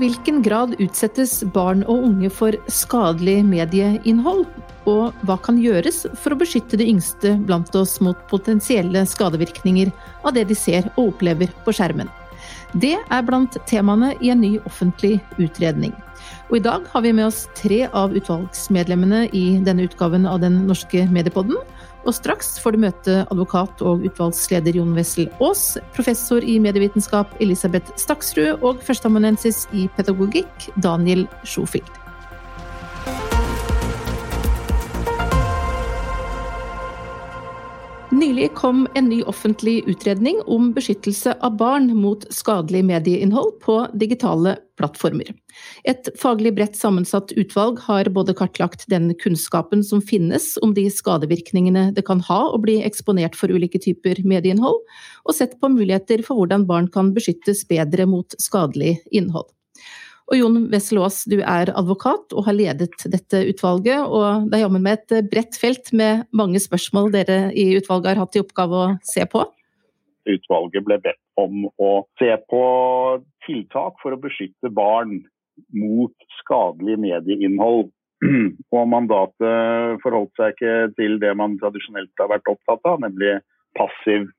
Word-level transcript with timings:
hvilken 0.00 0.40
grad 0.42 0.74
utsettes 0.80 1.40
barn 1.54 1.84
og 1.84 2.06
unge 2.08 2.30
for 2.32 2.56
skadelig 2.72 3.40
medieinnhold? 3.46 4.46
Og 4.88 5.16
hva 5.28 5.36
kan 5.44 5.60
gjøres 5.60 6.06
for 6.18 6.32
å 6.32 6.38
beskytte 6.40 6.78
de 6.80 6.88
yngste 6.88 7.34
blant 7.46 7.74
oss 7.76 7.98
mot 8.02 8.18
potensielle 8.30 9.04
skadevirkninger 9.06 9.92
av 10.24 10.34
det 10.36 10.46
de 10.48 10.56
ser 10.56 10.88
og 10.96 11.12
opplever 11.12 11.52
på 11.66 11.74
skjermen? 11.76 12.08
Det 12.80 12.96
er 12.96 13.26
blant 13.26 13.58
temaene 13.68 14.14
i 14.22 14.30
en 14.32 14.40
ny 14.40 14.54
offentlig 14.64 15.18
utredning. 15.42 15.92
Og 16.48 16.58
i 16.58 16.64
dag 16.64 16.86
har 16.92 17.04
vi 17.04 17.12
med 17.14 17.28
oss 17.28 17.44
tre 17.58 17.84
av 17.86 18.14
utvalgsmedlemmene 18.16 19.26
i 19.36 19.44
denne 19.66 19.86
utgaven 19.86 20.26
av 20.26 20.40
Den 20.42 20.62
norske 20.66 21.04
mediepodden. 21.10 21.58
Og 22.08 22.16
straks 22.16 22.54
får 22.62 22.74
du 22.74 22.82
møte 22.86 23.16
advokat 23.26 23.82
og 23.84 24.04
utvalgsleder 24.08 24.78
Jon 24.78 24.94
Wessel 24.96 25.28
Aas, 25.40 25.76
professor 25.96 26.44
i 26.44 26.56
medievitenskap 26.62 27.34
Elisabeth 27.44 27.92
Staksrud 28.00 28.64
og 28.64 28.80
førsteamanuensis 28.86 29.66
i 29.76 29.88
pedagogikk 29.98 30.70
Daniel 30.80 31.26
Schofield. 31.44 31.90
Nylig 38.20 38.54
kom 38.54 38.82
en 38.94 39.06
ny 39.08 39.22
offentlig 39.22 39.78
utredning 39.88 40.42
om 40.44 40.72
beskyttelse 40.76 41.32
av 41.40 41.54
barn 41.56 41.86
mot 41.96 42.26
skadelig 42.34 42.82
medieinnhold 42.84 43.54
på 43.62 43.76
digitale 43.96 44.58
plattformer. 44.76 45.30
Et 45.88 46.10
faglig 46.20 46.52
bredt 46.58 46.76
sammensatt 46.76 47.32
utvalg 47.40 47.80
har 47.86 48.10
både 48.12 48.34
kartlagt 48.36 48.84
den 48.92 49.14
kunnskapen 49.22 49.80
som 49.86 50.02
finnes 50.04 50.50
om 50.60 50.74
de 50.76 50.84
skadevirkningene 50.92 51.86
det 51.96 52.04
kan 52.10 52.20
ha 52.28 52.42
å 52.50 52.60
bli 52.60 52.82
eksponert 52.84 53.38
for 53.38 53.48
ulike 53.48 53.80
typer 53.80 54.20
medieinnhold, 54.20 54.82
og 55.24 55.38
sett 55.38 55.56
på 55.56 55.72
muligheter 55.72 56.20
for 56.26 56.42
hvordan 56.42 56.68
barn 56.68 56.92
kan 56.92 57.14
beskyttes 57.16 57.64
bedre 57.72 58.04
mot 58.10 58.36
skadelig 58.36 58.98
innhold. 59.08 59.48
Og 60.30 60.38
Jon 60.38 60.58
Wessel 60.70 61.00
Aas, 61.02 61.24
du 61.26 61.40
er 61.42 61.72
advokat 61.74 62.30
og 62.38 62.44
har 62.46 62.54
ledet 62.54 62.92
dette 63.10 63.40
utvalget. 63.50 64.04
Og 64.06 64.46
det 64.46 64.60
er 64.60 64.62
jammen 64.62 64.84
med 64.84 65.00
et 65.00 65.26
bredt 65.30 65.58
felt 65.58 65.90
med 65.90 66.22
mange 66.30 66.60
spørsmål 66.62 67.10
dere 67.16 67.38
i 67.50 67.72
utvalget 67.80 68.12
har 68.12 68.22
hatt 68.22 68.38
i 68.38 68.42
oppgave 68.44 68.78
å 68.78 68.92
se 69.02 69.26
på? 69.26 69.42
Utvalget 70.30 70.86
ble 70.86 71.00
bedt 71.02 71.18
om 71.40 71.66
å 71.82 71.90
se 72.20 72.30
på 72.52 72.62
tiltak 73.42 73.98
for 74.02 74.14
å 74.14 74.20
beskytte 74.22 74.70
barn 74.70 75.18
mot 75.74 76.14
skadelig 76.38 77.00
medieinnhold. 77.02 77.90
Og 78.76 78.82
mandatet 78.86 79.98
forholdt 80.04 80.36
seg 80.38 80.54
ikke 80.54 80.74
til 80.94 81.18
det 81.18 81.34
man 81.40 81.58
tradisjonelt 81.58 82.22
har 82.22 82.30
vært 82.36 82.52
opptatt 82.52 82.86
av, 82.86 83.02
nemlig 83.02 83.40
passiv 83.74 84.30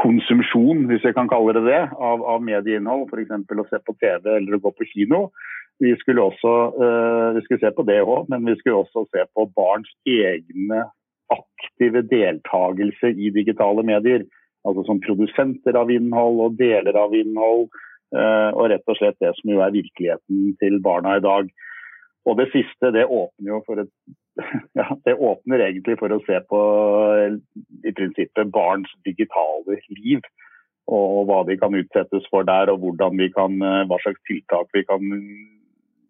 konsumsjon, 0.00 0.86
hvis 0.88 1.04
jeg 1.04 1.14
kan 1.16 1.28
kalle 1.30 1.54
det 1.56 1.64
det, 1.66 1.82
av, 1.92 2.22
av 2.24 2.44
medieinnhold. 2.44 3.10
F.eks. 3.10 3.32
å 3.32 3.68
se 3.68 3.80
på 3.84 3.94
TV 4.00 4.30
eller 4.38 4.56
å 4.56 4.62
gå 4.64 4.72
på 4.76 4.88
kino. 4.88 5.26
Vi 5.82 5.92
skulle 6.00 6.24
også 6.24 6.52
uh, 6.78 7.28
vi 7.36 7.42
skulle 7.44 7.62
se 7.62 7.72
på 7.74 7.84
det 7.88 8.00
òg, 8.04 8.28
men 8.32 8.46
vi 8.46 8.56
skulle 8.60 8.84
også 8.84 9.04
se 9.10 9.24
på 9.34 9.48
barns 9.56 9.90
egne 10.08 10.84
aktive 11.32 12.04
deltakelse 12.08 13.12
i 13.16 13.32
digitale 13.34 13.84
medier. 13.86 14.24
Altså 14.68 14.84
som 14.86 15.00
produsenter 15.02 15.76
av 15.78 15.90
innhold 15.90 16.40
og 16.44 16.58
deler 16.60 16.96
av 16.98 17.16
innhold. 17.18 17.68
Uh, 18.12 18.52
og 18.52 18.68
rett 18.72 18.88
og 18.92 18.98
slett 18.98 19.16
det 19.24 19.32
som 19.38 19.54
jo 19.54 19.62
er 19.64 19.74
virkeligheten 19.74 20.52
til 20.60 20.80
barna 20.84 21.16
i 21.18 21.24
dag. 21.24 21.48
Og 22.28 22.36
det 22.38 22.50
siste 22.52 22.92
det 22.94 23.08
åpner 23.08 23.56
jo 23.56 23.62
for 23.66 23.82
et 23.82 23.92
ja, 24.72 24.86
det 25.04 25.14
åpner 25.14 25.64
egentlig 25.66 25.98
for 26.00 26.12
å 26.14 26.20
se 26.26 26.38
på 26.48 26.60
i 27.84 27.92
prinsippet 27.92 28.52
barns 28.52 28.92
digitale 29.06 29.78
liv. 29.98 30.22
Og 30.92 31.26
hva 31.28 31.42
de 31.46 31.56
kan 31.60 31.76
utsettes 31.78 32.24
for 32.30 32.46
der, 32.48 32.72
og 32.72 32.84
kan, 33.36 33.58
eh, 33.62 33.82
hva 33.86 33.98
slags 34.02 34.22
tiltak 34.26 34.72
vi 34.74 34.84
kan 34.88 35.02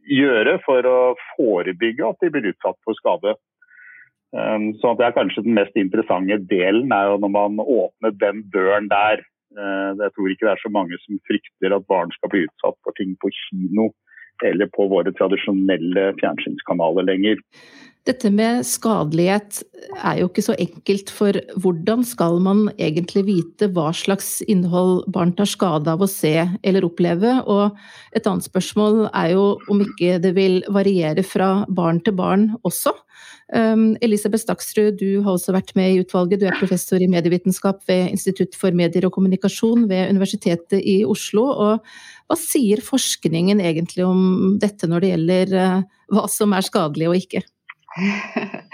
gjøre 0.09 0.59
for 0.65 0.87
å 0.89 1.15
forebygge 1.37 2.09
at 2.09 2.23
de 2.23 2.31
blir 2.33 2.53
utsatt 2.53 2.79
for 2.85 2.97
skade. 2.99 3.37
Um, 4.33 4.73
så 4.81 4.95
det 4.97 5.05
er 5.05 5.13
kanskje 5.13 5.45
den 5.45 5.59
mest 5.59 5.77
interessante 5.77 6.39
delen 6.49 6.89
er 6.97 7.11
jo 7.11 7.19
når 7.21 7.33
man 7.35 7.61
åpner 7.61 8.15
den 8.17 8.41
døren 8.55 8.89
der. 8.89 9.21
Jeg 9.53 10.09
tror 10.17 10.31
ikke 10.33 10.47
det 10.47 10.53
er 10.55 10.63
så 10.63 10.71
mange 10.73 10.97
som 11.03 11.19
frykter 11.29 11.75
at 11.77 11.85
barn 11.85 12.09
skal 12.15 12.31
bli 12.33 12.47
utsatt 12.47 12.79
for 12.81 12.97
ting 12.97 13.13
på 13.21 13.29
kino 13.37 13.91
eller 14.49 14.71
på 14.73 14.87
våre 14.89 15.13
tradisjonelle 15.13 16.07
fjernsynskanaler 16.23 17.05
lenger. 17.05 17.43
Dette 18.03 18.33
med 18.35 18.65
skadelighet 18.67 19.61
er 20.03 20.17
jo 20.19 20.27
ikke 20.27 20.43
så 20.43 20.57
enkelt, 20.59 21.11
for 21.15 21.37
hvordan 21.63 22.01
skal 22.07 22.41
man 22.43 22.65
egentlig 22.75 23.23
vite 23.29 23.69
hva 23.71 23.93
slags 23.95 24.41
innhold 24.51 25.05
barn 25.15 25.31
tar 25.39 25.47
skade 25.47 25.93
av 25.93 26.03
å 26.03 26.09
se 26.11 26.33
eller 26.67 26.87
oppleve? 26.89 27.37
Og 27.47 27.79
et 28.19 28.27
annet 28.27 28.49
spørsmål 28.49 29.05
er 29.07 29.37
jo 29.37 29.45
om 29.71 29.85
ikke 29.87 30.19
det 30.25 30.35
vil 30.35 30.65
variere 30.75 31.23
fra 31.23 31.53
barn 31.71 32.03
til 32.03 32.19
barn 32.19 32.49
også. 32.67 32.91
Um, 33.55 33.93
Elisabeth 34.03 34.49
Staksrud, 34.49 34.99
du 34.99 35.23
har 35.23 35.37
også 35.37 35.55
vært 35.55 35.71
med 35.79 35.93
i 35.95 36.03
utvalget. 36.03 36.43
Du 36.43 36.51
er 36.51 36.59
professor 36.59 36.99
i 36.99 37.11
medievitenskap 37.11 37.87
ved 37.87 38.11
Institutt 38.11 38.59
for 38.59 38.75
medier 38.75 39.07
og 39.07 39.15
kommunikasjon 39.15 39.87
ved 39.91 40.11
Universitetet 40.11 40.83
i 40.83 41.03
Oslo. 41.07 41.47
Og 41.53 41.87
hva 42.27 42.41
sier 42.41 42.83
forskningen 42.83 43.63
egentlig 43.63 44.09
om 44.09 44.57
dette 44.59 44.91
når 44.91 45.05
det 45.05 45.15
gjelder 45.15 45.59
uh, 45.61 45.91
hva 46.17 46.27
som 46.33 46.59
er 46.59 46.67
skadelig 46.67 47.13
og 47.13 47.21
ikke? 47.23 47.47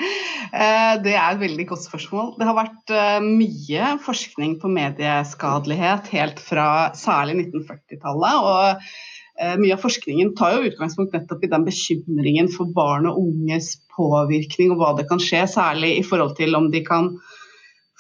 Eh, 0.49 0.95
det 1.05 1.13
er 1.13 1.35
et 1.35 1.41
veldig 1.43 1.67
godt 1.69 1.83
spørsmål. 1.85 2.31
Det 2.41 2.47
har 2.49 2.55
vært 2.57 2.93
eh, 2.95 3.19
mye 3.21 3.91
forskning 4.01 4.55
på 4.63 4.71
medieskadelighet 4.73 6.09
helt 6.15 6.41
fra 6.41 6.69
særlig 6.97 7.35
1940-tallet. 7.43 8.39
og 8.49 9.43
eh, 9.45 9.59
Mye 9.61 9.77
av 9.77 9.83
forskningen 9.83 10.33
tar 10.39 10.57
jo 10.57 10.71
utgangspunkt 10.71 11.13
nettopp 11.13 11.45
i 11.45 11.51
den 11.53 11.67
bekymringen 11.69 12.49
for 12.55 12.73
barn 12.73 13.11
og 13.11 13.21
unges 13.27 13.75
påvirkning 13.93 14.73
og 14.73 14.81
hva 14.81 14.95
det 14.97 15.05
kan 15.11 15.21
skje, 15.21 15.45
særlig 15.53 15.99
i 15.99 16.07
forhold 16.07 16.33
til 16.41 16.57
om 16.57 16.71
de 16.73 16.81
kan 16.87 17.13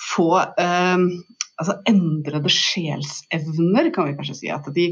få 0.08 0.30
altså 1.58 1.74
endrede 1.90 2.50
sjelsevner, 2.52 3.90
kan 3.94 4.08
vi 4.08 4.16
kanskje 4.18 4.36
si. 4.38 4.50
At 4.54 4.66
de, 4.74 4.86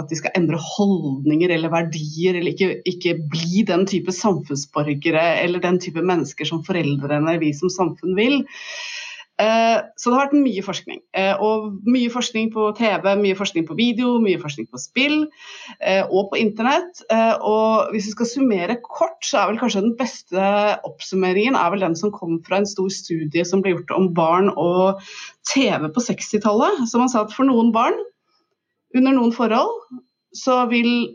at 0.00 0.10
de 0.10 0.18
skal 0.18 0.34
endre 0.38 0.60
holdninger 0.60 1.54
eller 1.56 1.72
verdier, 1.72 2.36
eller 2.36 2.52
ikke, 2.52 2.82
ikke, 2.88 3.16
bli 3.32 3.64
den 3.68 3.86
type 3.88 4.14
samfunnsborgere 4.14 5.24
eller 5.42 5.62
den 5.64 5.80
type 5.82 6.04
mennesker 6.04 6.48
som 6.48 6.64
foreldrene, 6.66 7.38
vi 7.42 7.52
som 7.56 7.72
samfunn 7.72 8.18
vil. 8.18 8.42
Eh, 9.40 9.78
så 9.96 10.10
det 10.10 10.16
har 10.16 10.26
vært 10.26 10.44
mye 10.44 10.62
forskning. 10.64 11.00
Eh, 11.16 11.40
og 11.42 11.88
mye 11.88 12.10
forskning 12.12 12.50
på 12.52 12.66
TV, 12.76 13.08
mye 13.18 13.38
forskning 13.38 13.64
på 13.68 13.76
video, 13.78 14.14
mye 14.22 14.40
forskning 14.40 14.68
på 14.70 14.80
spill 14.80 15.16
eh, 15.80 16.04
og 16.04 16.30
på 16.32 16.40
internett. 16.42 17.02
Og 17.40 17.92
hvis 17.94 18.10
vi 18.10 18.14
skal 18.14 18.30
summere 18.30 18.78
kort, 18.84 19.20
så 19.26 19.40
er 19.40 19.50
vel 19.50 19.60
kanskje 19.62 19.84
den 19.86 19.96
beste 19.98 20.52
oppsummeringen 20.88 21.56
er 21.58 21.72
vel 21.72 21.84
den 21.86 21.96
som 21.98 22.12
kom 22.14 22.38
fra 22.46 22.60
en 22.60 22.68
stor 22.68 22.90
studie 22.92 23.46
som 23.48 23.64
ble 23.64 23.76
gjort 23.76 23.94
om 23.96 24.10
barn 24.16 24.52
og 24.52 25.02
TV 25.50 25.88
på 25.88 26.04
60-tallet. 26.08 26.84
Så 26.90 27.00
man 27.00 27.12
sa 27.12 27.24
at 27.24 27.34
for 27.34 27.48
noen 27.48 27.72
barn, 27.74 27.96
under 28.92 29.14
noen 29.16 29.32
forhold, 29.32 29.72
så 30.36 30.62
vil 30.68 31.08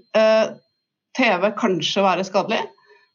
TV 1.17 1.43
kanskje 1.57 2.01
være 2.01 2.25
skadelig. 2.25 2.63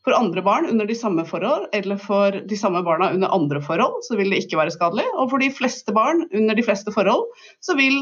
For 0.02 0.16
andre 0.16 0.42
barn 0.42 0.66
under 0.66 0.88
de 0.88 0.96
samme 0.98 1.22
forhold, 1.28 1.68
eller 1.76 1.98
for 2.00 2.34
de 2.48 2.56
samme 2.58 2.82
barna 2.82 3.12
under 3.14 3.30
andre 3.30 3.60
forhold, 3.62 4.00
så 4.02 4.16
vil 4.18 4.32
det 4.34 4.42
ikke 4.42 4.58
være 4.58 4.74
skadelig. 4.74 5.04
Og 5.14 5.30
for 5.30 5.42
de 5.42 5.50
fleste 5.54 5.94
barn 5.94 6.24
under 6.34 6.58
de 6.58 6.64
fleste 6.66 6.94
forhold, 6.94 7.28
så 7.62 7.76
vil 7.78 8.00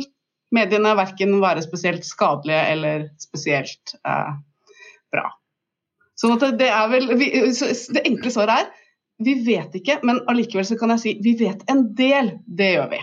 mediene 0.54 0.94
verken 0.98 1.36
være 1.42 1.62
spesielt 1.62 2.06
skadelige 2.08 2.62
eller 2.72 3.04
spesielt 3.20 3.94
eh, 4.00 4.32
bra. 5.12 5.28
Sånn 6.20 6.40
det 6.60 6.68
vel 6.92 7.12
vi, 7.16 7.30
Det 7.94 8.04
enkle 8.04 8.32
svaret 8.32 8.64
er 8.64 8.72
vi 9.20 9.34
vet 9.44 9.74
ikke, 9.76 9.98
men 10.06 10.22
allikevel 10.32 10.64
så 10.64 10.78
kan 10.80 10.94
jeg 10.94 11.02
si 11.02 11.12
vi 11.20 11.34
vet 11.36 11.64
en 11.68 11.91
del. 11.96 12.38
Det 12.46 12.70
gjør 12.74 12.88
vi. 12.94 13.00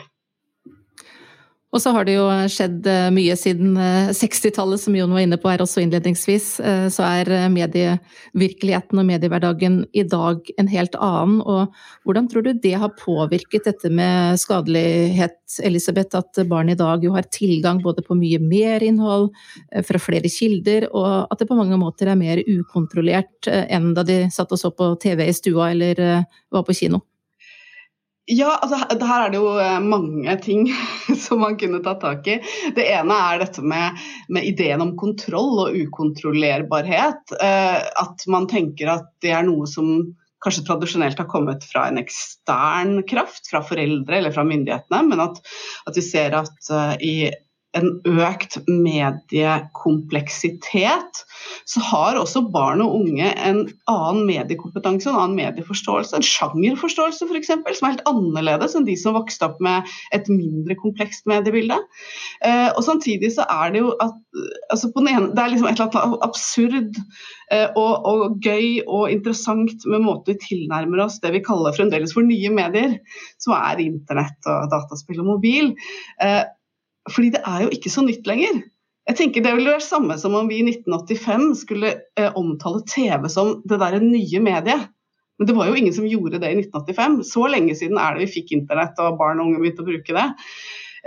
Og 1.77 1.81
så 1.83 1.91
har 1.93 2.07
det 2.07 2.15
jo 2.15 2.25
skjedd 2.49 2.87
eh, 2.89 3.07
mye 3.13 3.35
siden 3.37 3.75
60-tallet, 3.77 4.79
eh, 4.79 4.81
som 4.81 4.95
Jon 4.97 5.11
var 5.13 5.21
inne 5.21 5.37
på 5.37 5.51
her 5.51 5.61
også 5.61 5.83
innledningsvis. 5.83 6.45
Eh, 6.57 6.85
så 6.89 7.03
er 7.05 7.29
medievirkeligheten 7.53 8.97
og 8.97 9.05
mediehverdagen 9.05 9.75
i 9.93 10.01
dag 10.09 10.49
en 10.57 10.71
helt 10.71 10.97
annen. 10.97 11.43
Og 11.45 11.75
hvordan 12.01 12.29
tror 12.31 12.47
du 12.47 12.49
det 12.63 12.71
har 12.81 12.95
påvirket 12.97 13.69
dette 13.69 13.91
med 13.93 14.41
skadelighet, 14.41 15.37
Elisabeth? 15.61 16.17
At 16.17 16.41
barn 16.49 16.73
i 16.73 16.77
dag 16.79 17.05
jo 17.05 17.13
har 17.13 17.29
tilgang 17.29 17.83
både 17.85 18.01
på 18.07 18.17
mye 18.17 18.41
mer 18.41 18.81
innhold 18.81 19.29
fra 19.85 20.01
flere 20.01 20.31
kilder, 20.33 20.87
og 20.97 21.29
at 21.29 21.43
det 21.43 21.49
på 21.51 21.59
mange 21.59 21.77
måter 21.77 22.09
er 22.09 22.17
mer 22.17 22.41
ukontrollert 22.41 23.51
enn 23.51 23.91
da 23.93 24.07
de 24.07 24.23
satt 24.33 24.55
og 24.55 24.63
så 24.63 24.73
på 24.73 24.95
TV 25.03 25.27
i 25.27 25.37
stua 25.37 25.69
eller 25.75 26.01
var 26.49 26.65
på 26.65 26.73
kino? 26.81 27.03
Ja, 28.27 28.57
altså 28.59 29.07
her 29.07 29.23
er 29.23 29.31
det 29.31 29.39
jo 29.39 29.53
eh, 29.55 29.77
mange 29.79 30.33
ting 30.43 30.65
som 31.23 31.39
man 31.45 31.55
kunne 31.59 31.79
tatt 31.83 32.01
tak 32.03 32.27
i. 32.27 32.37
Det 32.75 32.83
ene 32.91 33.15
er 33.29 33.39
dette 33.39 33.63
med, 33.63 34.01
med 34.27 34.47
ideen 34.49 34.83
om 34.83 34.97
kontroll 34.99 35.61
og 35.63 35.77
ukontrollerbarhet. 35.79 37.37
Eh, 37.39 37.77
at 38.03 38.27
man 38.27 38.49
tenker 38.51 38.91
at 38.97 39.07
det 39.23 39.31
er 39.31 39.47
noe 39.47 39.69
som 39.71 40.11
kanskje 40.43 40.65
tradisjonelt 40.67 41.17
har 41.23 41.29
kommet 41.31 41.63
fra 41.65 41.87
en 41.87 42.01
ekstern 42.01 42.99
kraft, 43.07 43.47
fra 43.49 43.63
foreldre 43.65 44.19
eller 44.19 44.35
fra 44.35 44.43
myndighetene, 44.47 44.99
men 45.07 45.23
at, 45.23 45.39
at 45.89 45.97
vi 45.97 46.03
ser 46.05 46.35
at 46.37 46.69
uh, 46.69 46.93
i 47.01 47.31
en 47.75 47.99
økt 48.07 48.57
mediekompleksitet, 48.69 51.25
så 51.67 51.79
har 51.83 52.15
også 52.19 52.41
barn 52.53 52.81
og 52.83 52.95
unge 53.01 53.33
en 53.35 53.69
annen 53.91 54.25
mediekompetanse, 54.29 55.09
en 55.09 55.15
annen 55.19 55.35
medieforståelse, 55.39 56.15
en 56.15 56.23
sjangerforståelse 56.25 57.25
f.eks., 57.27 57.51
som 57.51 57.87
er 57.87 57.95
helt 57.97 58.09
annerledes 58.09 58.75
enn 58.77 58.87
de 58.87 58.95
som 58.99 59.17
vokste 59.17 59.45
opp 59.49 59.59
med 59.63 59.77
et 60.15 60.25
mindre 60.31 60.75
komplekst 60.79 61.27
mediebilde. 61.29 61.77
Eh, 62.45 62.69
og 62.71 62.83
Samtidig 62.87 63.29
så 63.35 63.43
er 63.51 63.67
det 63.75 63.79
jo 63.83 63.89
at 64.03 64.15
altså 64.71 64.91
ene, 65.01 65.31
det 65.35 65.41
er 65.41 65.51
liksom 65.51 65.67
et 65.67 65.79
eller 65.79 66.05
annet 66.05 66.25
absurd 66.25 66.99
eh, 67.51 67.67
og, 67.79 68.07
og, 68.07 68.37
gøy 68.43 68.83
og 68.85 69.11
interessant 69.11 69.85
med 69.89 70.03
måten 70.05 70.33
vi 70.33 70.43
tilnærmer 70.43 71.05
oss 71.05 71.19
det 71.23 71.33
vi 71.35 71.43
kaller 71.45 71.75
fremdeles 71.75 72.13
for 72.15 72.27
nye 72.27 72.51
medier, 72.53 72.97
som 73.41 73.55
er 73.57 73.83
internett 73.83 74.49
og 74.49 74.69
dataspill 74.73 75.21
og 75.23 75.31
mobil. 75.35 75.65
Eh, 76.23 76.43
fordi 77.13 77.31
det 77.35 77.43
er 77.47 77.65
jo 77.65 77.71
ikke 77.73 77.91
så 77.93 78.03
nytt 78.05 78.27
lenger. 78.29 78.61
Jeg 79.07 79.15
tenker 79.21 79.43
Det 79.43 79.53
ville 79.55 79.71
vært 79.71 79.87
samme 79.87 80.17
som 80.19 80.35
om 80.35 80.49
vi 80.49 80.59
i 80.59 80.67
1985 80.67 81.47
skulle 81.61 81.93
eh, 82.19 82.31
omtale 82.35 82.83
TV 82.89 83.29
som 83.31 83.57
det 83.63 83.79
der 83.79 83.99
nye 84.03 84.41
mediet. 84.43 84.89
Men 85.37 85.47
det 85.47 85.55
var 85.55 85.69
jo 85.69 85.77
ingen 85.77 85.93
som 85.93 86.07
gjorde 86.09 86.41
det 86.41 86.49
i 86.49 86.57
1985. 86.59 87.21
Så 87.29 87.45
lenge 87.47 87.75
siden 87.77 87.99
er 88.01 88.15
det 88.15 88.25
vi 88.25 88.33
fikk 88.39 88.51
internett 88.57 88.99
og 88.99 89.19
barn 89.21 89.39
og 89.39 89.51
unge 89.51 89.61
begynte 89.61 89.85
å 89.85 89.87
bruke 89.87 90.17
det. 90.17 90.27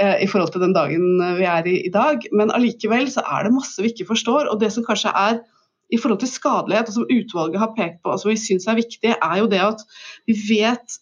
Eh, 0.00 0.22
I 0.24 0.28
forhold 0.30 0.54
til 0.54 0.64
den 0.64 0.76
dagen 0.76 1.20
vi 1.36 1.48
er 1.50 1.68
i 1.68 1.76
i 1.90 1.92
dag. 1.92 2.24
Men 2.32 2.54
allikevel 2.54 3.10
så 3.12 3.26
er 3.26 3.44
det 3.44 3.56
masse 3.58 3.82
vi 3.82 3.92
ikke 3.92 4.08
forstår. 4.14 4.48
Og 4.48 4.62
det 4.62 4.72
som 4.72 4.86
kanskje 4.86 5.12
er 5.12 5.42
i 5.90 5.98
forhold 5.98 6.22
til 6.22 6.30
skadelighet, 6.30 6.88
og 6.88 6.96
som 6.96 7.08
utvalget 7.10 7.60
har 7.60 7.74
pekt 7.76 8.00
på, 8.04 8.14
og 8.14 8.20
som 8.22 8.30
vi 8.30 8.38
syns 8.38 8.68
er 8.70 8.78
viktig, 8.78 9.12
er 9.16 9.36
jo 9.42 9.50
det 9.50 9.60
at 9.64 9.82
vi 10.30 10.36
vet 10.38 11.00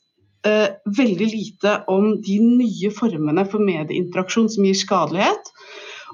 eh, 0.49 0.79
veldig 0.99 1.29
lite 1.31 1.75
om 1.93 2.15
de 2.25 2.39
nye 2.43 2.91
formene 2.95 3.45
for 3.50 3.65
medieinteraksjon 3.65 4.49
som 4.55 4.67
gir 4.67 4.79
skadelighet. 4.79 5.53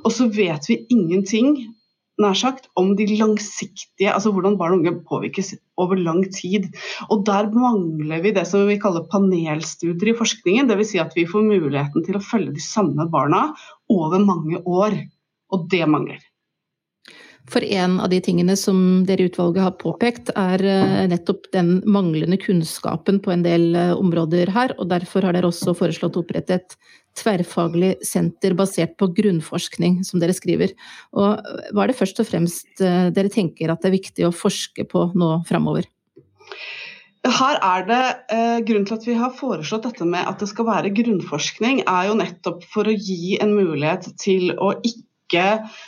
Og 0.04 0.12
så 0.12 0.28
vet 0.32 0.68
vi 0.68 0.82
ingenting 0.92 1.56
nær 2.20 2.36
sagt, 2.38 2.68
om 2.78 2.92
de 2.98 3.06
langsiktige, 3.18 4.12
altså 4.12 4.30
hvordan 4.34 4.58
barn 4.58 4.76
og 4.76 4.82
unge 4.82 4.92
påvirkes 5.08 5.54
over 5.80 5.98
lang 5.98 6.22
tid. 6.34 6.68
Og 7.10 7.24
Der 7.26 7.50
mangler 7.50 8.22
vi 8.22 8.34
det 8.36 8.46
som 8.46 8.68
vi 8.68 8.78
kaller 8.78 9.08
panelstudier 9.10 10.12
i 10.12 10.18
forskningen. 10.18 10.70
Dvs. 10.70 10.92
Si 10.92 11.02
at 11.02 11.16
vi 11.16 11.26
får 11.26 11.48
muligheten 11.48 12.06
til 12.06 12.18
å 12.18 12.22
følge 12.22 12.54
de 12.54 12.62
samme 12.62 13.08
barna 13.10 13.48
over 13.90 14.22
mange 14.22 14.62
år. 14.62 15.00
Og 15.52 15.66
det 15.70 15.84
mangler. 15.90 16.22
For 17.50 17.64
en 17.76 17.98
av 18.00 18.08
de 18.08 18.20
tingene 18.24 18.54
som 18.56 18.78
dere 19.04 19.26
i 19.26 19.28
utvalget 19.28 19.66
har 19.66 19.74
påpekt, 19.80 20.30
er 20.38 20.62
eh, 20.64 21.02
nettopp 21.10 21.50
den 21.52 21.76
manglende 21.84 22.38
kunnskapen 22.40 23.20
på 23.24 23.34
en 23.34 23.44
del 23.44 23.74
eh, 23.76 23.92
områder 23.92 24.52
her. 24.54 24.72
og 24.78 24.88
Derfor 24.88 25.26
har 25.28 25.36
dere 25.36 25.50
også 25.50 25.74
foreslått 25.76 26.16
å 26.16 26.22
opprette 26.24 26.56
et 26.56 26.76
tverrfaglig 27.18 27.98
senter 28.06 28.56
basert 28.58 28.96
på 28.98 29.10
grunnforskning, 29.14 30.00
som 30.08 30.22
dere 30.22 30.34
skriver. 30.36 30.72
Og 31.12 31.36
hva 31.74 31.84
er 31.84 31.92
det 31.92 31.98
først 31.98 32.22
og 32.24 32.30
fremst 32.30 32.80
eh, 32.80 33.10
dere 33.14 33.32
tenker 33.32 33.70
at 33.70 33.84
det 33.84 33.92
er 33.92 33.98
viktig 33.98 34.26
å 34.28 34.34
forske 34.34 34.88
på 34.88 35.10
nå 35.12 35.36
framover? 35.48 35.86
Her 37.24 37.56
er 37.64 37.86
det 37.88 38.02
eh, 38.34 38.58
Grunnen 38.68 38.84
til 38.88 38.98
at 38.98 39.06
vi 39.08 39.16
har 39.16 39.36
foreslått 39.36 39.86
dette 39.86 40.08
med 40.08 40.26
at 40.28 40.40
det 40.42 40.48
skal 40.50 40.68
være 40.68 40.92
grunnforskning, 40.96 41.84
er 41.88 42.10
jo 42.10 42.18
nettopp 42.20 42.64
for 42.72 42.88
å 42.88 42.96
gi 42.96 43.36
en 43.40 43.54
mulighet 43.56 44.10
til 44.20 44.52
å 44.56 44.74
ikke 44.80 45.44
eh, 45.60 45.84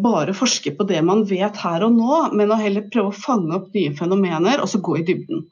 bare 0.00 0.32
forske 0.32 0.70
på 0.78 0.86
det 0.88 1.02
man 1.04 1.26
vet 1.28 1.58
her 1.60 1.82
og 1.84 1.92
nå, 1.92 2.20
men 2.38 2.52
å 2.54 2.56
heller 2.56 2.86
prøve 2.88 3.10
å 3.10 3.18
fange 3.26 3.52
opp 3.52 3.74
nye 3.76 3.92
fenomener 3.98 4.62
og 4.64 4.70
så 4.72 4.80
gå 4.80 4.94
i 4.96 5.04
dybden. 5.04 5.42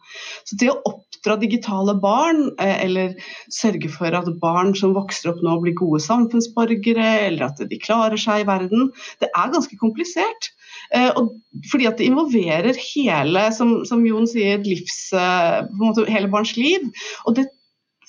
Så 0.49 0.57
det 0.61 0.71
å 0.73 0.79
oppdra 1.27 1.37
digitale 1.41 1.95
barn, 1.95 2.53
eh, 2.59 2.85
eller 2.85 3.15
sørge 3.51 3.89
for 3.91 4.15
at 4.15 4.29
barn 4.41 4.75
som 4.75 4.95
vokser 4.95 5.31
opp 5.33 5.43
nå 5.43 5.59
blir 5.63 5.75
gode 5.75 6.01
samfunnsborgere, 6.01 7.27
eller 7.27 7.47
at 7.47 7.59
de 7.59 7.79
klarer 7.79 8.17
seg 8.17 8.45
i 8.45 8.47
verden, 8.47 8.93
det 9.21 9.29
er 9.35 9.53
ganske 9.53 9.77
komplisert. 9.77 10.51
Eh, 10.95 11.11
og 11.17 11.35
fordi 11.71 11.87
at 11.87 11.99
det 11.99 12.07
involverer 12.07 12.77
hele, 12.95 13.51
som, 13.53 13.85
som 13.85 14.05
Jon 14.07 14.27
sier, 14.27 14.63
livs, 14.63 15.13
eh, 15.13 15.67
måte, 15.81 16.07
hele 16.09 16.31
barns 16.31 16.57
liv. 16.57 16.87
Og 17.27 17.37
det, 17.37 17.49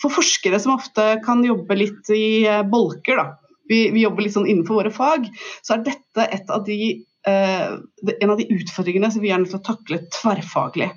for 0.01 0.13
forskere 0.13 0.59
som 0.61 0.75
ofte 0.77 1.17
kan 1.25 1.43
jobbe 1.45 1.77
litt 1.77 2.09
i 2.13 2.45
bolker, 2.69 3.17
da, 3.17 3.46
vi, 3.69 3.87
vi, 3.93 4.03
jobber 4.05 4.25
litt 4.25 4.35
sånn 4.35 4.49
innenfor 4.49 4.81
våre 4.81 4.93
fag, 4.93 5.29
så 5.65 5.75
er 5.75 5.85
dette 5.87 6.27
et 6.33 6.51
av 6.53 6.65
de, 6.67 6.77
eh, 7.27 7.71
en 8.17 8.33
av 8.33 8.39
de 8.39 8.47
utfordringene 8.57 9.11
som 9.13 9.23
vi 9.23 9.33
er 9.33 9.41
nødt 9.43 9.53
til 9.55 9.61
å 9.61 9.67
takle 9.69 10.01
tverrfaglig. 10.15 10.91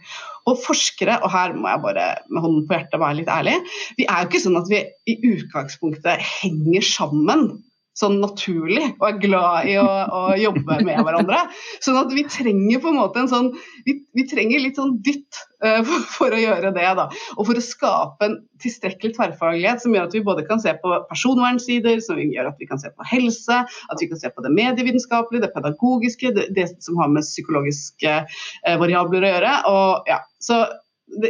Og 0.48 0.60
forskere, 0.62 1.18
og 1.20 1.32
her 1.34 1.54
må 1.54 1.68
jeg 1.68 1.84
bare 1.84 2.06
med 2.30 2.44
hånden 2.44 2.68
på 2.68 2.76
hjertet 2.76 3.02
være 3.02 3.20
litt 3.20 3.32
ærlig, 3.32 3.58
vi 3.98 4.06
er 4.08 4.22
jo 4.22 4.30
ikke 4.30 4.44
sånn 4.46 4.60
at 4.60 4.70
vi 4.72 4.84
i 5.10 5.18
utgangspunktet 5.34 6.30
henger 6.40 6.86
sammen 6.86 7.50
sånn 7.96 8.20
naturlig 8.22 8.84
og 9.00 9.06
er 9.08 9.18
glad 9.22 9.68
i 9.68 9.76
å, 9.80 9.86
å, 9.86 10.20
jobbe 10.38 10.78
med 10.86 11.00
hverandre. 11.02 11.42
Sånn 11.82 11.98
at 12.00 12.12
vi 12.14 12.24
trenger 12.30 12.82
på 12.82 12.92
en 12.92 13.00
måte 13.00 13.22
en 13.22 13.30
sånn 13.30 13.48
Vi, 13.86 13.96
vi 14.16 14.24
trenger 14.28 14.62
litt 14.62 14.78
sånn 14.78 14.94
dytt 15.04 15.40
uh, 15.64 15.80
for, 15.86 16.06
for, 16.14 16.36
å 16.36 16.40
gjøre 16.40 16.72
det. 16.76 16.86
da, 16.98 17.08
Og 17.36 17.48
for 17.48 17.58
å 17.58 17.64
skape 17.64 18.28
en 18.28 18.36
tilstrekkelig 18.62 19.16
tverrfaglighet 19.16 19.82
som 19.82 19.94
gjør 19.94 20.08
at 20.08 20.16
vi 20.16 20.24
både 20.26 20.44
kan 20.48 20.60
se 20.62 20.74
på 20.82 20.92
personvernsider, 21.10 22.02
som 22.04 22.20
gjør 22.20 22.52
at 22.52 22.60
vi 22.60 22.68
kan 22.70 22.80
se 22.82 22.92
på 22.92 23.08
helse, 23.10 23.62
at 23.64 24.02
vi 24.02 24.10
kan 24.10 24.20
se 24.20 24.30
på 24.32 24.44
det 24.44 24.52
medievitenskapelige, 24.56 25.46
det 25.46 25.54
pedagogiske, 25.56 26.34
det, 26.36 26.46
det 26.56 26.68
som 26.84 27.00
har 27.00 27.10
med 27.12 27.26
psykologiske 27.26 28.16
uh, 28.26 28.76
variabler 28.80 29.26
å 29.26 29.34
gjøre. 29.34 29.56
og 29.72 30.12
ja, 30.12 30.20
så 30.40 30.64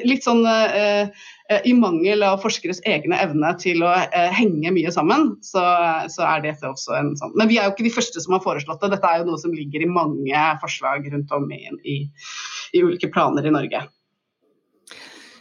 litt 0.05 0.27
sånn 0.27 0.43
uh, 0.47 1.09
Eh, 1.50 1.61
i 1.67 1.73
mangel 1.75 2.23
av 2.23 2.38
forskeres 2.44 2.79
egne 2.87 3.17
evne 3.19 3.49
til 3.59 3.82
å 3.82 3.91
eh, 3.91 4.29
henge 4.37 4.71
mye 4.71 4.91
sammen, 4.94 5.32
så, 5.43 5.62
så, 6.12 6.23
er 6.29 6.44
dette 6.44 6.69
også 6.69 6.94
en 6.94 7.09
sånn 7.19 7.35
Men 7.41 7.50
vi 7.50 7.59
er 7.59 7.67
jo 7.67 7.73
ikke 7.75 7.88
de 7.88 7.94
første 7.97 8.23
som 8.23 8.37
har 8.37 8.44
foreslått 8.44 8.85
det. 8.85 8.93
Dette 8.93 9.11
er 9.11 9.23
jo 9.23 9.32
noe 9.32 9.41
som 9.43 9.55
ligger 9.56 9.82
i 9.82 9.91
mange 9.91 10.44
forslag 10.62 11.09
rundt 11.11 11.35
om 11.35 11.49
i, 11.50 11.65
i, 11.82 11.97
i 12.77 12.85
ulike 12.87 13.11
planer 13.11 13.49
i 13.49 13.55
Norge. 13.56 13.82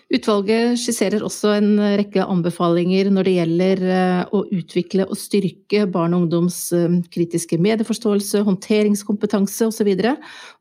Utvalget 0.10 0.80
skisserer 0.82 1.22
også 1.22 1.52
en 1.60 1.76
rekke 2.00 2.24
anbefalinger 2.26 3.12
når 3.14 3.28
det 3.28 3.34
gjelder 3.36 3.84
eh, 3.94 4.32
å 4.34 4.42
utvikle 4.58 5.06
og 5.06 5.20
styrke 5.22 5.84
barn 5.94 6.16
og 6.18 6.24
ungdoms 6.24 6.58
eh, 6.74 6.96
kritiske 7.14 7.60
medieforståelse, 7.62 8.42
håndteringskompetanse 8.48 9.70
osv. 9.70 9.92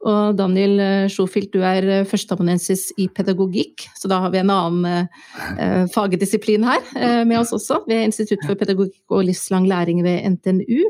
Og 0.04 0.36
Daniel 0.36 0.76
eh, 0.84 1.08
Schofield, 1.08 1.48
du 1.56 1.64
er 1.64 2.04
førsteamanuensis 2.10 2.90
i 3.00 3.08
pedagogikk, 3.08 3.88
så 3.96 4.12
da 4.12 4.20
har 4.26 4.36
vi 4.36 4.42
en 4.42 4.52
annen 4.52 5.08
fagdisiplin 5.94 6.66
her 6.66 7.24
med 7.24 7.38
oss 7.40 7.54
også, 7.56 7.80
ved 7.88 8.10
Institutt 8.10 8.44
for 8.44 8.58
pedagogikk 8.58 9.16
og 9.16 9.24
livslang 9.30 9.68
læring 9.70 10.04
ved 10.04 10.28
NTNU. 10.34 10.82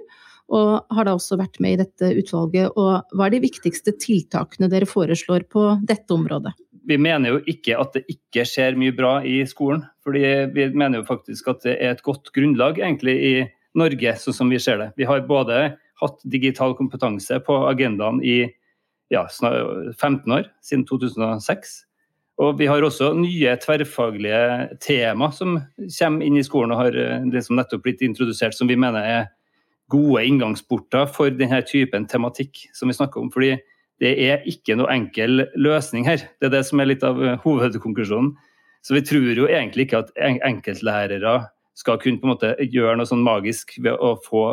Og 0.48 0.94
har 0.96 1.04
da 1.04 1.12
også 1.12 1.36
vært 1.36 1.58
med 1.60 1.74
i 1.76 1.80
dette 1.82 2.08
utvalget. 2.22 2.72
Og 2.80 3.12
hva 3.12 3.26
er 3.26 3.34
de 3.34 3.42
viktigste 3.44 3.92
tiltakene 4.00 4.70
dere 4.72 4.88
foreslår 4.88 5.44
på 5.52 5.66
dette 5.84 6.14
området? 6.14 6.54
vi 6.88 6.96
mener 6.96 7.34
jo 7.34 7.40
ikke 7.50 7.76
at 7.78 7.96
det 7.96 8.06
ikke 8.08 8.46
skjer 8.48 8.78
mye 8.80 8.94
bra 8.96 9.18
i 9.26 9.42
skolen. 9.48 9.84
fordi 10.04 10.24
vi 10.54 10.68
mener 10.72 11.02
jo 11.02 11.08
faktisk 11.08 11.50
at 11.52 11.60
det 11.66 11.74
er 11.76 11.92
et 11.92 12.02
godt 12.02 12.32
grunnlag 12.32 12.78
egentlig 12.80 13.16
i 13.20 13.34
Norge, 13.76 14.14
sånn 14.16 14.34
som 14.34 14.48
vi 14.48 14.58
ser 14.58 14.78
det. 14.80 14.92
Vi 14.96 15.04
har 15.04 15.26
både 15.28 15.76
hatt 16.00 16.22
digital 16.24 16.72
kompetanse 16.78 17.36
på 17.44 17.58
agendaen 17.68 18.22
i 18.24 18.48
ja, 19.12 19.26
15 19.28 20.32
år, 20.32 20.48
siden 20.64 20.86
2006. 20.88 21.74
Og 22.40 22.56
vi 22.58 22.68
har 22.70 22.82
også 22.82 23.12
nye 23.18 23.52
tverrfaglige 23.60 24.78
tema 24.80 25.28
som 25.34 25.58
kommer 25.98 26.24
inn 26.24 26.38
i 26.40 26.46
skolen 26.46 26.72
og 26.72 26.80
har 26.86 26.98
liksom 27.28 27.58
nettopp 27.58 27.84
blitt 27.84 28.04
introdusert, 28.06 28.56
som 28.56 28.70
vi 28.70 28.78
mener 28.80 29.04
er 29.04 29.28
gode 29.92 30.24
inngangsporter 30.28 31.08
for 31.10 31.32
denne 31.32 31.60
typen 31.66 32.06
tematikk 32.10 32.66
som 32.76 32.90
vi 32.90 32.96
snakker 32.96 33.20
om. 33.22 33.30
fordi 33.32 33.56
det 33.98 34.12
er 34.22 34.44
ikke 34.46 34.76
noe 34.78 34.92
enkel 34.94 35.42
løsning 35.58 36.06
her. 36.06 36.22
Det 36.38 36.48
er 36.48 36.54
det 36.54 36.66
som 36.68 36.80
er 36.80 36.90
litt 36.92 37.04
av 37.06 37.18
eh, 37.18 37.38
hovedkonklusjonen. 37.42 38.34
Så 38.86 38.94
vi 38.94 39.02
tror 39.02 39.34
jo 39.34 39.48
egentlig 39.50 39.88
ikke 39.88 40.04
at 40.04 40.12
enkeltlærere 40.22 41.40
skal 41.78 41.98
kunne 41.98 42.20
på 42.20 42.28
en 42.28 42.34
måte 42.34 42.54
gjøre 42.62 42.96
noe 42.98 43.10
sånn 43.10 43.24
magisk 43.26 43.74
ved 43.82 43.98
å 43.98 44.14
få, 44.22 44.44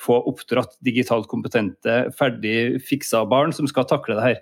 få 0.00 0.18
oppdratt 0.28 0.76
digitalt 0.84 1.28
kompetente, 1.30 2.10
ferdig 2.16 2.82
fiksa 2.84 3.24
barn 3.28 3.52
som 3.56 3.68
skal 3.70 3.88
takle 3.88 4.18
det 4.18 4.26
her. 4.26 4.40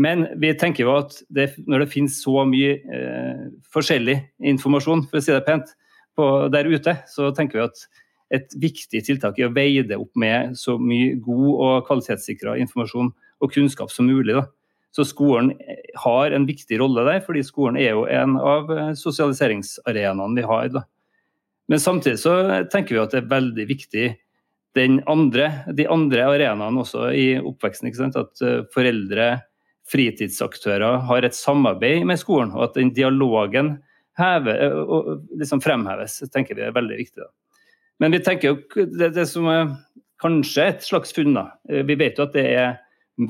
Men 0.00 0.24
vi 0.40 0.54
tenker 0.56 0.86
jo 0.86 0.96
at 1.02 1.18
det, 1.28 1.50
når 1.68 1.84
det 1.84 1.92
finnes 1.92 2.16
så 2.24 2.46
mye 2.48 2.78
eh, 2.80 3.44
forskjellig 3.74 4.16
informasjon, 4.54 5.04
for 5.10 5.20
å 5.20 5.24
si 5.24 5.34
det 5.34 5.44
pent, 5.48 5.74
på, 6.16 6.28
der 6.52 6.68
ute, 6.68 6.96
så 7.08 7.30
tenker 7.36 7.60
vi 7.60 7.66
at 7.68 7.84
et 8.32 8.54
viktig 8.56 9.02
tiltak 9.06 9.38
i 9.38 9.46
å 9.46 9.52
veie 9.52 9.84
det 9.86 9.98
opp 10.00 10.16
med 10.18 10.56
så 10.58 10.78
mye 10.80 11.18
god 11.20 11.50
og 11.52 11.86
kvalitetssikra 11.88 12.56
informasjon 12.62 13.12
og 13.42 13.52
kunnskap 13.52 13.92
som 13.92 14.08
mulig. 14.08 14.36
Da. 14.38 14.46
Så 14.96 15.06
skolen 15.08 15.52
har 16.04 16.32
en 16.32 16.46
viktig 16.48 16.78
rolle 16.80 17.04
der, 17.08 17.20
fordi 17.24 17.44
skolen 17.46 17.78
er 17.80 17.94
jo 17.94 18.06
en 18.08 18.36
av 18.40 18.72
eh, 18.72 18.90
sosialiseringsarenaene 18.98 20.36
vi 20.36 20.48
har. 20.48 20.68
Da. 20.74 20.84
Men 21.72 21.80
samtidig 21.80 22.20
så 22.20 22.34
tenker 22.72 22.96
vi 22.96 23.02
at 23.02 23.14
det 23.14 23.22
er 23.22 23.32
veldig 23.32 23.68
viktig 23.70 24.10
andre, 25.08 25.46
de 25.72 25.86
andre 25.88 26.26
arenaene 26.28 26.80
også 26.80 27.10
i 27.16 27.26
oppveksten. 27.40 27.92
At 28.16 28.44
eh, 28.44 28.62
foreldre, 28.74 29.30
fritidsaktører 29.92 31.02
har 31.08 31.24
et 31.24 31.36
samarbeid 31.36 32.06
med 32.08 32.20
skolen, 32.20 32.52
og 32.56 32.70
at 32.70 32.76
den 32.78 32.92
dialogen 32.96 33.78
hever, 34.20 34.60
eh, 34.68 35.14
liksom 35.40 35.64
fremheves, 35.64 36.20
tenker 36.32 36.56
vi 36.58 36.68
er 36.68 36.76
veldig 36.76 37.00
viktig. 37.00 37.20
Da. 37.24 37.30
Men 38.02 38.10
vi 38.10 38.18
tenker 38.24 38.50
jo 38.50 38.86
det, 38.90 39.12
det 39.14 39.28
som 39.30 39.46
er 39.46 39.68
kanskje 40.22 40.64
et 40.72 40.82
slags 40.86 41.14
funn. 41.14 41.34
da. 41.36 41.44
Eh, 41.70 41.84
vi 41.86 41.94
vet 41.98 42.18
jo 42.18 42.24
at 42.26 42.34
det 42.34 42.46
er 42.50 42.68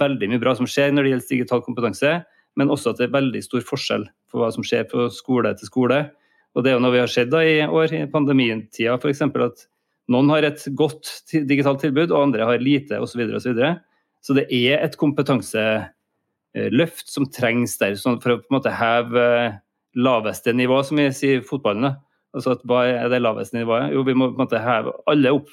veldig 0.00 0.29
mye 0.33 0.41
bra 0.41 0.52
som 0.57 0.67
skjer 0.69 0.93
når 0.93 1.02
det 1.05 1.11
gjelder 1.12 1.35
digital 1.35 1.61
kompetanse, 1.64 2.11
men 2.57 2.73
også 2.73 2.91
at 2.93 2.99
det 3.00 3.07
er 3.09 3.19
veldig 3.19 3.43
stor 3.45 3.62
forskjell 3.69 4.05
på 4.33 4.37
hva 4.41 4.49
som 4.55 4.64
skjer 4.64 4.85
på 4.88 4.99
skole 5.12 5.50
til 5.59 5.69
skole. 5.69 5.99
Og 6.52 6.59
Det 6.64 6.71
er 6.71 6.76
jo 6.76 6.85
noe 6.85 6.95
vi 6.95 7.02
har 7.02 7.12
sett 7.12 7.33
da 7.33 7.41
i 7.45 7.55
år, 7.64 7.88
i 7.97 8.11
pandemitida 8.12 8.95
f.eks. 8.99 9.23
at 9.25 9.59
noen 10.12 10.29
har 10.33 10.43
et 10.45 10.62
godt 10.76 11.05
digitalt 11.33 11.81
tilbud, 11.85 12.11
og 12.11 12.23
andre 12.26 12.49
har 12.49 12.59
lite 12.61 12.95
osv. 13.00 13.12
Så, 13.12 13.19
videre, 13.21 13.37
og 13.37 13.43
så, 13.45 13.50
så 14.21 14.31
det 14.37 14.47
er 14.52 14.76
et 14.85 14.99
kompetanseløft 15.00 17.07
som 17.09 17.31
trengs 17.33 17.79
der 17.81 17.95
sånn 18.00 18.21
for 18.21 18.31
å 18.35 18.41
på 18.41 18.47
en 18.50 18.57
måte 18.59 18.76
heve 18.76 19.26
laveste 19.97 20.50
nivå, 20.57 20.76
som 20.85 20.97
vi 21.00 21.07
sier 21.17 21.35
i 21.41 21.47
fotballen. 21.47 21.97
Altså 22.33 22.57
at 22.57 22.62
Hva 22.69 22.85
er 22.89 23.11
det 23.12 23.21
laveste 23.23 23.59
nivået? 23.59 23.93
Jo, 23.95 24.05
vi 24.07 24.15
må 24.17 24.31
på 24.31 24.39
en 24.39 24.45
måte 24.47 24.62
heve 24.62 24.95
alle 25.11 25.35
opp. 25.37 25.51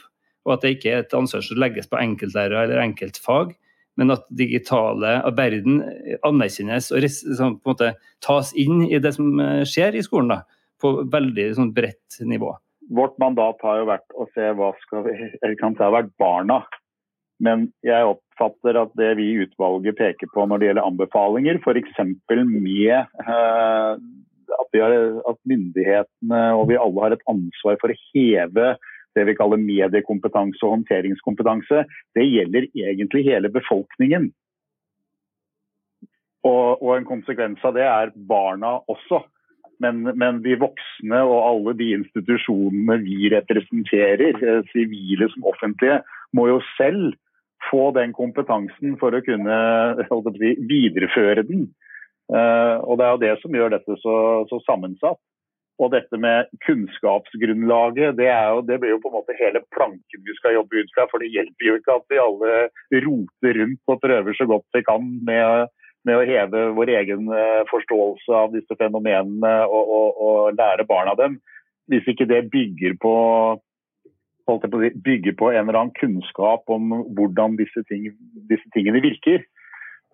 Og 0.48 0.56
at 0.56 0.64
det 0.64 0.78
ikke 0.78 0.94
er 0.94 1.04
et 1.04 1.18
ansvar 1.18 1.44
som 1.46 1.60
legges 1.60 1.90
på 1.92 2.00
enkeltlærere 2.00 2.64
eller 2.66 2.82
enkeltfag, 2.82 3.52
men 4.00 4.14
at 4.16 4.24
digitale 4.32 5.18
av 5.28 5.36
verden 5.38 5.82
anerkjennes 6.26 6.88
og 6.96 7.04
liksom, 7.04 7.58
på 7.60 7.68
en 7.68 7.74
måte 7.74 7.90
tas 8.24 8.54
inn 8.58 8.86
i 8.88 9.02
det 9.04 9.12
som 9.18 9.34
eh, 9.44 9.66
skjer 9.68 10.00
i 10.00 10.04
skolen. 10.06 10.32
da, 10.32 10.40
På 10.80 11.02
veldig 11.04 11.50
sånn, 11.58 11.74
bredt 11.76 12.22
nivå. 12.24 12.54
Vårt 12.96 13.20
mandat 13.22 13.60
har 13.68 13.82
jo 13.82 13.90
vært 13.92 14.16
å 14.16 14.30
se 14.34 14.48
hva 14.58 14.72
skal 14.86 15.04
vi, 15.06 15.18
eller 15.42 15.58
kan 15.60 15.76
si 15.76 15.84
har 15.84 15.94
vært 15.94 16.16
barna. 16.22 16.64
Men 17.44 17.70
jeg 17.86 18.08
oppfatter 18.08 18.80
at 18.80 18.96
det 19.00 19.14
vi 19.20 19.30
i 19.30 19.44
utvalget 19.46 20.00
peker 20.00 20.32
på 20.34 20.48
når 20.48 20.60
det 20.60 20.70
gjelder 20.70 20.88
anbefalinger, 20.88 21.60
f.eks. 21.60 22.00
med 22.48 22.96
eh, 22.96 23.92
at, 24.56 24.80
har, 24.82 24.96
at, 25.30 25.40
myndighetene 25.50 26.42
og 26.58 26.68
vi 26.72 26.80
alle 26.80 27.06
har 27.06 27.16
et 27.16 27.26
ansvar 27.32 27.80
for 27.82 27.94
å 27.94 28.00
heve 28.14 28.74
det 29.18 29.26
vi 29.26 29.36
kaller 29.38 29.62
mediekompetanse 29.62 30.62
og 30.66 30.76
håndteringskompetanse, 30.78 31.82
det 32.16 32.28
gjelder 32.28 32.68
egentlig 32.78 33.26
hele 33.26 33.50
befolkningen. 33.52 34.30
Og, 36.46 36.80
og 36.80 36.94
en 36.96 37.08
konsekvens 37.10 37.64
av 37.68 37.76
det 37.76 37.88
er 37.90 38.14
barna 38.30 38.78
også. 38.92 39.24
Men, 39.80 40.04
men, 40.12 40.42
de 40.44 40.58
voksne 40.60 41.22
og 41.24 41.38
alle 41.40 41.74
de 41.80 41.94
institusjonene 41.96 43.00
vi 43.02 43.32
representerer, 43.32 44.36
eh, 44.44 44.62
sivile 44.74 45.30
som 45.32 45.48
offentlige, 45.52 46.02
må 46.36 46.50
jo 46.50 46.60
selv 46.76 47.16
få 47.70 47.90
den 47.96 48.12
kompetansen 48.16 48.98
for 49.00 49.16
å 49.16 49.24
kunne 49.24 49.60
videreføre 50.70 51.46
den. 51.48 51.70
Eh, 52.30 52.78
og 52.86 53.00
Det 53.00 53.06
er 53.06 53.12
jo 53.12 53.24
det 53.26 53.34
som 53.42 53.58
gjør 53.58 53.74
dette 53.74 53.98
så, 54.04 54.16
så 54.52 54.62
sammensatt. 54.68 55.22
Og 55.80 55.94
dette 55.94 56.18
med 56.20 56.50
kunnskapsgrunnlaget, 56.66 58.18
det, 58.20 58.28
jo, 58.28 58.64
det, 58.68 58.80
blir 58.82 58.98
jo 58.98 59.02
på 59.04 59.12
en 59.14 59.16
måte 59.22 59.36
hele 59.40 59.62
planken 59.72 60.26
vi 60.28 60.36
skal 60.36 60.58
jobbe 60.58 60.82
ut 60.84 60.92
fra. 60.96 61.08
For 61.08 61.24
det 61.24 61.32
hjelper 61.32 61.70
jo 61.70 61.76
ikke 61.80 61.96
at 61.96 62.08
vi 62.12 62.20
alle 62.20 62.56
roter 63.06 63.62
rundt 63.62 63.94
og 63.94 64.02
prøver 64.04 64.36
så 64.36 64.48
godt 64.50 64.68
vi 64.76 64.84
kan 64.84 65.08
med, 65.30 65.72
med 66.08 66.20
å 66.20 66.26
heve 66.28 66.66
vår 66.76 66.92
egen 66.98 67.32
eh, 67.32 67.62
forståelse 67.72 68.36
av 68.42 68.52
disse 68.58 68.76
fenomenene 68.82 69.54
og, 69.70 69.96
og, 70.00 70.22
og 70.28 70.60
lære 70.60 70.88
barna 70.90 71.16
dem. 71.20 71.40
Hvis 71.90 72.12
ikke 72.12 72.28
det 72.28 72.50
bygger 72.52 73.00
på, 73.02 73.16
bygger 75.08 75.38
på 75.40 75.54
en 75.54 75.64
eller 75.64 75.80
annen 75.80 75.96
kunnskap 75.96 76.68
om 76.70 76.92
hvordan 77.16 77.56
disse, 77.58 77.88
ting, 77.88 78.12
disse 78.52 78.76
tingene 78.76 79.02
virker. 79.06 79.48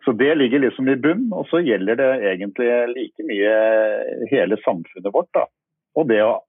Så 0.05 0.13
Det 0.13 0.38
ligger 0.38 0.62
liksom 0.62 0.85
i 0.89 0.95
bunn, 1.01 1.31
og 1.33 1.47
så 1.50 1.57
gjelder 1.65 1.95
det 1.97 2.09
egentlig 2.29 2.69
like 2.93 3.24
mye 3.25 3.53
hele 4.29 4.57
samfunnet 4.62 5.13
vårt. 5.13 5.31
da. 5.33 5.45
Og 5.95 6.09
det 6.12 6.19
å 6.21 6.43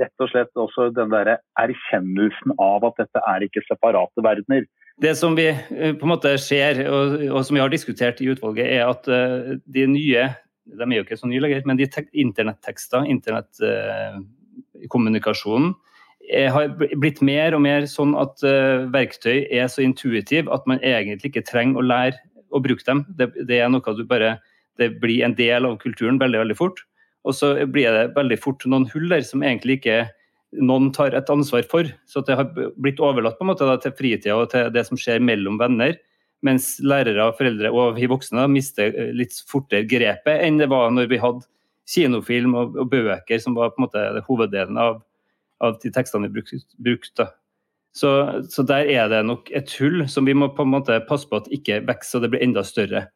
rett 0.00 0.22
og 0.24 0.30
slett 0.32 0.56
også 0.58 0.88
den 0.96 1.10
der 1.12 1.36
erkjennelsen 1.60 2.50
av 2.58 2.84
at 2.88 2.96
dette 2.98 3.20
er 3.30 3.42
ikke 3.46 3.62
separate 3.68 4.22
verdener. 4.24 4.62
Det 4.98 5.14
som 5.20 5.36
vi 5.36 5.46
eh, 5.52 5.94
på 5.94 6.04
en 6.06 6.14
måte 6.14 6.38
ser, 6.40 6.88
og, 6.88 7.20
og 7.28 7.44
som 7.44 7.54
vi 7.54 7.60
har 7.62 7.68
diskutert 7.70 8.20
i 8.24 8.30
utvalget, 8.32 8.66
er 8.78 8.84
at 8.88 9.04
uh, 9.06 9.54
de 9.68 9.86
nye 9.92 10.22
de 10.66 10.82
er 10.82 10.96
jo 10.96 11.04
ikke 11.04 11.20
så 11.20 11.28
nye 11.30 11.44
lenger, 11.44 11.62
men 11.68 11.78
de 11.78 11.86
internettekster, 12.18 13.00
internettkommunikasjonen, 13.06 15.70
har 16.26 16.74
blitt 16.98 17.22
mer 17.22 17.54
og 17.54 17.62
mer 17.62 17.86
sånn 17.86 18.18
at 18.18 18.42
verktøy 18.90 19.46
er 19.46 19.70
så 19.70 19.78
intuitiv 19.84 20.50
at 20.50 20.66
man 20.66 20.82
egentlig 20.82 21.30
ikke 21.30 21.46
trenger 21.46 21.78
å 21.78 21.86
lære 21.86 22.18
å 22.50 22.60
bruke 22.62 22.84
dem. 22.86 23.04
Det, 23.18 23.30
det, 23.48 23.60
er 23.60 23.72
noe 23.72 23.96
du 23.96 24.04
bare 24.08 24.36
Det 24.76 24.90
blir 25.00 25.24
en 25.24 25.34
del 25.34 25.64
av 25.64 25.78
kulturen 25.80 26.18
veldig, 26.20 26.42
veldig 26.44 26.56
fort. 26.58 26.82
Og 27.26 27.34
så 27.34 27.54
blir 27.66 27.90
det 27.92 28.12
veldig 28.16 28.38
fort 28.38 28.64
noen 28.68 28.86
hull 28.92 29.08
der 29.10 29.24
som 29.26 29.42
egentlig 29.42 29.80
ikke 29.80 30.04
noen 30.62 30.92
tar 30.94 31.16
et 31.16 31.30
ansvar 31.32 31.64
for. 31.70 31.88
Så 32.06 32.22
det 32.26 32.36
har 32.38 32.50
blitt 32.76 33.00
overlatt 33.02 33.38
på 33.38 33.46
en 33.46 33.50
måte 33.52 33.66
da, 33.66 33.78
til 33.80 33.94
fritida 33.96 34.36
og 34.36 34.50
til 34.52 34.70
det 34.74 34.84
som 34.88 35.00
skjer 35.00 35.24
mellom 35.24 35.58
venner. 35.60 35.96
Mens 36.44 36.76
lærere, 36.84 37.30
foreldre 37.38 37.72
og 37.72 37.96
vi 37.96 38.08
voksne 38.10 38.42
da, 38.42 38.50
mister 38.50 38.92
eh, 38.92 39.12
litt 39.16 39.34
fortere 39.48 39.86
grepet 39.88 40.44
enn 40.44 40.60
det 40.60 40.68
var 40.70 40.92
når 40.92 41.08
vi 41.10 41.20
hadde 41.22 41.46
kinofilm 41.88 42.54
og, 42.58 42.76
og 42.82 42.90
bøker, 42.92 43.40
som 43.40 43.56
var 43.56 43.72
på 43.72 43.80
en 43.80 43.86
måte 43.86 44.04
hoveddelen 44.28 44.78
av, 44.80 45.00
av 45.64 45.78
de 45.82 45.90
tekstene 45.94 46.28
vi 46.28 46.44
brukte. 46.90 47.30
Så, 47.96 48.10
så, 48.52 48.64
der 48.66 48.90
er 48.92 49.08
det 49.08 49.22
nok 49.24 49.48
et 49.56 49.72
hull 49.80 50.04
som 50.12 50.26
vi 50.28 50.34
må 50.36 50.50
på 50.52 50.66
en 50.66 50.74
måte 50.74 50.98
passe 51.08 51.28
på 51.30 51.38
at 51.40 51.48
ikke 51.54 51.80
vokser 51.86 52.18
og 52.18 52.26
det 52.26 52.32
blir 52.34 52.44
enda 52.44 52.64
større. 52.66 53.06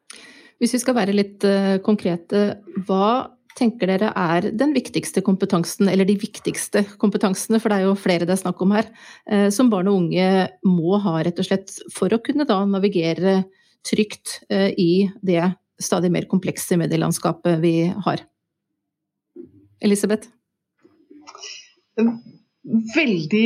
Hvis 0.61 0.73
vi 0.73 0.81
skal 0.81 0.97
være 0.97 1.13
litt 1.13 1.45
uh, 1.45 1.77
konkrete, 1.85 2.57
hva 2.87 3.29
tenker 3.57 3.89
dere 3.91 4.09
er 4.17 4.47
den 4.57 4.71
viktigste 4.73 5.21
kompetansen, 5.25 5.89
eller 5.91 6.07
de 6.07 6.15
viktigste 6.17 6.83
kompetansene, 7.01 7.59
for 7.61 7.69
det 7.69 7.79
er 7.79 7.89
jo 7.89 7.97
flere 7.99 8.25
det 8.25 8.33
er 8.37 8.41
snakk 8.41 8.61
om 8.63 8.73
her, 8.73 8.89
uh, 9.29 9.49
som 9.53 9.69
barn 9.69 9.89
og 9.91 9.99
unge 10.03 10.27
må 10.65 10.97
ha 11.03 11.17
rett 11.27 11.41
og 11.41 11.49
slett 11.49 11.73
for 11.93 12.13
å 12.13 12.21
kunne 12.23 12.47
da 12.49 12.61
navigere 12.69 13.41
trygt 13.85 14.39
uh, 14.53 14.69
i 14.73 15.09
det 15.25 15.43
stadig 15.81 16.09
mer 16.13 16.29
komplekse 16.29 16.77
medielandskapet 16.77 17.61
vi 17.61 17.75
har? 18.05 18.23
Elisabeth? 19.81 20.29
Veldig 22.95 23.45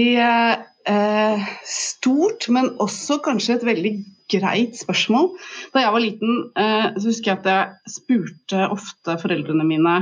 eh, 0.90 1.48
stort, 1.70 2.48
men 2.54 2.74
også 2.84 3.20
kanskje 3.26 3.58
et 3.58 3.66
veldig 3.68 3.94
greit 4.32 4.78
spørsmål. 4.80 5.32
Da 5.74 5.84
jeg 5.84 5.94
var 5.94 6.04
liten, 6.04 6.38
eh, 6.58 6.92
så 6.98 7.10
husker 7.10 7.32
jeg 7.32 7.42
at 7.42 7.50
jeg 7.52 7.96
spurte 7.98 8.68
ofte 8.74 9.18
foreldrene 9.22 9.68
mine 9.68 9.96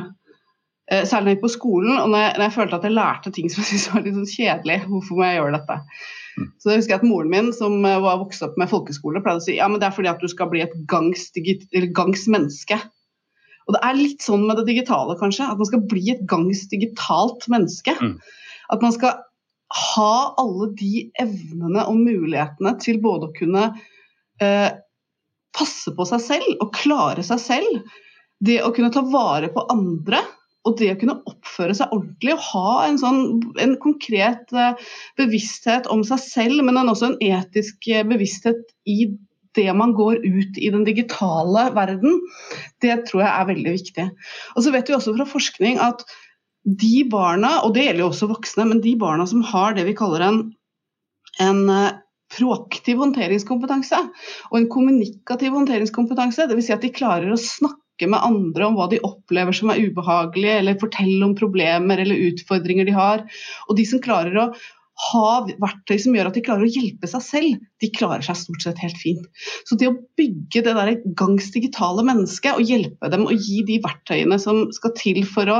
eh, 0.92 1.06
Særlig 1.08 1.40
på 1.42 1.52
skolen, 1.52 1.96
og 1.98 2.10
når 2.12 2.26
jeg, 2.26 2.34
når 2.38 2.46
jeg, 2.48 2.56
følte 2.58 2.80
at 2.80 2.88
jeg 2.88 2.98
lærte 2.98 3.32
ting 3.36 3.52
som 3.52 3.64
jeg 3.64 3.72
syntes 3.72 3.94
var 3.94 4.06
litt 4.06 4.20
sånn 4.20 4.34
kjedelig. 4.34 4.80
Hvorfor 4.90 5.20
må 5.20 5.28
jeg 5.28 5.40
gjøre 5.40 5.56
dette? 5.58 5.80
Mm. 6.34 6.50
Så 6.58 6.72
jeg 6.72 6.82
husker 6.82 6.96
jeg 6.96 7.02
at 7.04 7.08
Moren 7.08 7.34
min, 7.34 7.54
som 7.56 7.78
eh, 7.88 8.02
var 8.04 8.22
vokst 8.24 8.46
opp 8.46 8.60
med 8.60 8.72
folkeskole, 8.72 9.24
pleide 9.24 9.44
å 9.44 9.48
si 9.48 9.60
ja, 9.60 9.70
men 9.72 9.82
det 9.82 9.90
er 9.90 9.98
fordi 9.98 10.12
at 10.12 10.24
du 10.24 10.32
skal 10.32 10.52
bli 10.52 10.64
et 10.66 10.76
gangs, 10.92 11.30
gangs 11.96 12.28
menneske. 12.32 12.80
Og 13.64 13.78
det 13.78 13.84
er 13.88 14.00
litt 14.00 14.24
sånn 14.24 14.44
med 14.48 14.58
det 14.60 14.68
digitale, 14.68 15.16
kanskje. 15.20 15.48
At 15.48 15.60
man 15.62 15.70
skal 15.70 15.84
bli 15.88 16.04
et 16.12 16.24
gangs 16.28 16.66
digitalt 16.72 17.46
menneske. 17.52 17.94
Mm. 17.96 18.18
At 18.76 18.84
man 18.84 18.96
skal 18.96 19.22
ha 19.74 20.16
alle 20.42 20.70
de 20.78 21.08
evnene 21.22 21.86
og 21.90 21.98
mulighetene 21.98 22.76
til 22.82 23.00
både 23.04 23.30
å 23.30 23.36
kunne 23.36 23.66
eh, 24.44 24.70
passe 25.54 25.94
på 25.96 26.06
seg 26.10 26.24
selv 26.24 26.64
og 26.64 26.74
klare 26.76 27.26
seg 27.26 27.42
selv. 27.42 28.00
Det 28.44 28.60
å 28.64 28.72
kunne 28.76 28.94
ta 28.94 29.04
vare 29.08 29.50
på 29.54 29.66
andre 29.72 30.22
og 30.64 30.78
det 30.80 30.94
å 30.94 31.00
kunne 31.00 31.20
oppføre 31.28 31.76
seg 31.76 31.92
ordentlig 31.92 32.36
og 32.38 32.46
ha 32.54 32.74
en, 32.88 32.98
sånn, 33.00 33.22
en 33.60 33.76
konkret 33.84 34.54
eh, 34.56 34.80
bevissthet 35.20 35.90
om 35.92 36.06
seg 36.08 36.22
selv, 36.24 36.64
men 36.64 36.80
også 36.80 37.12
en 37.12 37.20
etisk 37.24 37.90
eh, 37.92 38.06
bevissthet 38.08 38.64
i 38.88 39.12
det 39.54 39.68
man 39.78 39.92
går 39.94 40.24
ut 40.24 40.58
i 40.58 40.72
den 40.74 40.86
digitale 40.88 41.68
verden, 41.76 42.22
det 42.82 43.04
tror 43.10 43.22
jeg 43.22 43.32
er 43.32 43.50
veldig 43.52 43.74
viktig. 43.76 44.06
Og 44.56 44.66
så 44.66 44.74
vet 44.74 44.90
vi 44.90 44.96
også 44.98 45.14
fra 45.18 45.28
forskning 45.30 45.78
at 45.84 46.02
de 46.64 47.04
barna, 47.12 47.58
og 47.66 47.74
det 47.76 47.88
gjelder 47.88 48.06
jo 48.06 48.10
også 48.12 48.30
voksne, 48.32 48.68
men 48.70 48.82
de 48.84 48.96
barna 49.00 49.28
som 49.30 49.44
har 49.46 49.76
det 49.76 49.86
vi 49.88 49.96
kaller 49.98 50.24
en, 50.24 50.42
en 51.44 51.64
eh, 51.72 51.96
proaktiv 52.34 53.02
håndteringskompetanse 53.02 54.00
og 54.50 54.60
en 54.60 54.70
kommunikativ 54.72 55.54
håndteringskompetanse, 55.58 56.48
dvs. 56.50 56.70
Si 56.70 56.76
at 56.76 56.86
de 56.86 56.94
klarer 56.96 57.34
å 57.34 57.40
snakke 57.40 58.08
med 58.10 58.24
andre 58.26 58.70
om 58.70 58.78
hva 58.78 58.88
de 58.90 59.02
opplever 59.06 59.56
som 59.56 59.70
er 59.74 59.84
ubehagelig, 59.84 60.56
eller 60.60 60.80
fortelle 60.82 61.22
om 61.26 61.36
problemer 61.38 62.02
eller 62.02 62.32
utfordringer 62.32 62.88
de 62.88 62.96
har. 62.96 63.28
Og 63.68 63.78
de 63.78 63.86
som 63.88 64.02
klarer 64.04 64.40
å 64.40 64.48
ha 65.12 65.30
verktøy 65.62 65.98
som 66.00 66.16
gjør 66.16 66.30
at 66.30 66.36
de 66.38 66.44
klarer 66.46 66.68
å 66.68 66.74
hjelpe 66.74 67.10
seg 67.10 67.24
selv, 67.26 67.62
de 67.82 67.90
klarer 67.94 68.26
seg 68.26 68.38
stort 68.40 68.66
sett 68.66 68.82
helt 68.82 68.98
fint. 69.02 69.24
Så 69.68 69.78
det 69.78 69.90
å 69.90 69.98
bygge 70.20 70.64
det 70.66 70.76
der 70.78 70.92
gangs 71.20 71.50
digitale 71.54 72.06
mennesket 72.06 72.56
og 72.58 72.70
hjelpe 72.70 73.10
dem 73.14 73.26
og 73.28 73.34
gi 73.36 73.64
de 73.68 73.80
verktøyene 73.84 74.38
som 74.42 74.68
skal 74.76 74.94
til 74.98 75.24
for 75.28 75.50
å 75.50 75.60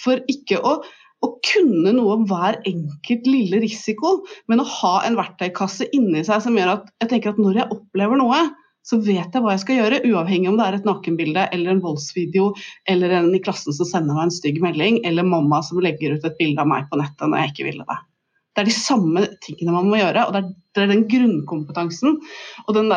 for 0.00 0.20
ikke 0.30 0.60
å, 0.60 0.78
å 1.24 1.30
kunne 1.46 1.94
noe 1.96 2.18
om 2.18 2.26
hver 2.28 2.58
enkelt 2.68 3.28
lille 3.28 3.62
risiko, 3.62 4.18
men 4.50 4.62
å 4.62 4.68
ha 4.80 4.94
en 5.06 5.16
verktøykasse 5.18 5.88
inni 5.96 6.24
seg 6.26 6.42
som 6.44 6.58
gjør 6.58 6.76
at 6.76 6.92
jeg 7.02 7.12
tenker 7.12 7.34
at 7.34 7.40
når 7.40 7.62
jeg 7.62 7.76
opplever 7.78 8.20
noe, 8.20 8.42
så 8.84 8.98
vet 9.00 9.32
jeg 9.32 9.40
hva 9.40 9.54
jeg 9.54 9.62
skal 9.62 9.78
gjøre, 9.78 10.02
uavhengig 10.10 10.50
om 10.50 10.58
det 10.60 10.64
er 10.66 10.74
et 10.76 10.88
nakenbilde 10.88 11.46
eller 11.56 11.72
en 11.72 11.84
voldsvideo, 11.84 12.50
eller 12.90 13.14
en 13.16 13.30
i 13.32 13.40
klassen 13.44 13.72
som 13.72 13.88
sender 13.88 14.16
meg 14.16 14.28
en 14.28 14.34
stygg 14.34 14.60
melding, 14.60 14.98
eller 15.08 15.24
mamma 15.24 15.62
som 15.64 15.80
legger 15.80 16.18
ut 16.18 16.26
et 16.28 16.36
bilde 16.40 16.60
av 16.60 16.68
meg 16.68 16.90
på 16.90 17.00
nettet 17.00 17.24
når 17.24 17.40
jeg 17.40 17.54
ikke 17.54 17.70
ville 17.70 17.86
det. 17.88 17.96
Det 18.54 18.62
er 18.62 18.68
de 18.68 18.76
samme 18.76 19.24
tingene 19.42 19.72
man 19.74 19.88
må 19.90 19.98
gjøre, 19.98 20.26
og 20.28 20.36
det 20.36 20.42
er, 20.42 20.50
det 20.76 20.82
er 20.84 20.92
den 20.92 21.06
grunnkompetansen 21.10 22.20
og 22.66 22.76
den 22.76 22.92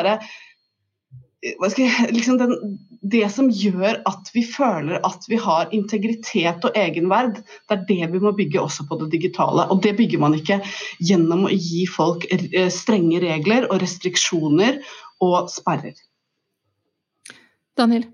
derre 1.43 2.11
liksom 2.15 2.37
den, 2.37 2.77
det 3.01 3.29
som 3.33 3.49
gjør 3.53 4.01
at 4.09 4.31
vi 4.33 4.43
føler 4.43 4.99
at 5.05 5.27
vi 5.29 5.39
har 5.41 5.69
integritet 5.75 6.65
og 6.65 6.77
egenverd, 6.77 7.41
det 7.69 7.77
er 7.77 7.85
det 7.87 8.11
vi 8.15 8.23
må 8.23 8.33
bygge 8.37 8.61
også 8.61 8.87
på 8.89 8.99
det 9.03 9.11
digitale. 9.11 9.67
Og 9.69 9.83
det 9.83 9.95
bygger 9.97 10.19
man 10.23 10.35
ikke 10.37 10.61
gjennom 10.99 11.45
å 11.47 11.53
gi 11.53 11.85
folk 11.89 12.27
eh, 12.31 12.69
strenge 12.73 13.21
regler 13.23 13.69
og 13.69 13.81
restriksjoner 13.83 14.81
og 15.23 15.49
sperrer. 15.53 15.95
Daniel? 17.77 18.07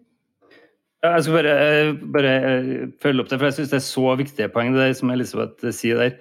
Jeg 1.04 1.24
skal 1.24 1.36
bare, 1.36 1.54
eh, 1.60 1.96
bare 2.16 2.34
eh, 2.40 2.68
følge 3.04 3.24
opp 3.24 3.32
det, 3.32 3.40
for 3.40 3.50
jeg 3.50 3.58
syns 3.58 3.74
det 3.74 3.80
er 3.80 3.88
så 3.88 4.14
viktige 4.20 4.52
poeng 4.52 4.76
det 4.76 4.94
som 5.00 5.12
Elisabeth 5.12 5.74
sier 5.76 6.00
der. 6.00 6.14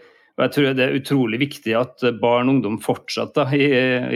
Og 0.43 0.49
jeg 0.49 0.55
tror 0.57 0.75
Det 0.75 0.83
er 0.83 0.97
utrolig 0.99 1.39
viktig 1.39 1.75
at 1.79 2.03
barn 2.19 2.49
og 2.51 2.57
ungdom 2.57 2.81
fortsatt 2.83 3.37
da, 3.37 3.45
i, 3.55 3.63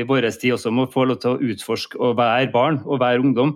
i 0.01 0.03
vår 0.03 0.27
tid 0.35 0.57
også 0.57 0.73
må 0.75 0.89
få 0.91 1.05
lov 1.07 1.21
til 1.23 1.37
å 1.37 1.53
utforske 1.53 2.01
og 2.03 2.17
være 2.19 2.51
barn 2.51 2.81
og 2.83 2.99
være 2.99 3.23
ungdom. 3.23 3.53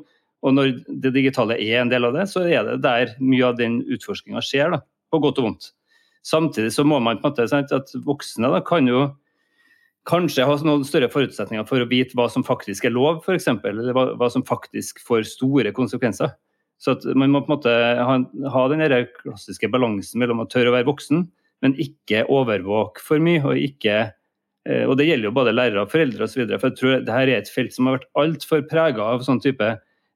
Og 0.46 0.54
Når 0.54 0.76
det 1.02 1.10
digitale 1.16 1.56
er 1.58 1.80
en 1.80 1.90
del 1.90 2.06
av 2.06 2.14
det, 2.14 2.28
så 2.30 2.44
er 2.46 2.62
det 2.68 2.76
der 2.84 3.16
mye 3.18 3.48
av 3.48 3.58
den 3.58 3.80
utforskinga 3.90 4.38
skjer. 4.46 4.70
da, 4.70 4.84
På 5.10 5.18
godt 5.18 5.40
og 5.42 5.48
vondt. 5.48 5.72
Samtidig 6.22 6.70
så 6.70 6.84
må 6.86 7.00
man 7.02 7.18
på 7.18 7.26
en 7.26 7.32
måte 7.32 7.48
sant, 7.50 7.74
at 7.74 7.90
voksne 8.06 8.52
da, 8.54 8.62
kan 8.62 8.86
jo 8.86 9.08
kanskje 10.06 10.46
ha 10.46 10.54
noen 10.62 10.86
større 10.86 11.10
forutsetninger 11.10 11.66
for 11.66 11.82
å 11.82 11.90
vite 11.90 12.14
hva 12.14 12.28
som 12.30 12.46
faktisk 12.46 12.86
er 12.86 12.94
lov, 12.94 13.24
f.eks. 13.24 13.50
Eller 13.50 13.90
hva, 13.96 14.12
hva, 14.14 14.30
som 14.30 14.46
faktisk 14.46 15.02
får 15.02 15.26
store 15.34 15.74
konsekvenser. 15.74 16.36
Så 16.78 16.94
Man 17.18 17.34
må 17.34 17.42
på 17.42 17.50
en 17.50 17.56
måte 17.58 17.74
ha, 17.74 18.16
ha 18.54 18.64
den 18.70 18.86
klassiske 19.18 19.68
balansen 19.68 20.22
mellom 20.22 20.46
å 20.46 20.48
tørre 20.48 20.70
å 20.70 20.78
være 20.78 20.88
voksen, 20.88 21.26
men 21.64 21.76
ikke 21.80 22.24
overvåke 22.32 23.02
for 23.04 23.22
mye. 23.22 23.42
og 23.44 23.60
ikke 23.60 23.98
eh, 24.68 24.84
og 24.86 24.96
Det 24.98 25.06
gjelder 25.06 25.28
jo 25.30 25.36
både 25.36 25.54
lærere, 25.54 25.84
og 25.84 25.92
foreldre 25.92 26.24
osv. 26.24 26.46
For 26.56 26.70
jeg 26.70 26.78
tror 26.78 26.96
dette 26.98 27.20
er 27.22 27.34
et 27.36 27.52
felt 27.52 27.74
som 27.76 27.88
har 27.88 27.98
vært 27.98 28.10
altfor 28.22 28.66
prega 28.70 29.06
av 29.14 29.24
sånn 29.26 29.42
type 29.44 29.68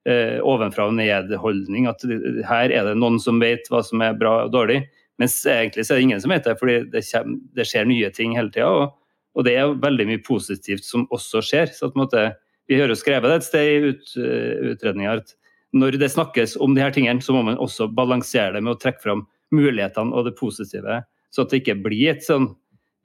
eh, 0.08 0.38
ovenfra 0.40 0.88
og 0.88 0.98
ned-holdning. 0.98 1.88
At 1.90 2.04
her 2.48 2.72
er 2.72 2.88
det 2.88 2.98
noen 3.00 3.20
som 3.22 3.40
vet 3.42 3.68
hva 3.72 3.84
som 3.84 4.02
er 4.04 4.16
bra 4.18 4.44
og 4.46 4.54
dårlig. 4.54 4.82
Mens 5.20 5.36
egentlig 5.46 5.86
så 5.86 5.94
er 5.94 6.00
det 6.00 6.08
ingen 6.08 6.22
som 6.22 6.32
vet 6.34 6.46
det, 6.46 6.56
fordi 6.58 6.80
det, 6.90 7.04
kommer, 7.12 7.38
det 7.54 7.68
skjer 7.70 7.86
nye 7.86 8.10
ting 8.14 8.34
hele 8.38 8.50
tida. 8.54 8.88
Og, 9.34 9.44
det 9.46 9.54
er 9.58 9.76
veldig 9.82 10.08
mye 10.08 10.22
positivt 10.26 10.86
som 10.86 11.06
også 11.14 11.42
skjer. 11.44 11.70
så 11.74 11.90
at 11.90 11.96
måte, 11.98 12.32
Vi 12.66 12.78
hører 12.80 12.96
skrevet 12.96 13.30
det 13.30 13.36
et 13.42 13.46
sted 13.46 13.66
i 13.68 13.90
ut, 13.90 14.12
uh, 14.16 14.70
utredninga 14.72 15.18
at 15.20 15.34
når 15.74 15.98
det 15.98 16.08
snakkes 16.10 16.54
om 16.62 16.74
de 16.74 16.80
her 16.80 16.94
tingene, 16.94 17.20
så 17.20 17.34
må 17.34 17.42
man 17.42 17.58
også 17.58 17.88
balansere 17.90 18.54
det 18.54 18.62
med 18.62 18.76
å 18.76 18.78
trekke 18.78 19.02
fram 19.02 19.24
mulighetene 19.54 20.14
og 20.14 20.28
det 20.28 20.36
positive 20.38 21.02
så 21.34 21.42
at 21.42 21.50
det 21.50 21.62
ikke 21.64 21.80
blir 21.82 22.12
et 22.12 22.22
sånn 22.22 22.46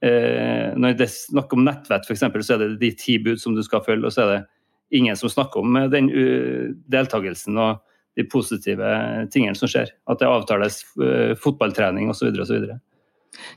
eh, 0.06 0.70
Når 0.78 0.94
det 0.98 1.08
er 1.08 1.12
snakk 1.12 1.52
om 1.56 1.64
nettvett 1.66 2.06
f.eks., 2.06 2.22
så 2.46 2.56
er 2.56 2.62
det 2.62 2.80
de 2.82 2.92
ti 2.94 3.18
bud 3.22 3.42
som 3.42 3.56
du 3.56 3.64
skal 3.66 3.82
følge, 3.86 4.06
og 4.06 4.14
så 4.14 4.24
er 4.24 4.32
det 4.36 4.42
ingen 5.00 5.18
som 5.18 5.30
snakker 5.30 5.62
om 5.62 5.78
den 5.90 6.10
uh, 6.10 6.70
deltakelsen 6.90 7.58
og 7.62 7.82
de 8.18 8.24
positive 8.26 8.88
tingene 9.30 9.54
som 9.58 9.70
skjer. 9.70 9.92
At 10.10 10.18
det 10.18 10.26
avtales 10.26 10.80
uh, 10.98 11.36
fotballtrening 11.38 12.10
osv. 12.10 12.32
osv. 12.42 12.72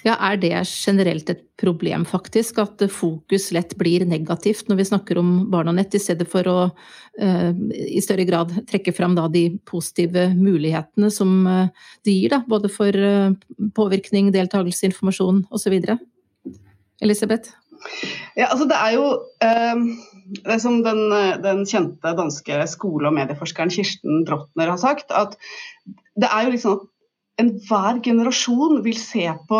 Ja, 0.03 0.15
Er 0.19 0.37
det 0.37 0.53
generelt 0.67 1.29
et 1.29 1.43
problem, 1.59 2.05
faktisk? 2.05 2.59
At 2.61 2.81
fokus 2.91 3.49
lett 3.55 3.75
blir 3.79 4.05
negativt 4.05 4.69
når 4.69 4.79
vi 4.79 4.85
snakker 4.89 5.19
om 5.21 5.31
barn 5.51 5.71
og 5.71 5.77
nett, 5.79 5.95
i 5.95 6.01
stedet 6.01 6.27
for 6.29 6.47
å 6.49 6.57
uh, 6.69 7.51
i 7.71 8.01
større 8.03 8.27
grad 8.29 8.53
trekke 8.69 8.93
fram 8.95 9.17
da, 9.17 9.27
de 9.31 9.57
positive 9.69 10.29
mulighetene 10.37 11.09
som 11.13 11.43
uh, 11.47 11.89
det 12.05 12.17
gir, 12.17 12.35
da, 12.35 12.43
både 12.47 12.71
for 12.73 12.93
uh, 12.93 13.33
påvirkning, 13.77 14.31
deltakelse, 14.35 14.91
informasjon 14.91 15.45
osv.? 15.53 15.77
Elisabeth? 17.03 17.55
Ja, 18.37 18.47
altså 18.47 18.69
det 18.69 18.77
er 18.79 18.93
jo 18.95 19.07
det 20.47 20.55
som 20.63 20.77
den, 20.85 21.01
den, 21.43 21.65
kjente 21.67 22.13
danske 22.15 22.61
skole- 22.71 23.09
og 23.09 23.17
medieforskeren 23.17 23.73
Kirsten 23.73 24.23
Drottner 24.23 24.71
har 24.71 24.79
sagt, 24.79 25.11
at 25.11 25.35
det 26.15 26.29
er 26.29 26.45
jo 26.45 26.53
liksom 26.53 26.77
at 26.77 26.85
enhver 27.41 27.99
generasjon 28.03 28.81
vil 28.85 28.97
se 28.99 29.25
på 29.49 29.59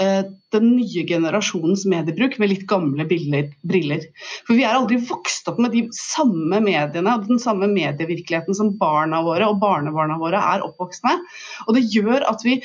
eh, 0.00 0.22
den 0.54 0.70
nye 0.76 1.04
generasjonens 1.08 1.84
mediebruk 1.90 2.38
med 2.40 2.52
litt 2.52 2.64
gamle 2.70 3.06
briller. 3.08 4.06
For 4.46 4.56
vi 4.56 4.64
er 4.66 4.76
aldri 4.76 5.00
vokst 5.08 5.48
opp 5.50 5.60
med 5.62 5.74
de 5.76 5.86
samme 5.96 6.60
mediene 6.64 7.16
og 7.16 7.28
den 7.30 7.42
samme 7.42 7.68
medievirkeligheten 7.72 8.56
som 8.56 8.74
barna 8.80 9.22
våre 9.26 9.48
og 9.50 9.60
barnebarna 9.62 10.18
våre 10.20 10.42
er 10.54 10.66
oppvokst 10.66 11.06
med. 11.06 11.22
Og 11.68 11.78
det 11.78 11.86
gjør 11.94 12.26
at 12.30 12.44
vi 12.46 12.60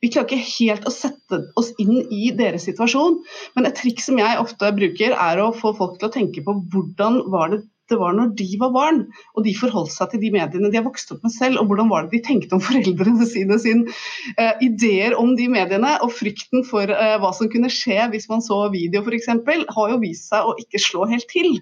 vi 0.00 0.08
klarer 0.08 0.32
ikke 0.32 0.52
helt 0.64 0.86
å 0.88 0.92
sette 0.94 1.42
oss 1.60 1.74
inn 1.82 2.06
i 2.08 2.30
deres 2.32 2.64
situasjon. 2.64 3.18
Men 3.52 3.68
et 3.68 3.76
triks 3.76 4.06
som 4.08 4.16
jeg 4.16 4.38
ofte 4.40 4.70
bruker, 4.72 5.12
er 5.12 5.42
å 5.42 5.50
få 5.52 5.74
folk 5.76 5.98
til 6.00 6.08
å 6.08 6.14
tenke 6.14 6.44
på 6.46 6.54
hvordan 6.72 7.18
var 7.32 7.52
det 7.52 7.58
det 7.90 7.98
var 8.00 8.14
når 8.16 8.32
de 8.38 8.48
var 8.60 8.72
barn, 8.74 9.02
og 9.34 9.44
de 9.46 9.54
forholdt 9.58 9.92
seg 9.94 10.12
til 10.12 10.24
de 10.24 10.32
mediene 10.34 10.70
de 10.70 10.78
har 10.78 10.86
vokst 10.86 11.12
opp 11.14 11.26
med 11.26 11.34
selv, 11.34 11.60
og 11.60 11.70
hvordan 11.70 11.90
var 11.90 12.06
det 12.06 12.16
de 12.16 12.22
tenkte 12.26 12.56
om 12.56 12.64
foreldrene 12.68 13.28
sine, 13.28 13.58
sin 13.62 13.84
uh, 14.38 14.54
ideer 14.64 15.16
om 15.18 15.34
de 15.38 15.50
mediene, 15.52 15.96
og 16.04 16.14
frykten 16.16 16.64
for 16.68 16.90
uh, 16.90 17.16
hva 17.22 17.34
som 17.36 17.50
kunne 17.52 17.72
skje 17.72 17.98
hvis 18.14 18.30
man 18.30 18.44
så 18.44 18.62
video 18.72 19.04
f.eks., 19.04 19.30
har 19.76 19.94
jo 19.94 20.00
vist 20.02 20.30
seg 20.30 20.46
å 20.46 20.56
ikke 20.62 20.82
slå 20.82 21.08
helt 21.10 21.28
til. 21.30 21.58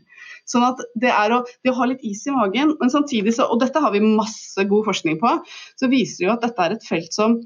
Sånn 0.49 0.64
at 0.64 0.81
det 0.97 1.11
er 1.12 1.35
å, 1.35 1.43
det 1.64 1.73
å 1.73 1.79
ha 1.79 1.88
litt 1.91 2.05
is 2.09 2.25
i 2.29 2.35
magen, 2.35 2.75
men 2.81 2.93
samtidig 2.93 3.37
så, 3.37 3.49
og 3.53 3.61
dette 3.62 3.83
har 3.85 3.93
vi 3.93 4.01
masse 4.05 4.64
god 4.71 4.88
forskning 4.88 5.21
på, 5.21 5.35
så 5.77 5.91
viser 5.93 6.23
det 6.23 6.29
jo 6.29 6.35
at 6.35 6.47
dette 6.47 6.64
er 6.64 6.77
et 6.77 6.87
felt 6.88 7.12
som 7.17 7.37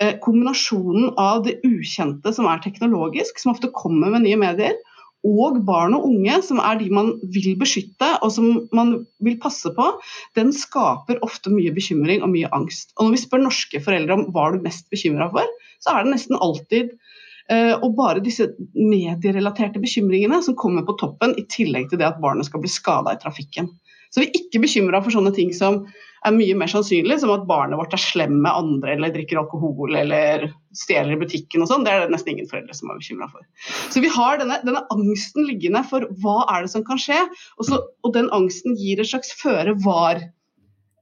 eh, 0.00 0.14
Kombinasjonen 0.24 1.12
av 1.20 1.44
det 1.44 1.58
ukjente 1.68 2.32
som 2.36 2.48
er 2.48 2.62
teknologisk, 2.64 3.40
som 3.42 3.52
ofte 3.52 3.72
kommer 3.76 4.14
med 4.14 4.24
nye 4.24 4.40
medier, 4.40 4.78
og 5.26 5.60
barn 5.68 5.94
og 5.96 6.06
unge, 6.08 6.38
som 6.46 6.60
er 6.62 6.78
de 6.80 6.88
man 6.94 7.12
vil 7.34 7.52
beskytte 7.60 8.08
og 8.24 8.32
som 8.32 8.64
man 8.76 8.94
vil 9.24 9.36
passe 9.42 9.72
på, 9.76 9.88
den 10.38 10.52
skaper 10.56 11.20
ofte 11.26 11.52
mye 11.52 11.72
bekymring 11.76 12.24
og 12.24 12.32
mye 12.32 12.50
angst. 12.56 12.94
Og 12.96 13.08
når 13.08 13.16
vi 13.16 13.22
spør 13.24 13.44
norske 13.44 13.82
foreldre 13.84 14.16
om 14.16 14.26
hva 14.32 14.48
er 14.48 14.56
du 14.56 14.66
mest 14.66 14.88
bekymra 14.92 15.30
for, 15.34 15.48
så 15.84 15.94
er 15.94 16.04
det 16.04 16.14
nesten 16.14 16.40
alltid 16.40 16.94
eh, 17.52 17.74
og 17.76 17.96
bare 17.98 18.24
disse 18.24 18.48
medierelaterte 18.76 19.82
bekymringene 19.82 20.40
som 20.46 20.58
kommer 20.60 20.86
på 20.88 20.96
toppen, 21.00 21.36
i 21.36 21.46
tillegg 21.52 21.90
til 21.90 22.00
det 22.00 22.08
at 22.08 22.20
barnet 22.22 22.48
skal 22.48 22.64
bli 22.64 22.72
skada 22.72 23.14
i 23.14 23.20
trafikken. 23.20 23.72
Så 24.10 24.22
vi 24.22 24.28
er 24.28 24.38
ikke 24.40 24.62
bekymra 24.64 25.00
for 25.04 25.14
sånne 25.14 25.32
ting 25.36 25.52
som 25.54 25.84
er 26.26 26.34
mye 26.36 26.56
mer 26.58 26.68
sannsynlig, 26.68 27.16
som 27.22 27.32
at 27.32 27.46
barnet 27.48 27.78
vårt 27.80 27.94
er 27.96 28.02
slem 28.02 28.34
med 28.44 28.52
andre 28.52 28.96
eller 28.96 29.12
drikker 29.14 29.40
alkohol 29.40 29.94
eller 29.96 30.50
stjeler 30.76 31.14
i 31.14 31.20
butikken 31.22 31.64
og 31.64 31.70
sånn. 31.70 31.86
Det 31.86 31.94
er 31.94 32.04
det 32.04 32.14
nesten 32.14 32.34
ingen 32.34 32.50
foreldre 32.50 32.76
som 32.76 32.92
er 32.92 33.00
bekymra 33.00 33.30
for. 33.32 33.46
Så 33.92 34.02
vi 34.04 34.10
har 34.12 34.40
denne, 34.40 34.58
denne, 34.66 34.84
angsten 34.92 35.48
liggende 35.48 35.82
for 35.88 36.04
hva 36.20 36.42
er 36.52 36.66
det 36.66 36.74
som 36.74 36.84
kan 36.86 37.00
skje, 37.00 37.22
og, 37.56 37.64
så, 37.70 37.80
og 38.04 38.12
den 38.16 38.28
angsten 38.36 38.76
gir 38.80 39.00
et 39.00 39.08
slags 39.12 39.32
føre 39.40 39.76
var 39.86 40.20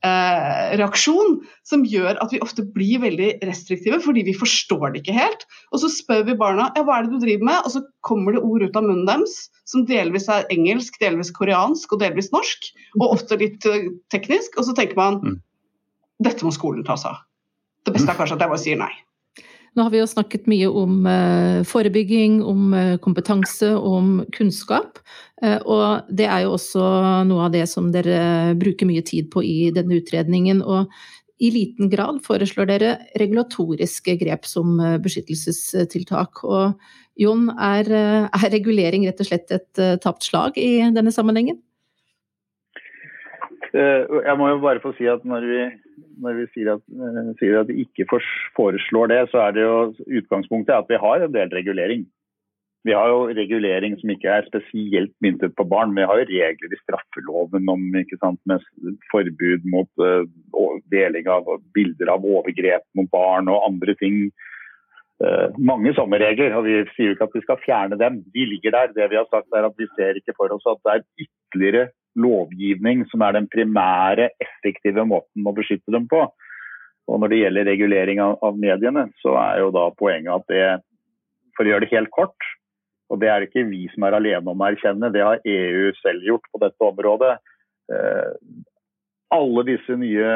eh, 0.06 0.76
reaksjon 0.78 1.38
som 1.66 1.84
gjør 1.86 2.18
at 2.22 2.32
vi 2.34 2.40
ofte 2.44 2.64
blir 2.74 3.02
veldig 3.02 3.30
restriktive 3.48 4.00
fordi 4.04 4.24
vi 4.28 4.36
forstår 4.36 4.92
det 4.92 5.02
ikke 5.02 5.16
helt. 5.18 5.46
Og 5.72 5.82
så 5.82 5.90
spør 5.92 6.26
vi 6.28 6.36
barna 6.38 6.68
ja, 6.76 6.84
hva 6.86 6.98
er 6.98 7.06
det 7.06 7.16
du 7.16 7.24
driver 7.24 7.48
med, 7.50 7.60
og 7.64 7.74
så 7.74 7.84
kommer 8.06 8.36
det 8.36 8.44
ord 8.44 8.64
ut 8.64 8.78
av 8.78 8.86
munnen 8.86 9.08
deres 9.08 9.48
som 9.68 9.84
delvis 9.88 10.28
er 10.32 10.48
engelsk, 10.54 10.96
delvis 11.02 11.32
koreansk 11.36 11.92
og 11.92 12.00
delvis 12.00 12.30
norsk, 12.32 12.70
og 13.00 13.10
ofte 13.10 13.36
litt 13.40 13.66
uh, 13.68 13.90
teknisk. 14.14 14.56
Og 14.56 14.64
så 14.68 14.76
tenker 14.76 14.96
man 14.96 15.20
mm. 15.20 15.34
dette 16.24 16.46
må 16.46 16.54
skolen 16.56 16.86
ta 16.88 16.96
seg 16.96 17.12
av. 17.12 17.26
Det 17.84 17.94
beste 17.94 18.12
er 18.12 18.18
kanskje 18.18 18.38
at 18.38 18.44
jeg 18.44 18.52
bare 18.52 18.62
sier 18.64 18.80
nei. 18.80 18.92
Nå 19.78 19.84
har 19.86 19.92
vi 19.94 20.00
jo 20.00 20.08
snakket 20.10 20.48
mye 20.50 20.66
om 20.74 21.04
eh, 21.06 21.60
forebygging, 21.70 22.40
om 22.42 22.72
eh, 22.74 22.96
kompetanse, 22.98 23.68
om 23.78 24.24
kunnskap. 24.34 24.98
Eh, 25.38 25.60
og 25.70 26.08
det 26.10 26.26
er 26.26 26.42
jo 26.42 26.56
også 26.56 26.82
noe 27.28 27.44
av 27.46 27.52
det 27.54 27.62
som 27.70 27.92
dere 27.94 28.56
bruker 28.58 28.88
mye 28.90 29.04
tid 29.06 29.28
på 29.30 29.44
i 29.46 29.70
denne 29.76 30.00
utredningen. 30.00 30.64
Og 30.66 30.90
i 31.38 31.52
liten 31.54 31.92
grad 31.92 32.18
foreslår 32.26 32.66
dere 32.72 32.96
regulatoriske 33.22 34.16
grep 34.18 34.50
som 34.50 34.74
beskyttelsestiltak. 35.04 36.42
Og 36.42 36.74
Jon, 37.22 37.46
er, 37.54 37.86
er 38.26 38.50
regulering 38.50 39.06
rett 39.06 39.22
og 39.22 39.30
slett 39.30 39.54
et 39.54 39.84
tapt 40.02 40.26
slag 40.26 40.58
i 40.58 40.80
denne 40.90 41.14
sammenhengen? 41.14 41.62
Jeg 43.74 44.34
må 44.38 44.48
jo 44.48 44.60
bare 44.62 44.80
få 44.80 44.94
si 44.96 45.08
at 45.10 45.24
når 45.28 45.46
vi 45.48 45.62
når 46.22 46.38
vi 46.38 46.46
sier 46.54 46.74
at, 46.74 46.84
uh, 46.98 47.32
sier 47.40 47.60
at, 47.60 47.70
vi 47.70 47.86
ikke 47.86 48.06
foreslår 48.56 49.10
det, 49.12 49.24
så 49.32 49.42
er 49.46 49.56
det 49.56 49.66
jo 49.66 49.76
utgangspunktet 50.20 50.74
at 50.76 50.90
vi 50.90 51.00
har 51.00 51.24
en 51.24 51.34
del 51.34 51.52
regulering. 51.54 52.06
Vi 52.86 52.94
har 52.94 53.10
jo 53.10 53.26
regulering 53.34 53.96
som 54.00 54.10
ikke 54.14 54.30
er 54.32 54.46
spesielt 54.46 55.12
myntet 55.24 55.56
på 55.58 55.66
barn. 55.68 55.96
Vi 55.96 56.06
har 56.08 56.20
jo 56.20 56.28
regler 56.30 56.74
i 56.74 56.80
straffeloven 56.84 57.68
om 57.68 57.88
sant, 58.20 58.60
forbud 59.12 59.66
mot 59.72 59.90
uh, 60.02 60.24
deling 60.92 61.28
av 61.32 61.50
bilder 61.76 62.14
av 62.14 62.26
overgrep 62.26 62.86
mot 62.98 63.10
barn 63.12 63.50
og 63.52 63.66
andre 63.66 63.96
ting. 64.00 64.28
Uh, 65.18 65.50
mange 65.58 65.90
sånne 65.96 66.20
regler, 66.22 66.54
og 66.54 66.68
vi 66.68 66.78
sier 66.94 67.10
jo 67.10 67.18
ikke 67.18 67.26
at 67.28 67.36
vi 67.36 67.44
skal 67.44 67.62
fjerne 67.66 67.98
dem. 68.00 68.22
De 68.34 68.46
ligger 68.54 68.76
der. 68.76 68.94
Det 68.94 69.10
vi 69.10 69.18
har 69.18 69.26
sagt 69.30 69.50
er 69.52 69.66
at 69.66 69.78
Vi 69.78 69.90
ser 69.98 70.18
ikke 70.18 70.36
for 70.38 70.54
oss 70.54 70.66
at 70.70 70.82
det 70.86 70.94
er 70.94 71.26
ytterligere 71.26 71.88
lovgivning 72.18 73.04
som 73.12 73.22
er 73.24 73.38
den 73.38 73.48
primære, 73.50 74.30
effektive 74.42 75.04
måten 75.08 75.46
å 75.46 75.54
beskytte 75.56 75.94
dem 75.94 76.08
på. 76.10 76.26
Og 77.08 77.20
Når 77.22 77.32
det 77.32 77.40
gjelder 77.40 77.70
regulering 77.70 78.20
av, 78.20 78.36
av 78.44 78.58
mediene, 78.60 79.06
så 79.22 79.34
er 79.40 79.62
jo 79.62 79.72
da 79.74 79.88
poenget 79.96 80.34
at 80.34 80.52
det 80.52 80.66
For 81.56 81.66
å 81.66 81.72
gjøre 81.72 81.88
det 81.88 81.94
helt 81.96 82.10
kort, 82.14 82.44
og 83.10 83.18
det 83.18 83.30
er 83.32 83.42
ikke 83.42 83.64
vi 83.66 83.88
som 83.90 84.04
er 84.06 84.14
alene 84.14 84.52
om 84.52 84.60
å 84.62 84.66
erkjenne, 84.68 85.08
det 85.10 85.24
har 85.26 85.40
EU 85.42 85.88
selv 85.98 86.22
gjort 86.22 86.44
på 86.52 86.60
dette 86.62 86.84
området. 86.86 87.32
Eh, 87.90 88.34
alle 89.34 89.64
disse 89.66 89.96
nye 90.00 90.28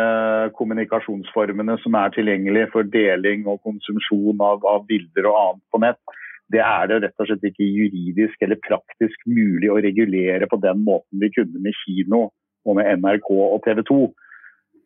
kommunikasjonsformene 0.56 1.78
som 1.84 1.94
er 2.00 2.12
tilgjengelige 2.16 2.72
for 2.74 2.88
deling 2.90 3.46
og 3.48 3.62
konsumsjon 3.64 4.42
av, 4.44 4.66
av, 4.68 4.82
bilder 4.88 5.30
og 5.30 5.38
annet 5.44 5.62
på 5.72 5.80
nett, 5.84 6.18
det 6.52 6.62
er 6.62 6.88
det 6.90 7.00
rett 7.04 7.22
og 7.22 7.28
slett 7.28 7.46
ikke 7.48 7.66
juridisk 7.66 8.44
eller 8.44 8.60
praktisk 8.64 9.26
mulig 9.28 9.70
å 9.72 9.80
regulere 9.82 10.48
på 10.50 10.58
den 10.62 10.82
måten 10.86 11.22
vi 11.22 11.30
kunne 11.34 11.62
med 11.64 11.76
kino 11.84 12.26
og 12.68 12.78
med 12.78 13.00
NRK 13.00 13.30
og 13.32 13.58
TV 13.64 13.82
2. 13.88 14.00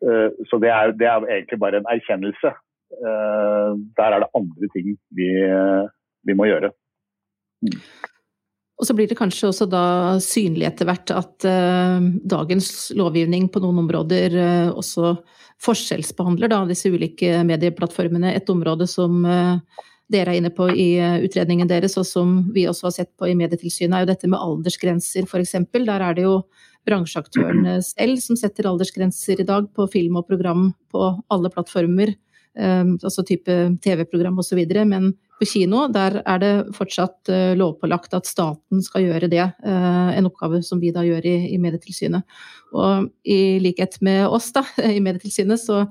Eh, 0.07 0.43
så 0.49 0.59
det 0.63 0.71
er, 0.73 0.95
det 0.97 1.09
er 1.09 1.27
egentlig 1.27 1.61
bare 1.61 1.81
en 1.81 1.89
erkjennelse. 1.91 2.53
Eh, 2.97 3.71
der 3.99 4.15
er 4.15 4.23
det 4.23 4.33
andre 4.39 4.71
ting 4.73 4.93
vi, 5.17 5.31
vi 6.27 6.37
må 6.37 6.49
gjøre. 6.49 6.71
Og 8.77 8.85
så 8.85 8.93
blir 8.93 9.09
det 9.09 9.17
kanskje 9.17 9.49
også 9.49 9.65
da 9.69 9.83
synlig 10.21 10.67
etter 10.67 10.85
hvert 10.85 11.09
at 11.09 11.45
uh, 11.49 11.97
dagens 12.29 12.91
lovgivning 12.93 13.47
på 13.49 13.61
noen 13.63 13.81
områder 13.81 14.35
uh, 14.37 14.69
også 14.77 15.15
forskjellsbehandler 15.65 16.51
da, 16.53 16.59
disse 16.69 16.91
ulike 16.93 17.39
medieplattformene. 17.49 18.35
Et 18.37 18.51
område 18.53 18.85
som 18.89 19.25
uh, 19.25 19.57
dere 20.11 20.33
er 20.33 20.39
inne 20.39 20.51
på 20.55 20.69
i 20.71 20.89
utredningen 21.25 21.67
deres, 21.69 21.97
og 21.99 22.05
som 22.07 22.37
vi 22.55 22.67
også 22.69 22.87
har 22.87 22.95
sett 22.95 23.11
på 23.19 23.27
i 23.27 23.35
Medietilsynet, 23.35 23.95
er 23.95 24.05
jo 24.05 24.11
dette 24.11 24.29
med 24.31 24.39
aldersgrenser 24.39 25.27
f.eks. 25.27 25.55
Der 25.73 26.05
er 26.05 26.15
det 26.15 26.23
jo 26.27 26.37
bransjeaktørene 26.87 27.79
selv 27.83 28.21
som 28.23 28.39
setter 28.39 28.69
aldersgrenser 28.69 29.41
i 29.43 29.47
dag 29.47 29.67
på 29.75 29.87
film 29.91 30.19
og 30.21 30.27
program 30.29 30.71
på 30.93 31.11
alle 31.33 31.51
plattformer. 31.53 32.15
Altså 32.57 33.21
type 33.27 33.53
TV-program 33.83 34.39
osv. 34.41 34.63
Men 34.89 35.11
på 35.37 35.45
kino, 35.45 35.83
der 35.93 36.21
er 36.23 36.39
det 36.41 36.53
fortsatt 36.73 37.29
uh, 37.29 37.53
lovpålagt 37.57 38.15
at 38.17 38.25
staten 38.25 38.81
skal 38.81 39.05
gjøre 39.05 39.29
det. 39.29 39.43
En 39.63 40.29
oppgave 40.29 40.63
som 40.65 40.81
vi 40.81 40.89
da 40.95 41.03
gjør 41.05 41.27
i, 41.29 41.35
i, 41.53 41.59
Medietilsynet. 41.61 42.25
Og 42.73 43.11
i 43.21 43.59
likhet 43.61 43.99
med 44.01 44.25
oss 44.25 44.49
da, 44.55 44.65
i 44.97 44.97
Medietilsynet, 45.03 45.61
så 45.61 45.83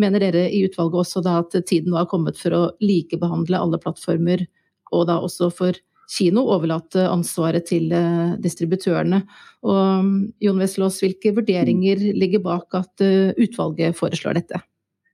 mener 0.00 0.22
dere 0.22 0.46
i 0.54 0.62
utvalget 0.68 1.02
også 1.02 1.22
da 1.26 1.40
at 1.42 1.58
tiden 1.68 1.92
nå 1.92 2.00
har 2.00 2.08
kommet 2.10 2.38
for 2.40 2.54
å 2.56 2.62
likebehandle 2.84 3.60
alle 3.60 3.80
plattformer, 3.82 4.46
og 4.94 5.06
da 5.10 5.18
også 5.20 5.50
for 5.54 5.76
kino 6.08 6.46
overlate 6.48 7.04
ansvaret 7.10 7.66
til 7.68 7.92
uh, 7.92 8.38
distributørene. 8.40 9.20
Og 9.68 10.08
Jon 10.40 10.62
Veslås, 10.62 11.02
hvilke 11.04 11.34
vurderinger 11.36 12.00
ligger 12.16 12.40
bak 12.46 12.78
at 12.78 13.04
utvalget 13.36 13.98
foreslår 13.98 14.40
dette? 14.40 14.62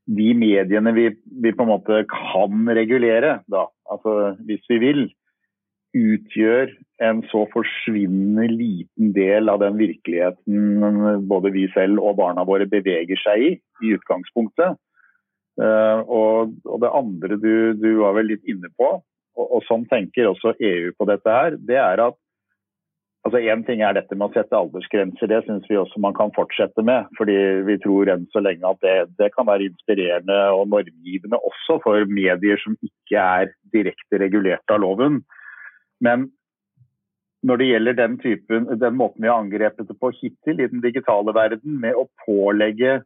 de 0.04 0.34
mediene 0.36 0.92
vi, 0.92 1.06
vi, 1.40 1.52
på 1.52 1.64
en 1.64 1.70
måte 1.70 2.02
kan 2.10 2.68
regulere, 2.76 3.38
da, 3.50 3.66
altså 3.90 4.34
hvis 4.44 4.64
vi 4.68 4.80
vil, 4.82 5.04
utgjør 5.94 6.72
en 7.02 7.22
så 7.26 7.42
forsvinnende 7.50 8.46
liten 8.52 9.12
del 9.16 9.50
av 9.50 9.62
den 9.64 9.78
virkeligheten 9.80 11.24
både 11.28 11.50
vi 11.54 11.66
selv 11.74 12.02
og 12.02 12.18
barna 12.20 12.44
våre 12.46 12.68
beveger 12.70 13.18
seg 13.18 13.46
i, 13.46 13.50
i 13.82 13.94
utgangspunktet. 13.96 14.78
Og, 15.58 16.54
og, 16.66 16.76
det 16.82 16.90
andre 16.90 17.38
du, 17.38 17.54
du, 17.78 17.90
var 18.02 18.16
vel 18.18 18.32
litt 18.32 18.46
inne 18.50 18.70
på, 18.78 18.90
og, 19.38 19.46
og 19.46 19.66
sånn 19.66 19.86
tenker 19.90 20.30
også 20.30 20.54
EU 20.58 20.94
på 20.98 21.06
dette 21.10 21.34
her, 21.34 21.58
det 21.58 21.80
er 21.82 22.06
at 22.08 22.18
Altså 23.24 23.40
Én 23.40 23.62
ting 23.64 23.80
er 23.80 23.94
dette 23.96 24.12
med 24.20 24.28
å 24.28 24.34
sette 24.34 24.52
aldersgrenser, 24.52 25.30
det 25.30 25.38
syns 25.46 25.64
vi 25.70 25.78
også 25.80 25.96
man 26.04 26.12
kan 26.12 26.28
fortsette 26.36 26.82
med. 26.84 27.06
Fordi 27.16 27.36
vi 27.64 27.78
tror 27.80 28.10
enn 28.12 28.26
så 28.34 28.42
lenge 28.44 28.68
at 28.68 28.82
det, 28.84 28.96
det, 29.16 29.30
kan 29.32 29.48
være 29.48 29.70
inspirerende 29.70 30.36
og 30.52 30.68
normgivende 30.68 31.40
også 31.40 31.78
for 31.86 32.04
medier 32.04 32.60
som 32.60 32.76
ikke 32.84 33.22
er 33.22 33.54
direkte 33.72 34.20
regulert 34.20 34.74
av 34.74 34.82
loven. 34.84 35.22
Men 36.04 36.28
når 37.44 37.60
det 37.60 37.66
gjelder 37.68 37.98
den, 37.98 38.14
typen, 38.22 38.68
den 38.80 38.96
måten 38.96 39.24
vi 39.24 39.28
har 39.28 39.42
angrepet 39.42 39.88
det 39.88 39.98
på 40.00 40.12
hittil 40.16 40.62
i 40.62 40.70
den 40.70 40.80
digitale 40.84 41.34
verden, 41.36 41.76
med 41.82 41.98
å 41.98 42.06
pålegge 42.24 43.02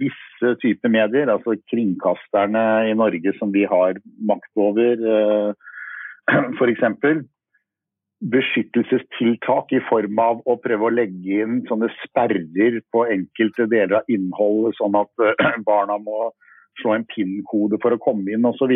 visse 0.00 0.54
typer 0.62 0.88
medier, 0.88 1.28
altså 1.28 1.58
kringkasterne 1.68 2.62
i 2.88 2.96
Norge 2.96 3.34
som 3.36 3.52
vi 3.52 3.66
har 3.68 4.00
makt 4.24 4.64
over, 4.64 5.04
eh, 5.12 5.52
f.eks 6.56 6.88
beskyttelsestiltak 8.22 9.72
i 9.74 9.80
form 9.88 10.20
av 10.22 10.42
å 10.46 10.54
prøve 10.62 10.86
å 10.86 10.94
legge 10.94 11.42
inn 11.42 11.62
sånne 11.66 11.88
sperrer 12.04 12.78
på 12.94 13.02
enkelte 13.10 13.66
deler 13.70 13.98
av 13.98 14.12
innholdet, 14.12 14.78
sånn 14.78 14.96
at 15.00 15.24
barna 15.68 15.98
må 15.98 16.30
slå 16.80 16.94
en 16.96 17.06
PIN-kode 17.10 17.80
for 17.82 17.94
å 17.94 18.00
komme 18.02 18.32
inn 18.32 18.46
osv. 18.48 18.72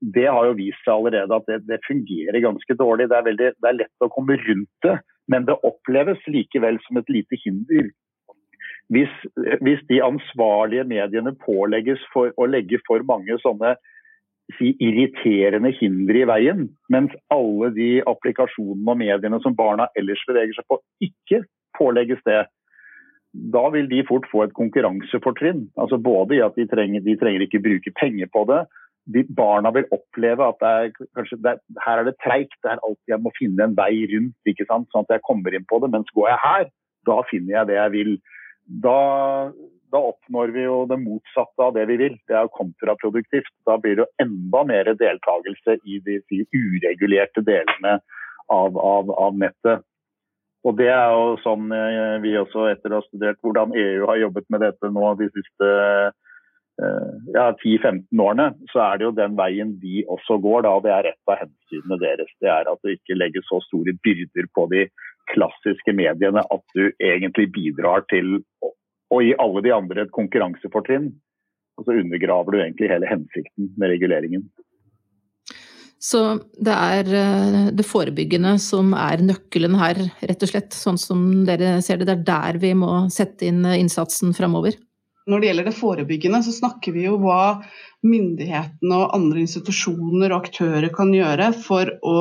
Det 0.00 0.26
har 0.28 0.48
jo 0.48 0.56
vist 0.58 0.82
seg 0.84 0.92
allerede 0.92 1.36
at 1.38 1.46
det, 1.48 1.60
det 1.70 1.84
fungerer 1.86 2.42
ganske 2.44 2.76
dårlig. 2.76 3.08
Det 3.10 3.16
er, 3.16 3.28
veldig, 3.30 3.52
det 3.56 3.70
er, 3.70 3.78
lett 3.80 4.04
å 4.04 4.12
komme 4.12 4.36
rundt 4.42 4.72
det, 4.84 4.96
men 5.32 5.46
det 5.48 5.56
oppleves 5.66 6.20
likevel 6.28 6.78
som 6.84 7.00
et 7.00 7.12
lite 7.12 7.38
hinder. 7.44 7.88
Hvis, 8.92 9.12
hvis 9.64 9.80
de 9.88 10.02
ansvarlige 10.04 10.84
mediene 10.86 11.32
pålegges 11.42 12.02
for 12.12 12.30
å 12.38 12.46
legge 12.46 12.78
for 12.86 13.02
mange 13.08 13.34
sånne 13.42 13.74
si, 14.58 14.74
irriterende 14.78 15.72
hindre 15.80 16.22
i 16.22 16.28
veien, 16.28 16.66
mens 16.92 17.14
alle 17.34 17.72
de 17.74 17.90
applikasjonene 18.06 18.92
og 18.92 19.00
mediene 19.00 19.40
som 19.42 19.56
barna 19.58 19.88
ellers 19.98 20.22
beveger 20.28 20.54
seg 20.58 20.68
på, 20.70 20.78
ikke 21.02 21.42
pålegges 21.78 22.22
det. 22.28 22.44
Da 23.52 23.66
vil 23.74 23.88
de 23.90 24.04
fort 24.08 24.28
få 24.30 24.46
et 24.46 24.54
konkurransefortrinn. 24.56 25.66
Altså 25.80 25.98
både 26.00 26.38
i 26.38 26.44
at 26.44 26.56
de 26.56 26.68
trenger, 26.70 27.02
de 27.04 27.16
trenger 27.20 27.44
ikke 27.44 27.64
bruke 27.64 27.92
penger 27.98 28.30
på 28.32 28.46
det. 28.48 28.62
De, 29.14 29.22
barna 29.38 29.70
vil 29.70 29.86
oppleve 29.94 30.48
at 30.50 30.64
er, 30.66 30.88
kanskje, 31.14 31.38
det, 31.44 31.54
her 31.84 32.00
er 32.00 32.08
det 32.08 32.16
treigt, 32.24 32.58
er 32.66 32.80
jeg 33.06 33.20
må 33.22 33.30
finne 33.36 33.68
en 33.68 33.76
vei 33.78 34.06
rundt, 34.10 34.36
ikke 34.50 34.66
sant? 34.66 34.88
sånn 34.90 35.06
at 35.06 35.14
jeg 35.14 35.26
kommer 35.28 35.54
inn 35.54 35.66
på 35.70 35.78
det. 35.82 35.92
Mens 35.94 36.10
går 36.16 36.32
jeg 36.32 36.42
her, 36.42 36.68
da 37.06 37.20
finner 37.30 37.60
jeg 37.60 37.70
det 37.70 37.78
jeg 37.78 37.94
vil. 37.94 38.12
Da, 38.82 38.98
da 39.94 40.02
oppnår 40.10 40.50
vi 40.56 40.66
jo 40.66 40.82
det 40.90 40.98
motsatte 41.04 41.68
av 41.68 41.76
det 41.78 41.86
vi 41.92 41.98
vil. 42.02 42.18
Det 42.26 42.34
er 42.34 42.48
jo 42.48 42.54
kontraproduktivt. 42.58 43.52
Da 43.68 43.78
blir 43.82 44.00
det 44.02 44.08
enda 44.22 44.64
mer 44.66 44.90
deltakelse 44.98 45.78
i 45.86 46.00
de 46.06 46.18
uregulerte 46.50 47.44
delene 47.46 48.00
av, 48.52 48.78
av, 48.78 49.10
av, 49.10 49.38
nettet. 49.38 49.86
Og 50.66 50.74
Det 50.78 50.90
er 50.90 51.14
jo 51.14 51.36
sånn 51.44 51.70
eh, 51.70 52.18
vi 52.24 52.34
også, 52.38 52.66
etter 52.72 52.90
å 52.90 53.00
ha 53.00 53.06
studert 53.06 53.38
hvordan 53.44 53.74
EU 53.78 54.06
har 54.10 54.22
jobbet 54.24 54.48
med 54.50 54.64
dette 54.66 54.90
nå 54.90 55.12
de 55.20 55.28
siste 55.30 55.68
eh, 55.70 56.08
ja, 56.76 57.46
10-15 57.62 58.20
årene, 58.20 58.50
så 58.72 58.82
er 58.84 58.98
det 58.98 59.06
jo 59.06 59.14
den 59.16 59.36
veien 59.38 59.70
de 59.80 60.02
også 60.12 60.36
går. 60.44 60.66
Da. 60.66 60.74
Det 60.84 60.92
er 60.92 61.10
et 61.10 61.32
av 61.32 61.38
hensynene 61.40 62.00
deres. 62.02 62.32
Det 62.44 62.50
er 62.52 62.68
at 62.68 62.82
du 62.84 62.92
ikke 62.92 63.16
legger 63.16 63.44
så 63.48 63.62
store 63.64 63.94
byrder 64.04 64.50
på 64.56 64.66
de 64.74 64.82
klassiske 65.32 65.94
mediene 65.96 66.44
at 66.44 66.76
du 66.76 66.90
egentlig 67.02 67.48
bidrar 67.54 68.04
til 68.12 68.38
å 68.62 69.22
gi 69.22 69.32
alle 69.42 69.62
de 69.64 69.72
andre 69.74 70.04
et 70.04 70.14
konkurransefortrinn. 70.14 71.10
Og 71.76 71.88
så 71.88 71.96
undergraver 71.96 72.54
du 72.54 72.62
egentlig 72.62 72.92
hele 72.92 73.08
hensikten 73.08 73.72
med 73.76 73.92
reguleringen. 73.92 74.46
Så 76.06 76.20
det 76.60 76.74
er 76.76 77.08
eh, 77.18 77.60
det 77.74 77.86
forebyggende 77.88 78.56
som 78.62 78.92
er 78.96 79.22
nøkkelen 79.24 79.78
her, 79.80 80.00
rett 80.28 80.44
og 80.44 80.50
slett. 80.50 80.76
Sånn 80.76 81.00
som 81.00 81.22
dere 81.48 81.78
ser 81.84 82.00
det. 82.00 82.08
Det 82.10 82.16
er 82.18 82.26
der 82.28 82.60
vi 82.62 82.72
må 82.78 83.06
sette 83.12 83.48
inn 83.48 83.64
eh, 83.64 83.78
innsatsen 83.80 84.36
framover. 84.36 84.76
Når 85.26 85.42
det 85.42 85.48
gjelder 85.48 85.66
det 85.66 85.74
forebyggende, 85.74 86.42
så 86.46 86.52
snakker 86.54 86.94
vi 86.94 87.08
jo 87.08 87.16
hva 87.18 87.58
myndighetene 88.06 89.00
og 89.00 89.16
andre 89.16 89.42
institusjoner 89.42 90.30
og 90.30 90.44
aktører 90.44 90.92
kan 90.94 91.10
gjøre 91.14 91.50
for 91.66 91.90
å 92.06 92.18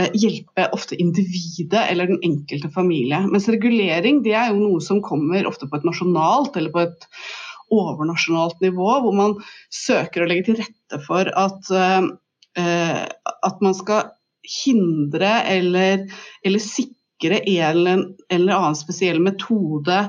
Eh, 0.00 0.10
hjelpe 0.14 0.68
ofte 0.72 0.96
individet 1.02 1.82
eller 1.90 2.08
den 2.08 2.20
enkelte 2.24 2.70
familie. 2.72 3.20
Mens 3.28 3.48
regulering 3.50 4.22
det 4.24 4.36
er 4.38 4.52
jo 4.52 4.60
noe 4.62 4.82
som 4.84 5.02
kommer 5.04 5.48
ofte 5.48 5.68
på 5.68 5.76
et 5.76 5.86
nasjonalt 5.88 6.56
eller 6.56 6.72
på 6.74 6.84
et 6.86 7.08
overnasjonalt 7.74 8.62
nivå, 8.64 8.88
hvor 9.04 9.14
man 9.16 9.36
søker 9.74 10.24
å 10.24 10.30
legge 10.30 10.48
til 10.48 10.60
rette 10.62 11.00
for 11.04 11.28
at, 11.38 11.68
uh, 11.70 13.04
at 13.46 13.60
man 13.62 13.76
skal 13.78 14.08
hindre 14.64 15.30
eller, 15.46 16.06
eller 16.42 16.64
sikre 16.64 17.38
en 17.44 17.84
eller 18.32 18.56
annen 18.56 18.78
spesiell 18.78 19.20
metode 19.22 20.00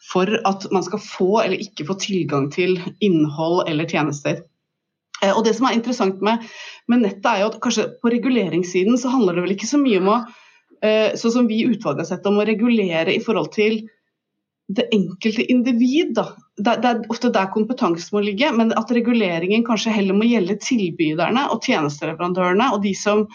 for 0.00 0.30
at 0.48 0.66
man 0.72 0.84
skal 0.86 1.02
få 1.02 1.42
eller 1.42 1.60
ikke 1.60 1.86
få 1.88 1.98
tilgang 2.00 2.48
til 2.52 2.78
innhold 3.04 3.68
eller 3.68 3.88
tjenester. 3.88 4.42
Eh, 5.20 5.32
og 5.34 5.44
det 5.44 5.54
som 5.58 5.68
er 5.68 5.76
interessant 5.76 6.22
med, 6.24 6.44
med, 6.88 7.04
nettet, 7.04 7.30
er 7.30 7.44
jo 7.44 7.52
at 7.52 7.60
kanskje 7.62 7.88
på 8.00 8.12
reguleringssiden 8.12 8.98
så 9.00 9.12
handler 9.12 9.36
det 9.36 9.46
vel 9.46 9.56
ikke 9.56 9.70
så 9.70 9.80
mye 9.80 10.02
om 10.02 10.12
å 10.14 10.18
eh, 10.80 11.16
Sånn 11.20 11.34
som 11.36 11.48
vi 11.50 11.60
i 11.60 11.68
utvalget 11.68 12.06
har 12.06 12.12
sett 12.14 12.28
om 12.30 12.40
å 12.40 12.46
regulere 12.48 13.12
i 13.12 13.24
forhold 13.24 13.52
til 13.56 13.82
det 14.70 14.86
enkelte 14.94 15.44
individ. 15.50 16.14
Da. 16.16 16.28
Det, 16.56 16.76
er 16.86 17.02
ofte 17.10 17.32
der 17.34 17.50
kompetansen 17.52 18.14
må 18.14 18.22
ligge, 18.24 18.52
men 18.54 18.70
at 18.78 18.92
reguleringen 18.94 19.64
kanskje 19.66 19.92
heller 19.96 20.16
må 20.16 20.28
gjelde 20.28 20.60
tilbyderne 20.62 21.48
og 21.50 21.66
tjenesteleverandørene. 21.66 22.70
og 22.74 22.84
de 22.86 22.94
som, 22.94 23.26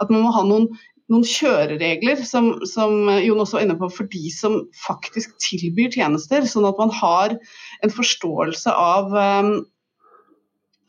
At 0.00 0.12
man 0.12 0.26
må 0.26 0.34
ha 0.36 0.44
noen, 0.46 0.68
noen 1.12 1.26
kjøreregler, 1.28 2.22
som, 2.26 2.54
som, 2.68 3.10
Jon 3.22 3.42
også 3.42 3.58
var 3.58 3.66
inne 3.66 3.78
på, 3.80 3.90
for 3.92 4.08
de 4.12 4.32
som 4.32 4.62
faktisk 4.84 5.36
tilbyr 5.42 5.92
tjenester. 5.94 6.46
Sånn 6.48 6.68
at 6.68 6.80
man 6.80 6.94
har 6.96 7.36
en 7.82 7.92
forståelse 7.92 8.72
av, 8.72 9.12
um, 9.12 9.52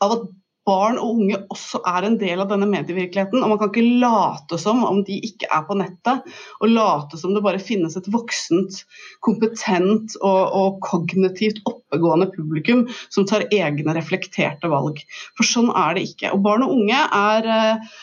av 0.04 0.16
at 0.16 0.32
barn 0.64 0.96
og 0.96 1.18
unge 1.18 1.38
også 1.52 1.80
er 1.88 2.06
en 2.06 2.16
del 2.20 2.40
av 2.40 2.48
denne 2.48 2.68
medievirkeligheten. 2.70 3.42
Og 3.42 3.52
man 3.52 3.60
kan 3.60 3.70
ikke 3.70 4.00
late 4.00 4.58
som 4.60 4.80
om 4.86 5.02
de 5.06 5.18
ikke 5.28 5.48
er 5.52 5.66
på 5.68 5.76
nettet, 5.78 6.24
og 6.60 6.72
late 6.72 7.20
som 7.20 7.34
det 7.36 7.44
bare 7.44 7.60
finnes 7.62 7.96
et 7.98 8.08
voksent, 8.12 8.80
kompetent 9.24 10.16
og, 10.22 10.42
og 10.56 10.80
kognitivt 10.86 11.60
oppegående 11.68 12.30
publikum 12.32 12.86
som 13.12 13.28
tar 13.28 13.46
egne 13.52 13.96
reflekterte 13.96 14.72
valg. 14.72 15.04
For 15.36 15.48
sånn 15.48 15.70
er 15.74 15.98
det 15.98 16.08
ikke. 16.08 16.32
Og 16.32 16.44
barn 16.46 16.64
og 16.66 16.74
unge 16.78 17.04
er 17.20 17.50
eh, 17.58 17.94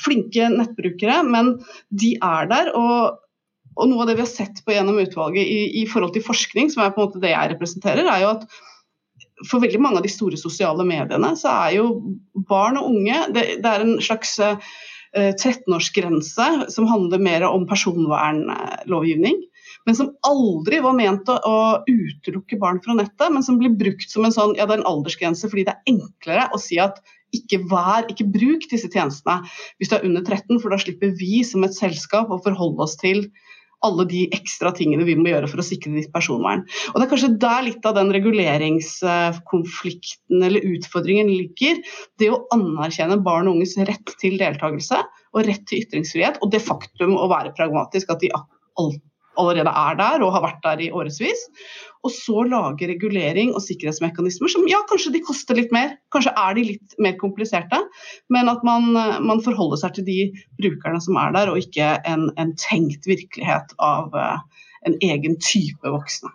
flinke 0.00 0.46
nettbrukere, 0.54 1.18
men 1.28 1.54
de 1.92 2.14
er 2.16 2.50
der. 2.52 2.72
og 2.76 3.22
og 3.76 3.90
noe 3.90 4.04
av 4.04 4.08
det 4.08 4.16
vi 4.16 4.24
har 4.24 4.30
sett 4.30 4.62
på 4.64 4.72
gjennom 4.72 4.98
utvalget 5.02 5.44
i, 5.44 5.82
i 5.82 5.84
forhold 5.90 6.14
til 6.14 6.24
forskning, 6.24 6.70
som 6.72 6.82
er 6.82 6.94
på 6.94 7.02
en 7.02 7.10
måte 7.10 7.20
det 7.20 7.34
jeg 7.34 7.52
representerer, 7.52 8.08
er 8.08 8.22
jo 8.22 8.32
at 8.32 8.46
for 9.50 9.60
veldig 9.60 9.80
mange 9.84 10.00
av 10.00 10.06
de 10.06 10.12
store 10.12 10.38
sosiale 10.40 10.84
mediene, 10.88 11.34
så 11.36 11.52
er 11.66 11.74
jo 11.76 11.88
barn 12.48 12.78
og 12.80 12.88
unge 12.94 13.18
Det, 13.34 13.44
det 13.60 13.72
er 13.72 13.84
en 13.84 13.98
slags 14.00 14.32
uh, 14.40 14.56
eh, 15.12 15.34
13-årsgrense 15.34 16.70
som 16.72 16.88
handler 16.88 17.20
mer 17.20 17.44
om 17.48 17.66
personvernlovgivning. 17.68 19.42
Men 19.86 19.98
som 19.98 20.14
aldri 20.26 20.80
var 20.82 20.96
ment 20.96 21.28
å, 21.30 21.36
å, 21.36 21.58
utelukke 21.84 22.56
barn 22.62 22.80
fra 22.82 22.96
nettet, 22.96 23.28
men 23.30 23.44
som 23.44 23.60
blir 23.60 23.76
brukt 23.76 24.08
som 24.10 24.24
en 24.26 24.34
sånn, 24.34 24.56
ja 24.58 24.64
det 24.66 24.78
er 24.78 24.82
en 24.82 24.88
aldersgrense 24.88 25.52
fordi 25.52 25.66
det 25.68 25.76
er 25.76 25.92
enklere 25.92 26.48
å 26.56 26.58
si 26.62 26.80
at 26.82 26.98
ikke 27.34 27.58
vær, 27.70 28.06
ikke 28.12 28.28
bruk 28.32 28.68
disse 28.70 28.88
tjenestene 28.92 29.42
hvis 29.80 29.90
du 29.90 29.94
er 29.98 30.06
under 30.08 30.22
13, 30.22 30.60
for 30.62 30.68
da 30.72 30.78
slipper 30.80 31.10
vi 31.18 31.42
som 31.46 31.64
et 31.66 31.76
selskap 31.76 32.26
å 32.30 32.42
forholde 32.44 32.82
oss 32.86 32.96
til 33.00 33.18
alle 33.84 34.06
de 34.08 34.22
ekstra 34.34 34.70
tingene 34.74 35.04
vi 35.06 35.14
må 35.18 35.28
gjøre 35.30 35.48
for 35.50 35.58
å 35.60 35.64
sikre 35.66 35.92
ditt 35.94 36.12
personvern. 36.14 36.60
Og 36.92 36.96
Det 36.96 37.04
er 37.04 37.12
kanskje 37.12 37.38
der 37.42 37.62
litt 37.66 37.84
av 37.86 37.94
den 37.98 38.10
reguleringskonflikten 38.14 40.36
eller 40.48 40.68
utfordringen 40.72 41.28
ligger. 41.30 41.74
Det 42.18 42.28
å 42.32 42.44
anerkjenne 42.56 43.24
barn 43.26 43.48
og 43.50 43.54
unges 43.58 43.74
rett 43.88 44.08
til 44.22 44.34
deltakelse 44.40 44.98
og 45.36 45.40
rett 45.46 45.64
til 45.68 45.80
ytringsfrihet, 45.84 46.34
og 46.40 46.46
det 46.54 46.62
faktum 46.64 47.12
å 47.20 47.32
være 47.32 47.56
pragmatisk, 47.58 48.06
at 48.10 48.20
de 48.24 48.28
alltid 48.32 49.04
allerede 49.40 49.72
er 49.72 49.98
der 49.98 50.24
og 50.24 50.32
har 50.34 50.44
vært 50.44 50.62
der 50.64 50.82
i 50.86 50.90
årevis. 50.94 51.46
Og 52.06 52.12
så 52.14 52.44
lage 52.46 52.86
regulering 52.90 53.52
og 53.54 53.64
sikkerhetsmekanismer 53.64 54.52
som 54.52 54.66
ja, 54.70 54.78
kanskje 54.90 55.14
de 55.16 55.22
koster 55.26 55.58
litt 55.58 55.72
mer, 55.74 55.96
kanskje 56.14 56.34
er 56.38 56.58
de 56.58 56.66
litt 56.68 56.96
mer 57.02 57.16
kompliserte, 57.18 57.80
men 58.32 58.50
at 58.52 58.62
man, 58.66 58.92
man 59.26 59.42
forholder 59.42 59.80
seg 59.82 59.96
til 59.96 60.06
de 60.06 60.20
brukerne 60.60 61.02
som 61.02 61.18
er 61.18 61.34
der, 61.34 61.50
og 61.50 61.58
ikke 61.62 61.96
en, 62.06 62.28
en 62.38 62.54
tenkt 62.60 63.08
virkelighet 63.10 63.74
av 63.82 64.14
uh, 64.14 64.66
en 64.86 64.98
egen 65.02 65.38
type 65.42 65.96
voksne. 65.96 66.30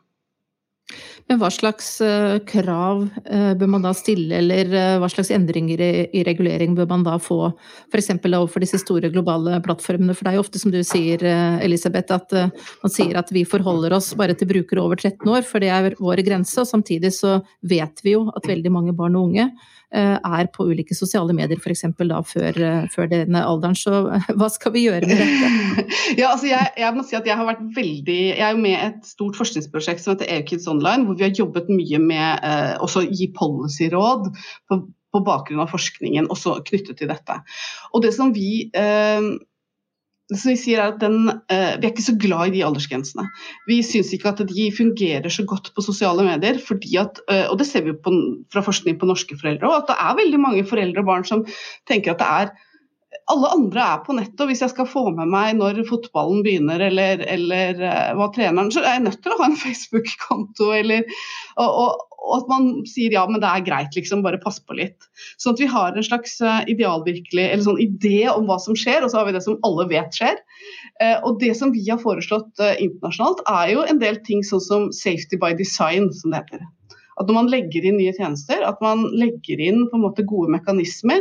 Men 1.30 1.40
hva 1.42 1.50
slags 1.54 1.90
eh, 2.04 2.38
krav 2.48 3.04
eh, 3.26 3.52
bør 3.60 3.70
man 3.76 3.86
da 3.86 3.94
stille, 3.96 4.36
eller 4.42 4.72
eh, 4.76 4.96
hva 5.02 5.10
slags 5.12 5.32
endringer 5.34 5.82
i 5.82 6.24
regulering 6.28 6.76
bør 6.78 6.90
man 6.92 7.06
da 7.08 7.18
få 7.22 7.52
f.eks. 7.92 8.12
overfor 8.20 8.64
disse 8.64 8.82
store 8.82 9.12
globale 9.14 9.60
plattformene? 9.66 10.16
For 10.18 10.28
det 10.28 10.34
er 10.34 10.40
jo 10.40 10.46
ofte 10.46 10.62
som 10.62 10.74
du 10.74 10.80
sier, 10.88 11.24
Elisabeth, 11.64 12.16
at 12.16 12.36
man 12.82 12.94
sier 12.94 13.20
at 13.20 13.32
vi 13.34 13.46
forholder 13.48 13.96
oss 13.98 14.12
bare 14.20 14.36
til 14.38 14.50
brukere 14.50 14.84
over 14.84 15.00
13 15.00 15.28
år, 15.30 15.46
for 15.48 15.64
det 15.64 15.72
er 15.74 16.00
vår 16.00 16.24
grense. 16.28 16.58
Og 16.62 16.70
samtidig 16.70 17.14
så 17.16 17.40
vet 17.62 18.04
vi 18.06 18.16
jo 18.18 18.26
at 18.36 18.50
veldig 18.50 18.74
mange 18.74 18.96
barn 18.98 19.18
og 19.20 19.32
unge 19.32 19.52
er 20.00 20.48
på 20.56 20.66
ulike 20.70 20.96
sosiale 20.96 21.34
medier 21.36 21.60
f.eks. 21.60 21.84
da 21.98 22.22
før, 22.24 22.56
eh, 22.56 22.88
før, 22.94 23.10
denne 23.12 23.44
alderen. 23.44 23.76
Så 23.78 24.06
eh, 24.14 24.30
hva 24.40 24.48
skal 24.52 24.76
vi 24.76 24.86
gjøre 24.86 25.10
med 25.10 25.20
dette? 25.20 25.52
ja, 26.22 26.32
altså 26.32 26.50
jeg, 26.52 26.72
jeg, 26.80 26.96
må 26.96 27.06
si 27.08 27.18
at 27.20 27.28
jeg 27.28 27.38
har 27.38 27.48
vært 27.48 27.64
veldig 27.76 28.18
Jeg 28.22 28.46
er 28.46 28.56
jo 28.56 28.64
med 28.64 28.78
et 28.80 29.06
stort 29.08 29.38
forskningsprosjekt 29.40 30.04
som 30.04 30.16
heter 30.16 30.32
EU-Kids 30.38 30.70
Online, 30.72 31.06
hvor 31.08 31.20
vi 31.20 31.28
har 31.28 31.36
jobbet 31.36 31.70
mye 31.72 32.02
med 32.04 32.48
eh, 32.48 32.74
også 32.84 33.06
gi 33.10 33.32
policyråd 33.38 34.32
på, 34.72 34.82
på 35.12 35.24
bakgrunn 35.28 35.64
av 35.64 35.72
forskningen 35.74 36.32
også 36.32 36.60
knyttet 36.68 37.02
til 37.02 37.12
dette. 37.12 37.42
Og 37.92 38.06
det 38.06 38.14
som 38.16 38.34
vi 38.36 38.70
eh, 38.78 39.32
som 40.40 40.52
vi 40.54 40.58
sier 40.60 40.80
er 40.80 40.94
at 40.94 41.02
den, 41.04 41.28
uh, 41.28 41.74
vi 41.78 41.88
er 41.88 41.92
ikke 41.92 42.06
så 42.06 42.16
glad 42.20 42.50
i 42.50 42.56
de 42.56 42.64
aldersgrensene. 42.68 43.28
Vi 43.68 43.82
syns 43.86 44.14
ikke 44.16 44.32
at 44.32 44.44
de 44.48 44.68
fungerer 44.76 45.34
så 45.34 45.46
godt 45.48 45.72
på 45.76 45.86
sosiale 45.86 46.26
medier. 46.28 46.60
fordi 46.62 46.98
at, 47.02 47.22
uh, 47.32 47.52
og 47.52 47.60
det 47.60 47.68
ser 47.68 47.86
vi 47.88 47.94
på, 47.94 48.16
fra 48.54 48.64
forskning 48.66 49.00
på 49.00 49.10
norske 49.10 49.38
foreldre 49.40 49.70
òg, 49.70 49.82
at 49.82 49.92
det 49.92 50.00
er 50.00 50.20
veldig 50.24 50.42
mange 50.42 50.68
foreldre 50.68 51.04
og 51.04 51.10
barn 51.10 51.28
som 51.28 51.46
tenker 51.90 52.14
at 52.14 52.22
det 52.22 52.30
er 52.42 52.54
alle 53.32 53.50
andre 53.54 53.84
er 53.84 54.00
på 54.06 54.16
nettet, 54.16 54.40
og 54.44 54.50
hvis 54.50 54.62
jeg 54.64 54.72
skal 54.72 54.88
få 54.90 55.04
med 55.16 55.30
meg 55.32 55.58
når 55.60 55.82
fotballen 55.88 56.42
begynner 56.46 56.82
eller, 56.88 57.24
eller 57.28 57.82
uh, 57.84 58.14
hva 58.18 58.30
treneren 58.36 58.72
Så 58.74 58.84
er 58.84 58.98
jeg 58.98 59.06
nødt 59.08 59.20
til 59.24 59.36
å 59.36 59.42
ha 59.42 59.50
en 59.50 59.60
Facebook-konto 59.66 60.72
og, 60.72 61.04
og, 61.66 62.08
og 62.22 62.34
at 62.38 62.50
man 62.52 62.68
sier 62.90 63.14
ja, 63.16 63.24
men 63.30 63.42
det 63.42 63.50
er 63.50 63.64
greit, 63.66 63.96
liksom, 63.98 64.22
bare 64.26 64.40
pass 64.42 64.60
på 64.62 64.78
litt. 64.78 65.08
Sånn 65.42 65.56
at 65.56 65.62
vi 65.64 65.70
har 65.72 65.96
en 65.98 66.06
slags 66.06 66.38
eh, 66.46 66.68
idealvirkelig, 66.74 67.48
eller 67.48 67.66
sånn 67.66 67.82
idé 67.82 68.28
om 68.32 68.46
hva 68.50 68.60
som 68.62 68.78
skjer, 68.78 69.02
og 69.02 69.12
så 69.12 69.22
har 69.22 69.30
vi 69.30 69.36
det 69.36 69.44
som 69.46 69.58
alle 69.68 69.88
vet 69.90 70.20
skjer. 70.20 70.38
Eh, 71.02 71.18
og 71.18 71.40
det 71.42 71.56
som 71.58 71.74
vi 71.74 71.88
har 71.90 72.02
foreslått 72.02 72.62
eh, 72.62 72.78
internasjonalt, 72.86 73.42
er 73.50 73.74
jo 73.74 73.88
en 73.88 74.04
del 74.04 74.22
ting 74.28 74.46
sånn 74.46 74.64
som 74.68 74.86
safety 74.96 75.42
by 75.42 75.56
design, 75.58 76.12
som 76.22 76.36
det 76.36 76.44
heter. 76.44 76.70
At 77.20 77.28
når 77.28 77.36
man 77.36 77.50
legger 77.52 77.86
inn 77.86 77.98
nye 78.00 78.14
tjenester, 78.16 78.62
at 78.66 78.80
man 78.82 79.04
legger 79.18 79.60
inn 79.62 79.84
på 79.90 79.98
en 79.98 80.06
måte 80.06 80.24
gode 80.26 80.54
mekanismer. 80.54 81.20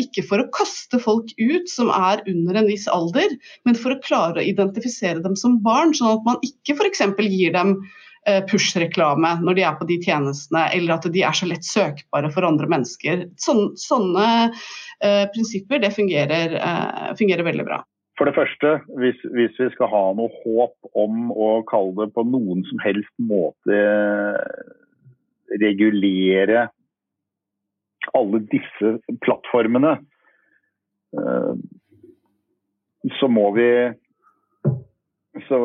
ikke 0.00 0.22
for 0.28 0.40
å 0.40 0.46
kaste 0.54 1.00
folk 1.02 1.32
ut 1.40 1.68
som 1.68 1.90
er 1.92 2.22
under 2.30 2.60
en 2.60 2.68
viss 2.68 2.86
alder, 2.88 3.34
men 3.66 3.76
for 3.76 3.92
å 3.92 4.00
klare 4.04 4.40
å 4.40 4.46
identifisere 4.46 5.20
dem 5.24 5.34
som 5.36 5.58
barn, 5.64 5.92
sånn 5.96 6.14
at 6.14 6.24
man 6.28 6.40
ikke 6.46 6.78
f.eks. 6.78 7.02
gir 7.18 7.52
dem 7.56 7.74
push-reklame 8.50 9.32
når 9.42 9.56
de 9.58 9.64
er 9.66 9.78
på 9.78 9.86
de 9.88 9.98
tjenestene, 10.02 10.68
eller 10.76 10.94
at 10.94 11.08
de 11.10 11.24
er 11.26 11.34
så 11.34 11.48
lett 11.50 11.66
søkbare 11.66 12.30
for 12.34 12.46
andre 12.46 12.68
mennesker. 12.70 13.24
Sånne, 13.42 13.72
sånne 13.80 14.26
uh, 14.52 15.24
prinsipper 15.34 15.82
det 15.82 15.90
fungerer, 15.96 16.54
uh, 16.62 17.10
fungerer, 17.18 17.42
veldig 17.48 17.66
bra. 17.66 17.80
For 18.20 18.28
det 18.28 18.36
første, 18.36 18.76
hvis, 19.00 19.18
hvis, 19.34 19.56
vi 19.58 19.70
skal 19.74 19.90
ha 19.90 20.04
noe 20.14 20.30
håp 20.44 20.92
om 21.02 21.32
å 21.34 21.50
kalle 21.66 22.04
det 22.04 22.14
på 22.14 22.22
noen 22.28 22.62
som 22.68 22.82
helst 22.84 23.12
måte 23.18 23.80
regulere 25.62 26.68
alle 28.18 28.40
disse 28.52 28.94
plattformene, 29.24 29.96
så 33.18 33.28
må 33.28 33.48
vi 33.56 33.68
så 35.48 35.58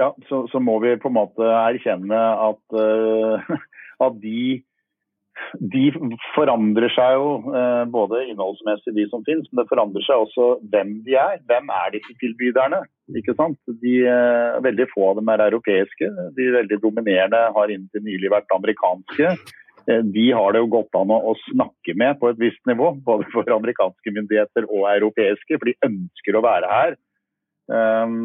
ja, 0.00 0.10
så, 0.28 0.46
så, 0.48 0.60
må 0.62 0.78
vi 0.80 0.96
på 1.00 1.10
en 1.10 1.18
måte 1.18 1.46
erkjenne 1.46 2.18
at, 2.48 2.62
uh, 2.72 3.54
at 4.06 4.16
de, 4.22 4.62
de 5.74 5.84
forandrer 6.34 6.92
seg 6.94 7.18
jo 7.18 7.34
uh, 7.50 7.84
både 7.92 8.24
innholdsmessig, 8.30 8.94
de 8.96 9.06
som 9.12 9.24
finnes, 9.28 9.48
men 9.50 9.62
det 9.62 9.68
forandrer 9.72 10.06
seg 10.06 10.24
også 10.24 10.48
hvem 10.72 10.96
de 11.06 11.18
er. 11.20 11.38
Hvem 11.50 11.72
er 11.82 11.94
disse 11.98 12.16
tilbyderne? 12.22 12.82
ikke 13.20 13.34
sant? 13.36 13.58
De, 13.82 13.94
uh, 14.06 14.60
veldig 14.64 14.88
få 14.94 15.10
av 15.10 15.20
dem 15.20 15.32
er 15.34 15.46
europeiske. 15.50 16.10
De 16.36 16.50
veldig 16.56 16.80
dominerende 16.82 17.46
har 17.56 17.72
inntil 17.74 18.06
nylig 18.06 18.32
vært 18.32 18.56
amerikanske. 18.56 19.34
De 19.90 20.26
har 20.36 20.52
det 20.52 20.60
jo 20.60 20.68
godt 20.70 20.94
an 20.94 21.10
å, 21.10 21.32
snakke 21.48 21.94
med 21.98 22.18
på 22.20 22.28
et 22.30 22.38
visst 22.38 22.60
nivå, 22.68 22.92
både 23.02 23.24
for 23.32 23.48
amerikanske 23.50 24.12
myndigheter 24.12 24.68
og 24.68 24.84
europeiske, 24.92 25.56
for 25.56 25.66
de 25.66 25.74
ønsker 25.88 26.36
å 26.36 26.42
være 26.44 26.68
her. 26.70 26.98
Um, 27.70 28.20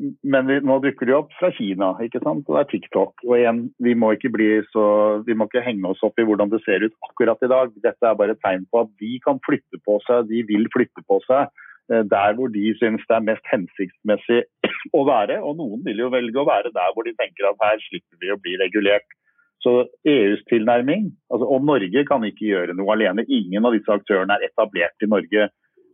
men 0.00 0.46
vi, 0.48 0.56
nå 0.64 0.78
dukker 0.84 1.08
de 1.08 1.14
opp 1.16 1.32
fra 1.36 1.50
Kina, 1.52 1.90
ikke 2.04 2.22
sant? 2.24 2.46
og 2.48 2.56
det 2.56 2.60
er 2.62 2.68
TikTok. 2.70 3.24
Og 3.26 3.34
igjen, 3.36 3.62
vi 3.84 3.94
må, 3.98 4.12
ikke 4.16 4.32
bli 4.32 4.48
så, 4.72 4.84
vi 5.26 5.36
må 5.36 5.48
ikke 5.48 5.64
henge 5.66 5.92
oss 5.92 6.00
opp 6.06 6.20
i 6.20 6.26
hvordan 6.26 6.52
det 6.52 6.62
ser 6.64 6.86
ut 6.86 6.96
akkurat 7.10 7.42
i 7.44 7.50
dag. 7.52 7.74
Dette 7.84 8.08
er 8.08 8.16
bare 8.18 8.36
et 8.36 8.42
tegn 8.44 8.64
på 8.72 8.84
at 8.84 8.92
de 9.02 9.18
kan 9.26 9.40
flytte 9.46 9.82
på 9.84 9.98
seg, 10.06 10.30
de 10.30 10.44
vil 10.48 10.68
flytte 10.72 11.04
på 11.04 11.20
seg 11.26 11.46
eh, 11.92 12.04
der 12.08 12.36
hvor 12.38 12.52
de 12.54 12.72
syns 12.80 13.04
det 13.10 13.18
er 13.18 13.28
mest 13.28 13.52
hensiktsmessig 13.52 14.42
å 14.98 15.04
være. 15.08 15.40
Og 15.44 15.60
noen 15.60 15.84
vil 15.86 16.04
jo 16.06 16.12
velge 16.14 16.40
å 16.40 16.48
være 16.48 16.72
der 16.76 16.96
hvor 16.96 17.08
de 17.08 17.16
tenker 17.20 17.50
at 17.50 17.64
her 17.66 17.80
slipper 17.90 18.24
vi 18.24 18.32
å 18.32 18.40
bli 18.40 18.56
regulert. 18.62 19.08
Så 19.60 19.82
EUs 20.08 20.40
tilnærming, 20.48 21.10
altså 21.28 21.44
og 21.52 21.66
Norge 21.68 22.06
kan 22.08 22.22
ikke 22.24 22.46
gjøre 22.48 22.76
noe 22.78 22.94
alene. 22.94 23.26
Ingen 23.28 23.66
av 23.68 23.76
disse 23.76 23.92
aktørene 23.92 24.38
er 24.38 24.48
etablert 24.48 25.04
i 25.04 25.08
Norge 25.10 25.50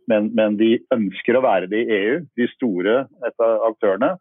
men, 0.07 0.31
men, 0.35 0.55
de 0.59 0.77
ønsker 0.95 1.37
å 1.37 1.43
være 1.43 1.69
det 1.71 1.83
i 1.83 1.93
EU, 1.97 2.17
de 2.39 2.47
store 2.55 3.03
aktørene. 3.67 4.15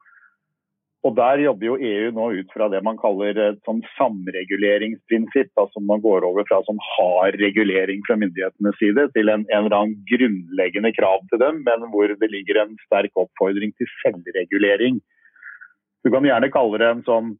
Og 1.06 1.14
Der 1.14 1.38
jobber 1.38 1.68
jo 1.68 1.76
EU 1.78 2.10
nå 2.10 2.24
ut 2.40 2.48
fra 2.50 2.66
det 2.72 2.80
man 2.82 2.96
kaller 2.98 3.38
et 3.38 3.60
sånn 3.68 3.82
samreguleringsprinsipp. 3.94 5.52
altså 5.54 5.82
Man 5.86 6.02
går 6.02 6.26
over 6.26 6.46
fra 6.48 6.58
som 6.66 6.80
hard 6.82 7.38
regulering 7.38 8.02
fra 8.08 8.16
myndighetenes 8.18 8.78
side 8.80 9.06
til 9.14 9.30
en, 9.30 9.44
en 9.52 9.68
eller 9.68 9.76
annen 9.76 10.00
grunnleggende 10.10 10.90
krav 10.96 11.22
til 11.30 11.42
dem, 11.44 11.62
men 11.68 11.86
hvor 11.92 12.10
det 12.10 12.30
ligger 12.32 12.64
en 12.64 12.74
sterk 12.88 13.14
oppfordring 13.14 13.76
til 13.78 13.90
selvregulering. 14.00 14.98
Du 16.02 16.10
kan 16.10 16.26
gjerne 16.26 16.50
kalle 16.54 16.82
det 16.82 16.90
en 16.90 17.06
sånn 17.06 17.30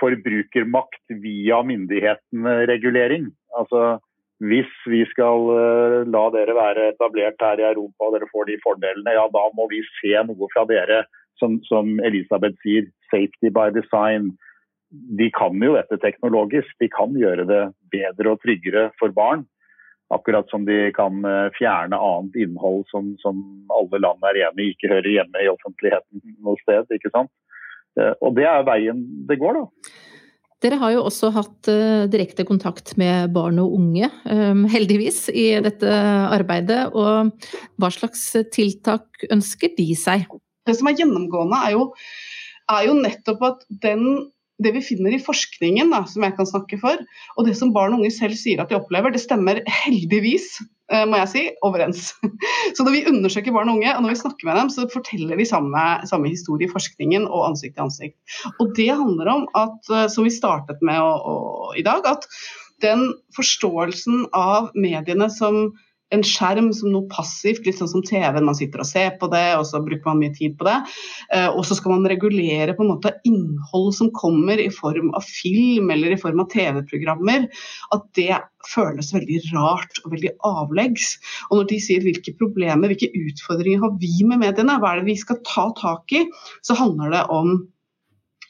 forbrukermakt 0.00 1.16
via 1.24 1.62
myndighetene-regulering. 1.66 3.30
Altså 3.58 3.96
hvis 4.40 4.70
vi 4.88 5.02
skal 5.10 5.50
eh, 5.52 5.96
la 6.08 6.22
dere 6.32 6.56
være 6.56 6.90
etablert 6.94 7.42
her 7.44 7.60
i 7.60 7.66
Europa 7.68 8.08
og 8.08 8.14
dere 8.16 8.28
får 8.32 8.48
de 8.48 8.60
fordelene, 8.64 9.16
ja 9.16 9.26
da 9.32 9.42
må 9.56 9.66
vi 9.72 9.82
se 9.98 10.14
noe 10.26 10.48
fra 10.54 10.64
dere, 10.68 11.02
som, 11.40 11.58
som 11.68 11.98
Elisabeth 12.04 12.56
sier, 12.64 12.88
safety 13.12 13.52
by 13.52 13.68
design. 13.74 14.32
de 14.90 15.30
kan 15.30 15.54
jo 15.62 15.76
dette 15.76 16.00
teknologisk. 16.02 16.70
De 16.82 16.88
kan 16.90 17.12
gjøre 17.14 17.44
det 17.46 17.62
bedre 17.92 18.32
og 18.32 18.40
tryggere 18.42 18.88
for 18.98 19.12
barn. 19.14 19.44
Akkurat 20.10 20.48
som 20.50 20.64
de 20.66 20.88
kan 20.96 21.20
eh, 21.22 21.52
fjerne 21.54 21.94
annet 21.94 22.34
innhold 22.42 22.82
som, 22.90 23.12
som 23.22 23.44
alle 23.70 24.00
land 24.02 24.24
er 24.26 24.40
enig 24.48 24.64
i 24.64 24.72
ikke 24.74 24.90
hører 24.90 25.12
hjemme 25.14 25.44
i 25.44 25.50
offentligheten 25.52 26.24
noe 26.42 26.58
sted. 26.64 26.88
ikke 26.96 27.12
sant? 27.14 27.30
Eh, 28.00 28.14
og 28.18 28.34
det 28.38 28.48
er 28.50 28.66
veien 28.66 29.04
det 29.28 29.38
går, 29.38 29.60
da. 29.60 30.08
Dere 30.60 30.76
har 30.80 30.92
jo 30.92 31.04
også 31.08 31.30
hatt 31.32 31.70
uh, 31.72 32.08
direkte 32.12 32.44
kontakt 32.48 32.92
med 33.00 33.32
barn 33.36 33.60
og 33.62 33.76
unge, 33.78 34.10
um, 34.28 34.66
heldigvis, 34.68 35.28
i 35.32 35.54
dette 35.64 36.00
arbeidet. 36.30 36.82
Og 36.92 37.32
hva 37.80 37.92
slags 37.94 38.26
tiltak 38.52 39.24
ønsker 39.30 39.72
de 39.78 39.88
seg? 39.96 40.26
Det 40.68 40.76
som 40.76 40.90
er 40.90 40.98
gjennomgående, 41.00 41.62
er 41.64 41.78
jo, 41.78 41.86
er 42.70 42.90
jo 42.90 42.98
nettopp 43.00 43.48
at 43.48 43.64
den 43.82 44.28
det 44.60 44.74
vi 44.76 44.82
finner 44.84 45.14
i 45.14 45.22
forskningen, 45.22 45.92
da, 45.92 46.02
som 46.08 46.24
jeg 46.26 46.36
kan 46.36 46.48
snakke 46.48 46.78
for, 46.82 47.00
og 47.36 47.46
det 47.48 47.56
som 47.58 47.72
barn 47.72 47.94
og 47.94 48.02
unge 48.02 48.12
selv 48.14 48.36
sier 48.38 48.60
at 48.62 48.68
de 48.68 48.78
opplever, 48.78 49.12
det 49.12 49.22
stemmer 49.22 49.62
heldigvis 49.84 50.52
eh, 50.60 50.68
må 50.90 51.20
jeg 51.20 51.30
si, 51.30 51.42
overens. 51.66 52.10
Så 52.76 52.84
når 52.86 52.94
vi 52.96 53.02
undersøker 53.10 53.54
barn 53.54 53.70
og 53.70 53.78
unge, 53.78 53.92
og 53.94 54.02
når 54.02 54.14
vi 54.14 54.20
snakker 54.22 54.48
med 54.48 54.58
dem, 54.58 54.70
så 54.74 54.86
forteller 54.90 55.38
de 55.38 55.46
samme, 55.46 55.84
samme 56.10 56.32
historie 56.32 56.66
i 56.66 56.72
forskningen 56.72 57.28
og 57.28 57.50
ansikt 57.50 57.76
til 57.76 57.86
ansikt. 57.86 58.16
Og 58.58 58.72
det 58.78 58.88
handler 58.90 59.30
om 59.32 59.46
at, 59.58 59.78
eh, 59.92 60.08
som 60.10 60.26
vi 60.26 60.34
startet 60.34 60.82
med 60.86 60.98
å, 60.98 61.12
å, 61.14 61.36
i 61.78 61.84
dag, 61.86 62.06
at 62.10 62.26
den 62.82 63.10
forståelsen 63.36 64.26
av 64.36 64.70
mediene 64.74 65.28
som 65.32 65.70
en 66.14 66.24
skjerm 66.26 66.70
som 66.74 66.90
noe 66.92 67.08
passivt, 67.12 67.64
litt 67.66 67.78
sånn 67.78 67.90
som 67.92 68.04
TV. 68.06 68.40
Man 68.42 68.56
sitter 68.58 68.82
og 68.82 68.88
ser 68.88 69.14
på 69.20 69.28
det, 69.32 69.44
og 69.58 69.64
så 69.68 69.80
bruker 69.84 70.10
man 70.10 70.20
mye 70.22 70.34
tid 70.36 70.56
på 70.58 70.66
det. 70.66 70.76
Eh, 71.36 71.48
og 71.48 71.62
så 71.68 71.76
skal 71.78 71.94
man 71.96 72.10
regulere 72.10 72.74
på 72.76 72.84
en 72.84 72.92
måte 72.94 73.14
innhold 73.28 73.90
som 73.96 74.12
kommer 74.16 74.60
i 74.60 74.68
form 74.74 75.12
av 75.16 75.26
film 75.26 75.92
eller 75.94 76.14
i 76.14 76.20
form 76.20 76.42
av 76.42 76.50
TV-programmer. 76.52 77.46
At 77.94 78.06
det 78.18 78.40
føles 78.68 79.12
veldig 79.14 79.40
rart 79.54 80.02
og 80.04 80.14
veldig 80.16 80.34
avleggs. 80.46 81.14
Og 81.48 81.60
når 81.60 81.70
de 81.72 81.82
sier 81.82 82.04
hvilke 82.04 82.34
problemer, 82.40 82.90
hvilke 82.90 83.12
utfordringer 83.14 83.84
har 83.86 83.98
vi 84.02 84.14
med 84.26 84.42
mediene, 84.42 84.80
hva 84.80 84.94
er 84.94 85.02
det 85.02 85.12
vi 85.12 85.20
skal 85.20 85.40
ta 85.46 85.70
tak 85.78 86.16
i, 86.16 86.26
så 86.66 86.76
handler 86.78 87.14
det 87.14 87.26
om 87.32 87.60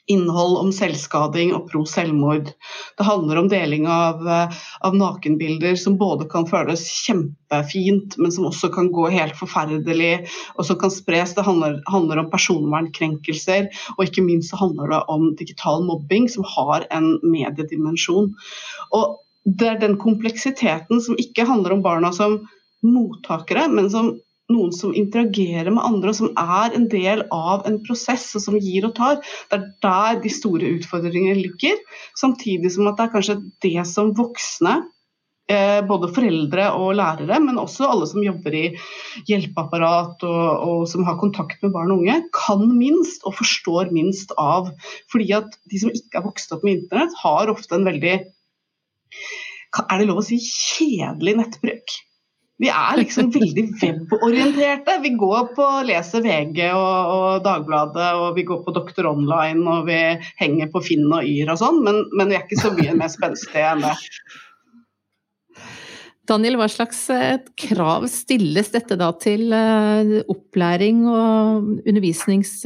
innhold 0.09 0.57
om 0.59 0.71
selvskading 0.73 1.53
og 1.55 1.67
pro 1.69 1.83
selvmord. 1.87 2.49
Det 2.97 3.05
handler 3.05 3.41
om 3.41 3.49
deling 3.51 3.87
av, 3.87 4.27
eh, 4.27 4.61
av, 4.81 4.95
nakenbilder 4.97 5.75
som 5.75 5.97
både 5.97 6.27
kan 6.31 6.47
føles 6.49 6.83
kjempefint, 7.05 8.17
men 8.17 8.31
som 8.31 8.47
også 8.49 8.71
kan 8.73 8.91
gå 8.91 9.09
helt 9.13 9.35
forferdelig, 9.37 10.27
og 10.57 10.65
som 10.65 10.79
kan 10.81 10.91
spres. 10.91 11.35
Det 11.35 11.45
handler, 11.45 11.81
handler 11.87 12.23
om 12.23 12.31
personvernkrenkelser, 12.31 13.69
og 13.97 14.05
ikke 14.05 14.25
minst 14.25 14.55
handler 14.57 14.95
det 14.95 15.03
om 15.07 15.35
digital 15.35 15.85
mobbing, 15.85 16.29
som 16.29 16.43
har 16.43 16.87
en 16.91 17.19
mediedimensjon. 17.23 18.33
Og 18.91 19.19
det 19.45 19.67
er 19.67 19.79
den 19.81 19.97
kompleksiteten 20.01 21.01
som 21.01 21.17
ikke 21.17 21.47
handler 21.49 21.77
om 21.77 21.85
barna 21.85 22.11
som 22.13 22.41
mottakere, 22.81 23.67
men 23.69 23.89
som 23.93 24.15
noen 24.51 24.71
som 24.75 24.95
interagerer 24.97 25.71
med 25.73 25.83
andre, 25.83 26.11
og 26.11 26.19
som 26.19 26.31
er 26.39 26.77
en 26.77 26.87
del 26.91 27.25
av 27.33 27.67
en 27.69 27.79
prosess, 27.85 28.29
og 28.37 28.45
som 28.45 28.59
gir 28.61 28.87
og 28.87 28.95
tar. 28.97 29.21
Det 29.51 29.59
er 29.59 29.67
der 29.85 30.23
de 30.23 30.31
store 30.33 30.73
utfordringene 30.77 31.39
ligger. 31.39 31.79
Samtidig 32.19 32.73
som 32.75 32.89
at 32.91 32.99
det 32.99 33.07
er 33.07 33.13
kanskje 33.15 33.37
det 33.63 33.87
som 33.89 34.13
voksne 34.17 34.81
eh, 35.51 35.79
både 35.87 36.09
foreldre 36.15 36.67
og 36.77 36.95
lærere, 36.99 37.39
men 37.43 37.59
også 37.61 37.87
alle 37.89 38.07
som 38.09 38.23
jobber 38.25 38.57
i 38.57 38.65
hjelpeapparat 39.29 40.25
og, 40.27 40.45
og, 40.67 40.83
som 40.91 41.05
har 41.07 41.19
kontakt 41.21 41.63
med 41.63 41.73
barn 41.75 41.93
og 41.93 42.03
unge, 42.03 42.19
kan 42.35 42.67
minst 42.75 43.25
og 43.27 43.37
forstår 43.39 43.91
minst 43.95 44.35
av. 44.41 44.71
Fordi 45.11 45.31
at 45.41 45.57
de 45.71 45.81
som 45.81 45.93
ikke 45.93 46.21
er 46.21 46.27
vokst 46.27 46.53
opp 46.55 46.65
med 46.67 46.79
internett, 46.79 47.17
har 47.23 47.51
ofte 47.53 47.77
en 47.77 47.87
veldig 47.87 48.19
Er 49.71 50.01
det 50.01 50.07
lov 50.07 50.19
å 50.19 50.23
si 50.25 50.37
kjedelig 50.41 51.37
nettbruk? 51.39 51.93
Vi 52.61 52.69
er 52.69 52.99
liksom 52.99 53.31
veldig 53.33 53.63
weborienterte. 53.81 54.99
Vi 55.01 55.13
går 55.17 55.49
på 55.57 55.65
leser 55.87 56.21
VG 56.21 56.67
og, 56.69 57.13
og, 57.15 57.41
Dagbladet, 57.45 58.11
og 58.21 58.37
vi 58.37 58.45
går 58.45 58.61
på 58.67 58.75
Doktor 58.75 59.09
Online, 59.09 59.65
og 59.65 59.89
vi 59.89 59.97
henger 60.37 60.69
på 60.73 60.83
Finn 60.85 61.07
og 61.09 61.25
Yr 61.25 61.49
og 61.55 61.61
sånn, 61.63 61.81
men, 61.87 62.03
men, 62.13 62.29
vi 62.29 62.37
er 62.37 62.45
ikke 62.45 62.61
så 62.61 62.73
mye 62.77 62.93
mer 62.99 63.09
spenstige 63.09 63.65
enn 63.71 63.81
det. 63.87 63.95
Daniel, 66.29 66.59
hva 66.61 66.69
slags 66.69 67.01
eh, 67.11 67.39
krav 67.59 68.05
stilles 68.13 68.69
dette 68.71 68.95
da 68.99 69.09
til 69.19 69.49
eh, 69.57 70.19
opplæring 70.29 71.01
og 71.09 71.81
undervisnings 71.81 72.59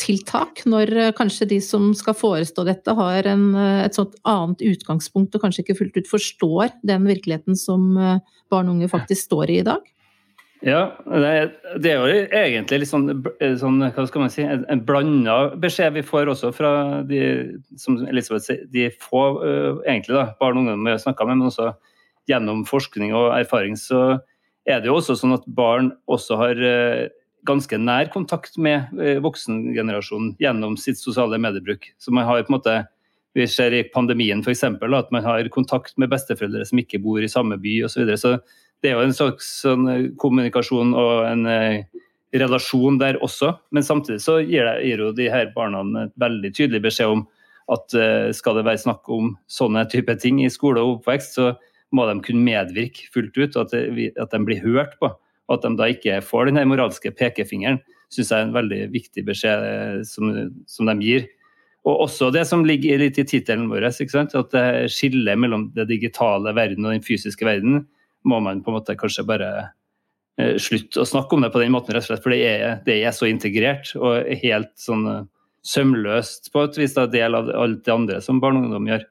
tiltak, 0.00 0.64
når 0.68 0.92
eh, 0.96 1.12
kanskje 1.16 1.48
de 1.50 1.60
som 1.64 1.90
skal 1.96 2.16
forestå 2.16 2.64
dette 2.68 2.94
har 2.96 3.28
en, 3.28 3.46
eh, 3.54 3.84
et 3.86 3.96
sånt 3.96 4.16
annet 4.28 4.62
utgangspunkt 4.72 5.34
og 5.36 5.44
kanskje 5.44 5.64
ikke 5.64 5.78
fullt 5.80 5.98
ut 6.00 6.10
forstår 6.10 6.74
den 6.86 7.08
virkeligheten 7.08 7.58
som 7.58 7.96
eh, 7.98 8.20
barn 8.52 8.70
og 8.70 8.78
unge 8.78 8.90
faktisk 8.92 9.28
står 9.28 9.54
i 9.54 9.58
i 9.60 9.66
dag? 9.66 9.82
Ja, 10.60 10.90
det 11.08 11.88
er, 11.88 12.02
jo 12.02 12.24
egentlig 12.36 12.82
litt 12.82 12.90
sånn, 12.90 13.06
sånn 13.56 13.78
hva 13.80 14.02
skal 14.04 14.26
man 14.26 14.32
si, 14.32 14.42
en, 14.44 14.66
en 14.68 14.82
blanda 14.84 15.54
beskjed 15.60 15.94
vi 15.94 16.02
får 16.04 16.28
også 16.34 16.50
fra 16.52 16.72
de 17.08 17.22
som 17.80 17.96
Elisabeth 18.04 18.44
sier, 18.44 18.66
de 18.68 18.90
få 18.92 19.22
egentlig 19.88 20.18
da, 20.18 20.26
barn 20.40 20.60
og 20.60 20.66
ungdom 20.66 20.84
vi 20.84 20.92
har 20.92 21.00
snakka 21.00 21.24
med, 21.24 21.40
men 21.40 21.48
også 21.48 21.70
gjennom 22.28 22.66
forskning 22.68 23.16
og 23.16 23.30
erfaring 23.38 23.78
så 23.80 24.18
er 24.68 24.82
det 24.82 24.90
jo 24.90 24.98
også 24.98 25.16
sånn 25.16 25.38
at 25.38 25.48
barn 25.48 25.94
også 26.12 26.36
har 26.42 26.60
ganske 27.48 27.78
nær 27.80 28.10
kontakt 28.12 28.58
med 28.60 28.90
eh, 29.00 29.20
voksengenerasjonen 29.24 30.34
gjennom 30.42 30.76
sitt 30.80 31.00
sosiale 31.00 31.38
mediebruk. 31.40 31.90
Så 31.98 32.12
man 32.14 32.26
har 32.28 32.42
på 32.42 32.52
en 32.52 32.58
måte, 32.58 32.80
Vi 33.32 33.46
ser 33.46 33.70
i 33.70 33.84
pandemien 33.86 34.40
f.eks. 34.42 34.64
at 34.64 35.10
man 35.12 35.22
har 35.22 35.48
kontakt 35.54 35.96
med 35.96 36.10
besteforeldre 36.10 36.64
som 36.66 36.78
ikke 36.78 36.98
bor 36.98 37.22
i 37.22 37.28
samme 37.30 37.60
by 37.62 37.84
osv. 37.84 37.92
Så, 37.92 38.00
videre. 38.00 38.16
så 38.18 38.32
det 38.82 38.90
er 38.90 38.96
jo 38.96 39.04
en 39.06 39.14
slags 39.14 39.50
sånn 39.62 39.86
eh, 39.88 40.08
kommunikasjon 40.18 40.90
og 40.98 41.28
en 41.28 41.46
eh, 41.46 41.84
relasjon 42.34 42.98
der 42.98 43.20
også. 43.22 43.52
Men 43.70 43.86
samtidig 43.86 44.24
så 44.24 44.40
gir, 44.40 44.66
det, 44.66 44.82
gir 44.82 45.04
jo 45.04 45.12
de 45.14 45.30
her 45.30 45.52
barna 45.54 45.84
en 45.84 46.10
veldig 46.18 46.50
tydelig 46.56 46.82
beskjed 46.88 47.14
om 47.14 47.26
at 47.70 47.94
skal 48.34 48.56
det 48.58 48.64
være 48.66 48.82
snakk 48.82 49.06
om 49.14 49.28
sånne 49.46 49.84
type 49.92 50.10
ting 50.18 50.40
i 50.42 50.50
skole 50.50 50.82
og 50.82 50.96
oppvekst, 50.96 51.36
så 51.38 51.52
må 51.94 52.02
de 52.08 52.16
kunne 52.26 52.42
medvirke 52.42 53.06
fullt 53.14 53.36
ut, 53.38 53.58
at, 53.62 53.74
at 53.74 54.34
de 54.34 54.40
blir 54.42 54.58
hørt 54.64 54.96
på. 54.98 55.12
Og 55.50 55.58
at 55.58 55.66
de 55.66 55.74
da 55.78 55.88
ikke 55.90 56.20
får 56.22 56.48
den 56.48 56.62
moralske 56.70 57.10
pekefingeren, 57.10 57.80
syns 58.10 58.30
jeg 58.30 58.38
er 58.38 58.48
en 58.48 58.54
veldig 58.54 58.80
viktig 58.94 59.24
beskjed 59.26 59.66
eh, 59.66 60.00
som, 60.06 60.30
som, 60.70 60.90
de 60.90 61.06
gir. 61.06 61.26
Og 61.88 62.06
også 62.06 62.30
det 62.34 62.44
som 62.46 62.62
ligger 62.66 63.02
litt 63.02 63.18
i 63.18 63.26
tittelen 63.26 63.66
vår, 63.70 63.88
at 63.90 64.54
det 64.54 64.66
skillet 64.94 65.40
mellom 65.40 65.70
det 65.74 65.88
digitale 65.90 66.54
verden 66.54 66.86
og 66.86 66.94
den 66.94 67.04
fysiske 67.06 67.46
verden, 67.46 67.84
må 68.22 68.40
man 68.44 68.62
på 68.62 68.70
en 68.70 68.78
måte 68.78 68.98
kanskje 69.00 69.24
bare 69.26 69.50
eh, 70.38 70.54
slutte 70.60 71.02
å 71.02 71.08
snakke 71.08 71.34
om 71.34 71.46
det 71.46 71.52
på 71.54 71.62
den 71.62 71.74
måten, 71.74 71.96
rett 71.96 72.04
og 72.04 72.12
slett, 72.12 72.22
for 72.22 72.34
det 72.34 72.42
er, 72.46 72.80
det 72.86 73.00
er 73.00 73.16
så 73.16 73.30
integrert 73.30 73.94
og 73.98 74.28
helt 74.44 74.74
sånn 74.78 75.06
eh, 75.08 75.22
sømløst 75.66 76.52
på 76.54 76.66
et 76.66 76.78
vis 76.80 76.94
da, 76.96 77.08
del 77.10 77.36
av 77.36 77.50
alt 77.52 77.82
det 77.86 77.94
andre 77.94 78.20
som 78.24 78.38
barn 78.42 78.60
og 78.60 78.68
ungdom 78.68 78.92
gjør. 78.92 79.09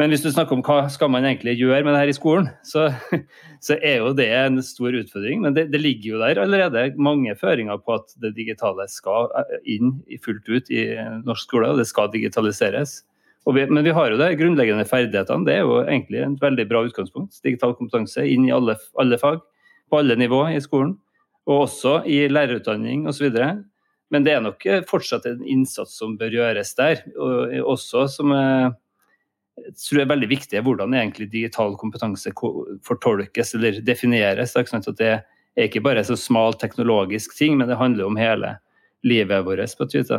Men 0.00 0.08
hvis 0.08 0.22
du 0.24 0.30
snakker 0.32 0.56
om 0.56 0.62
hva 0.64 0.86
skal 0.88 1.10
man 1.12 1.26
egentlig 1.28 1.58
gjøre 1.60 1.82
med 1.84 1.92
det 1.92 2.00
her 2.00 2.10
i 2.10 2.16
skolen, 2.16 2.46
så, 2.64 2.86
så 3.66 3.76
er 3.76 4.00
jo 4.00 4.14
det 4.16 4.28
en 4.32 4.62
stor 4.64 4.94
utfordring. 4.96 5.42
Men 5.44 5.56
det, 5.56 5.66
det, 5.74 5.82
ligger 5.84 6.14
jo 6.14 6.22
der 6.22 6.40
allerede 6.40 6.86
mange 6.96 7.34
føringer 7.36 7.80
på 7.82 7.98
at 7.98 8.14
det 8.24 8.32
digitale 8.38 8.88
skal 8.88 9.28
inn 9.68 9.98
fullt 10.24 10.48
ut 10.48 10.72
i 10.72 10.86
norsk 11.26 11.44
skole, 11.44 11.74
og 11.74 11.82
det 11.82 11.88
skal 11.90 12.12
digitaliseres. 12.12 13.02
Vi, 13.52 13.66
men 13.66 13.84
vi 13.84 13.92
har 13.92 14.12
jo 14.12 14.20
de 14.20 14.30
grunnleggende 14.38 14.86
ferdighetene. 14.88 15.44
Det 15.44 15.58
er 15.58 15.66
jo 15.66 15.80
egentlig 15.82 16.22
en 16.24 16.38
veldig 16.40 16.66
bra 16.70 16.84
utgangspunkt. 16.86 17.42
Digital 17.44 17.74
kompetanse 17.76 18.24
inn 18.24 18.46
i 18.48 18.54
alle, 18.54 18.78
alle 19.02 19.18
fag, 19.20 19.42
på 19.90 19.98
alle 20.00 20.16
nivå 20.16 20.46
i 20.54 20.62
skolen. 20.62 20.94
Og 21.50 21.66
også 21.66 21.98
i 22.08 22.22
lærerutdanning 22.30 23.04
osv. 23.10 23.34
Men 24.14 24.24
det 24.24 24.36
er 24.36 24.44
nok 24.44 24.64
fortsatt 24.88 25.26
en 25.26 25.42
innsats 25.42 25.98
som 25.98 26.14
bør 26.20 26.38
gjøres 26.38 26.72
der. 26.78 27.02
Og 27.18 27.74
også 27.74 28.06
som 28.14 28.32
jeg 29.60 29.74
tror 29.76 29.98
det 29.98 30.04
er 30.06 30.12
veldig 30.14 30.30
viktig 30.30 30.64
hvordan 30.64 30.96
egentlig 30.96 31.28
digital 31.32 31.74
kompetanse 31.80 32.32
fortolkes 32.86 33.54
eller 33.58 33.80
defineres. 33.84 34.56
At 34.56 34.92
det 34.98 35.12
er 35.12 35.66
ikke 35.66 35.84
bare 35.84 36.02
en 36.02 36.08
så 36.08 36.16
smal 36.16 36.56
teknologisk 36.60 37.36
ting, 37.36 37.58
men 37.58 37.68
det 37.68 37.80
handler 37.80 38.08
om 38.08 38.20
hele 38.20 38.56
livet 39.04 39.44
vårt. 39.44 39.76
på 39.76 39.84
et. 39.84 40.12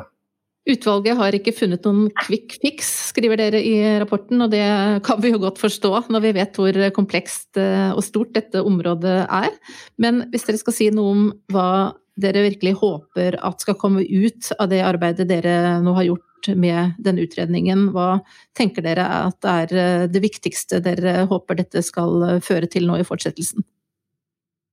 Utvalget 0.63 1.17
har 1.19 1.35
ikke 1.35 1.51
funnet 1.51 1.83
noen 1.83 2.05
quick 2.23 2.55
fix, 2.61 2.87
skriver 3.09 3.41
dere 3.41 3.59
i 3.59 3.99
rapporten, 3.99 4.39
og 4.45 4.51
det 4.53 4.63
kan 5.03 5.19
vi 5.19 5.33
jo 5.33 5.41
godt 5.43 5.59
forstå 5.59 6.05
når 6.07 6.23
vi 6.23 6.31
vet 6.37 6.55
hvor 6.55 6.77
komplekst 6.95 7.59
eh, 7.59 7.91
og 7.91 8.03
stort 8.03 8.31
dette 8.37 8.61
området 8.63 9.25
er. 9.27 9.51
Men 9.99 10.23
hvis 10.31 10.47
dere 10.47 10.61
skal 10.61 10.77
si 10.77 10.87
noe 10.93 11.11
om 11.11 11.25
hva 11.51 11.91
dere 12.15 12.45
virkelig 12.45 12.77
håper 12.79 13.39
at 13.41 13.65
skal 13.65 13.75
komme 13.81 14.05
ut 14.05 14.53
av 14.55 14.69
det 14.71 14.83
arbeidet 14.85 15.27
dere 15.27 15.81
nå 15.83 15.97
har 15.97 16.07
gjort 16.11 16.27
med 16.55 16.97
den 17.03 17.19
utredningen. 17.23 17.89
Hva 17.95 18.23
tenker 18.57 18.85
dere 18.85 19.05
at 19.29 19.47
er 19.47 19.73
eh, 19.73 20.05
det 20.11 20.23
viktigste 20.23 20.81
dere 20.83 21.23
håper 21.29 21.59
dette 21.61 21.83
skal 21.85 22.27
eh, 22.27 22.41
føre 22.43 22.69
til 22.71 22.87
nå 22.89 22.99
i 22.99 23.07
fortsettelsen? 23.07 23.65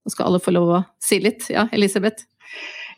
Nå 0.01 0.13
skal 0.15 0.31
alle 0.31 0.43
få 0.43 0.55
lov 0.57 0.75
å 0.75 0.83
si 1.03 1.21
litt. 1.23 1.47
Ja, 1.53 1.69
Elisabeth? 1.77 2.27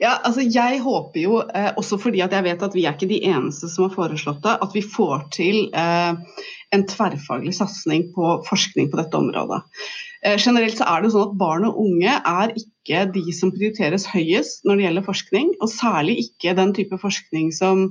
Ja, 0.03 0.17
altså 0.27 0.43
Jeg 0.43 0.81
håper 0.83 1.21
jo, 1.21 1.37
eh, 1.55 1.71
også 1.79 1.99
fordi 2.03 2.23
at 2.25 2.33
jeg 2.35 2.43
vet 2.49 2.63
at 2.67 2.75
vi 2.75 2.87
er 2.89 2.97
ikke 2.97 3.11
de 3.11 3.21
eneste 3.29 3.69
som 3.71 3.87
har 3.87 3.95
foreslått 3.95 4.41
det, 4.43 4.57
at 4.65 4.75
vi 4.75 4.83
får 4.83 5.29
til 5.37 5.69
eh, 5.79 6.41
en 6.75 6.87
tverrfaglig 6.91 7.55
satsing 7.55 8.09
på 8.17 8.33
forskning 8.49 8.91
på 8.91 8.99
dette 8.99 9.21
området. 9.21 9.61
Eh, 10.27 10.39
generelt 10.43 10.81
så 10.81 10.89
er 10.91 11.05
det 11.05 11.13
sånn 11.15 11.29
at 11.29 11.39
Barn 11.39 11.69
og 11.69 11.79
unge 11.85 12.19
er 12.19 12.55
ikke 12.59 13.07
de 13.15 13.25
som 13.37 13.55
prioriteres 13.55 14.09
høyest 14.11 14.67
når 14.67 14.81
det 14.81 14.87
gjelder 14.89 15.09
forskning, 15.13 15.55
og 15.63 15.71
særlig 15.71 16.19
ikke 16.27 16.59
den 16.59 16.75
type 16.75 16.99
forskning 16.99 17.55
som 17.55 17.89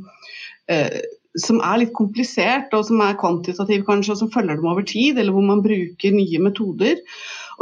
eh, 0.68 0.99
som 1.39 1.62
er 1.64 1.78
litt 1.80 1.93
komplisert 1.95 2.74
og 2.76 2.89
som 2.89 2.99
er 3.05 3.16
kvantitativ 3.20 3.86
kanskje, 3.88 4.18
og 4.18 4.20
som 4.20 4.32
følger 4.34 4.57
dem 4.59 4.68
over 4.68 4.84
tid, 4.84 5.16
eller 5.16 5.32
hvor 5.32 5.45
man 5.47 5.64
bruker 5.64 6.12
nye 6.12 6.41
metoder. 6.43 6.99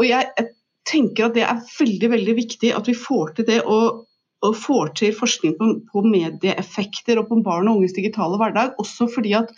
Og 0.02 0.08
jeg, 0.10 0.26
tenker 0.90 1.28
at 1.28 1.36
det 1.38 1.46
er 1.46 1.60
veldig 1.78 2.12
veldig 2.16 2.36
viktig 2.40 2.72
at 2.76 2.88
vi 2.90 2.96
får 2.98 3.36
til 3.38 3.48
det 3.50 3.60
og, 3.62 4.06
og 4.46 4.56
får 4.56 4.94
til 5.00 5.16
forskning 5.16 5.56
på, 5.60 5.70
på, 5.92 6.04
medieeffekter 6.08 7.20
og 7.20 7.30
på 7.30 7.40
barn 7.46 7.68
og 7.68 7.80
unges 7.80 7.96
digitale 7.98 8.40
hverdag. 8.40 8.76
Også 8.82 9.10
fordi 9.14 9.36
at 9.40 9.52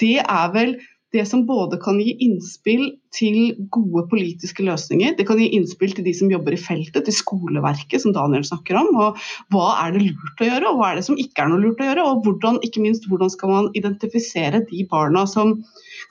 det 0.00 0.18
er 0.22 0.52
vel 0.54 0.76
det 1.14 1.24
som 1.26 1.42
både 1.46 1.78
kan 1.82 1.98
gi 1.98 2.12
innspill 2.22 2.84
til 3.14 3.56
gode 3.74 4.04
politiske 4.12 4.62
løsninger, 4.62 5.16
det 5.18 5.26
kan 5.26 5.40
gi 5.42 5.48
innspill 5.56 5.90
til 5.96 6.06
de 6.06 6.12
som 6.14 6.30
jobber 6.30 6.54
i 6.54 6.60
feltet, 6.60 7.02
til 7.06 7.16
skoleverket, 7.16 7.98
som 8.02 8.14
Daniel 8.14 8.44
snakker 8.46 8.78
om. 8.78 8.90
og 8.94 9.18
Hva 9.50 9.72
er 9.82 9.96
det 9.96 10.04
lurt 10.06 10.42
å 10.42 10.46
gjøre, 10.46 10.70
og 10.70 10.78
hva 10.78 10.92
er 10.92 11.00
det 11.00 11.06
som 11.08 11.18
ikke 11.18 11.42
er 11.42 11.50
noe 11.50 11.62
lurt 11.64 11.82
å 11.82 11.88
gjøre? 11.88 12.04
Og 12.06 12.22
hvordan, 12.26 12.60
ikke 12.66 12.84
minst, 12.84 13.08
hvordan 13.10 13.32
skal 13.32 13.50
man 13.50 13.70
identifisere 13.78 14.62
de 14.70 14.84
barna 14.90 15.24
som 15.30 15.56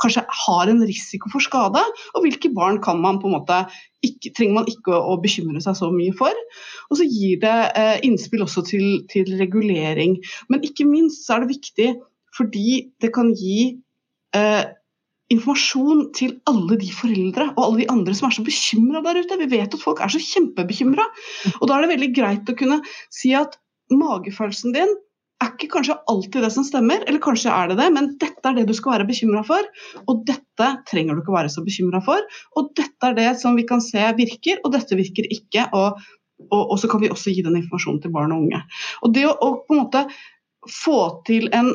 kanskje 0.04 0.26
har 0.28 0.72
en 0.72 0.84
risiko 0.88 1.32
for 1.32 1.44
skade, 1.44 1.82
og 2.14 2.26
hvilke 2.26 2.52
barn 2.56 2.82
kan 2.84 3.00
man 3.04 3.22
på 3.22 3.30
en 3.30 3.38
måte 3.38 3.62
ikke, 4.06 4.34
trenger 4.36 4.60
man 4.60 4.70
ikke 4.72 4.94
å, 4.96 5.00
å, 5.14 5.18
bekymre 5.24 5.64
seg 5.64 5.78
så 5.80 5.90
mye 5.92 6.16
for. 6.20 6.36
Og 6.92 7.00
så 7.00 7.08
gir 7.08 7.40
det 7.44 7.58
eh, 7.80 7.98
innspill 8.08 8.44
også 8.46 8.64
til, 8.68 8.86
til 9.12 9.32
regulering. 9.40 10.18
Men 10.52 10.64
ikke 10.68 10.88
minst 10.88 11.26
så 11.26 11.38
er 11.38 11.46
det 11.46 11.56
viktig 11.56 11.90
fordi 12.38 12.92
det 13.02 13.10
kan 13.16 13.32
gi 13.36 13.80
eh, 14.38 14.64
informasjon 15.34 16.08
til 16.18 16.38
alle 16.50 16.78
de 16.82 16.90
foreldre 16.94 17.52
og 17.56 17.62
alle 17.64 17.84
de 17.84 17.90
andre 17.94 18.16
som 18.18 18.30
er 18.30 18.38
så 18.38 18.46
bekymra 18.46 19.04
der 19.06 19.22
ute. 19.22 19.38
Vi 19.42 19.50
vet 19.52 19.76
at 19.76 19.84
folk 19.84 20.02
er 20.02 20.12
så 20.14 20.22
kjempebekymra. 20.24 21.06
Og 21.60 21.68
da 21.70 21.76
er 21.76 21.86
det 21.86 21.94
veldig 21.94 22.10
greit 22.16 22.50
å 22.50 22.58
kunne 22.58 22.80
si 23.14 23.36
at 23.38 23.60
magefølelsen 23.94 24.76
din 24.76 24.98
er 25.40 25.54
ikke 25.54 25.70
kanskje 25.78 25.96
alltid 26.12 26.44
det 26.44 26.52
som 26.52 26.66
stemmer, 26.68 27.04
eller 27.08 27.22
kanskje 27.24 27.52
er 27.54 27.70
det 27.72 27.78
det, 27.80 27.88
men 27.96 28.10
dette 28.20 28.44
er 28.44 28.58
det 28.58 28.66
du 28.68 28.74
skal 28.76 28.98
være 28.98 29.08
bekymra 29.08 29.44
for. 29.48 29.68
Og 30.12 30.26
dette 30.28 30.72
trenger 30.90 31.16
du 31.16 31.24
ikke 31.24 31.36
være 31.36 31.52
så 31.54 31.64
bekymra 31.64 32.02
for. 32.04 32.26
Og 32.60 32.74
dette 32.76 33.08
er 33.08 33.16
det 33.16 33.30
som 33.40 33.56
vi 33.56 33.64
kan 33.70 33.84
se 33.84 34.04
virker, 34.18 34.60
og 34.66 34.74
dette 34.76 35.00
virker 35.00 35.30
ikke. 35.32 35.70
Og, 35.78 36.02
og, 36.50 36.64
og 36.66 36.76
så 36.82 36.92
kan 36.92 37.04
vi 37.04 37.12
også 37.14 37.32
gi 37.32 37.46
den 37.46 37.56
informasjonen 37.62 38.02
til 38.04 38.14
barn 38.16 38.36
og 38.36 38.50
unge. 38.50 38.66
Og 39.06 39.16
det 39.16 39.30
å, 39.30 39.36
å 39.40 39.54
på 39.64 39.78
en 39.78 39.84
måte 39.86 40.04
få 40.68 41.00
til 41.30 41.48
en 41.56 41.72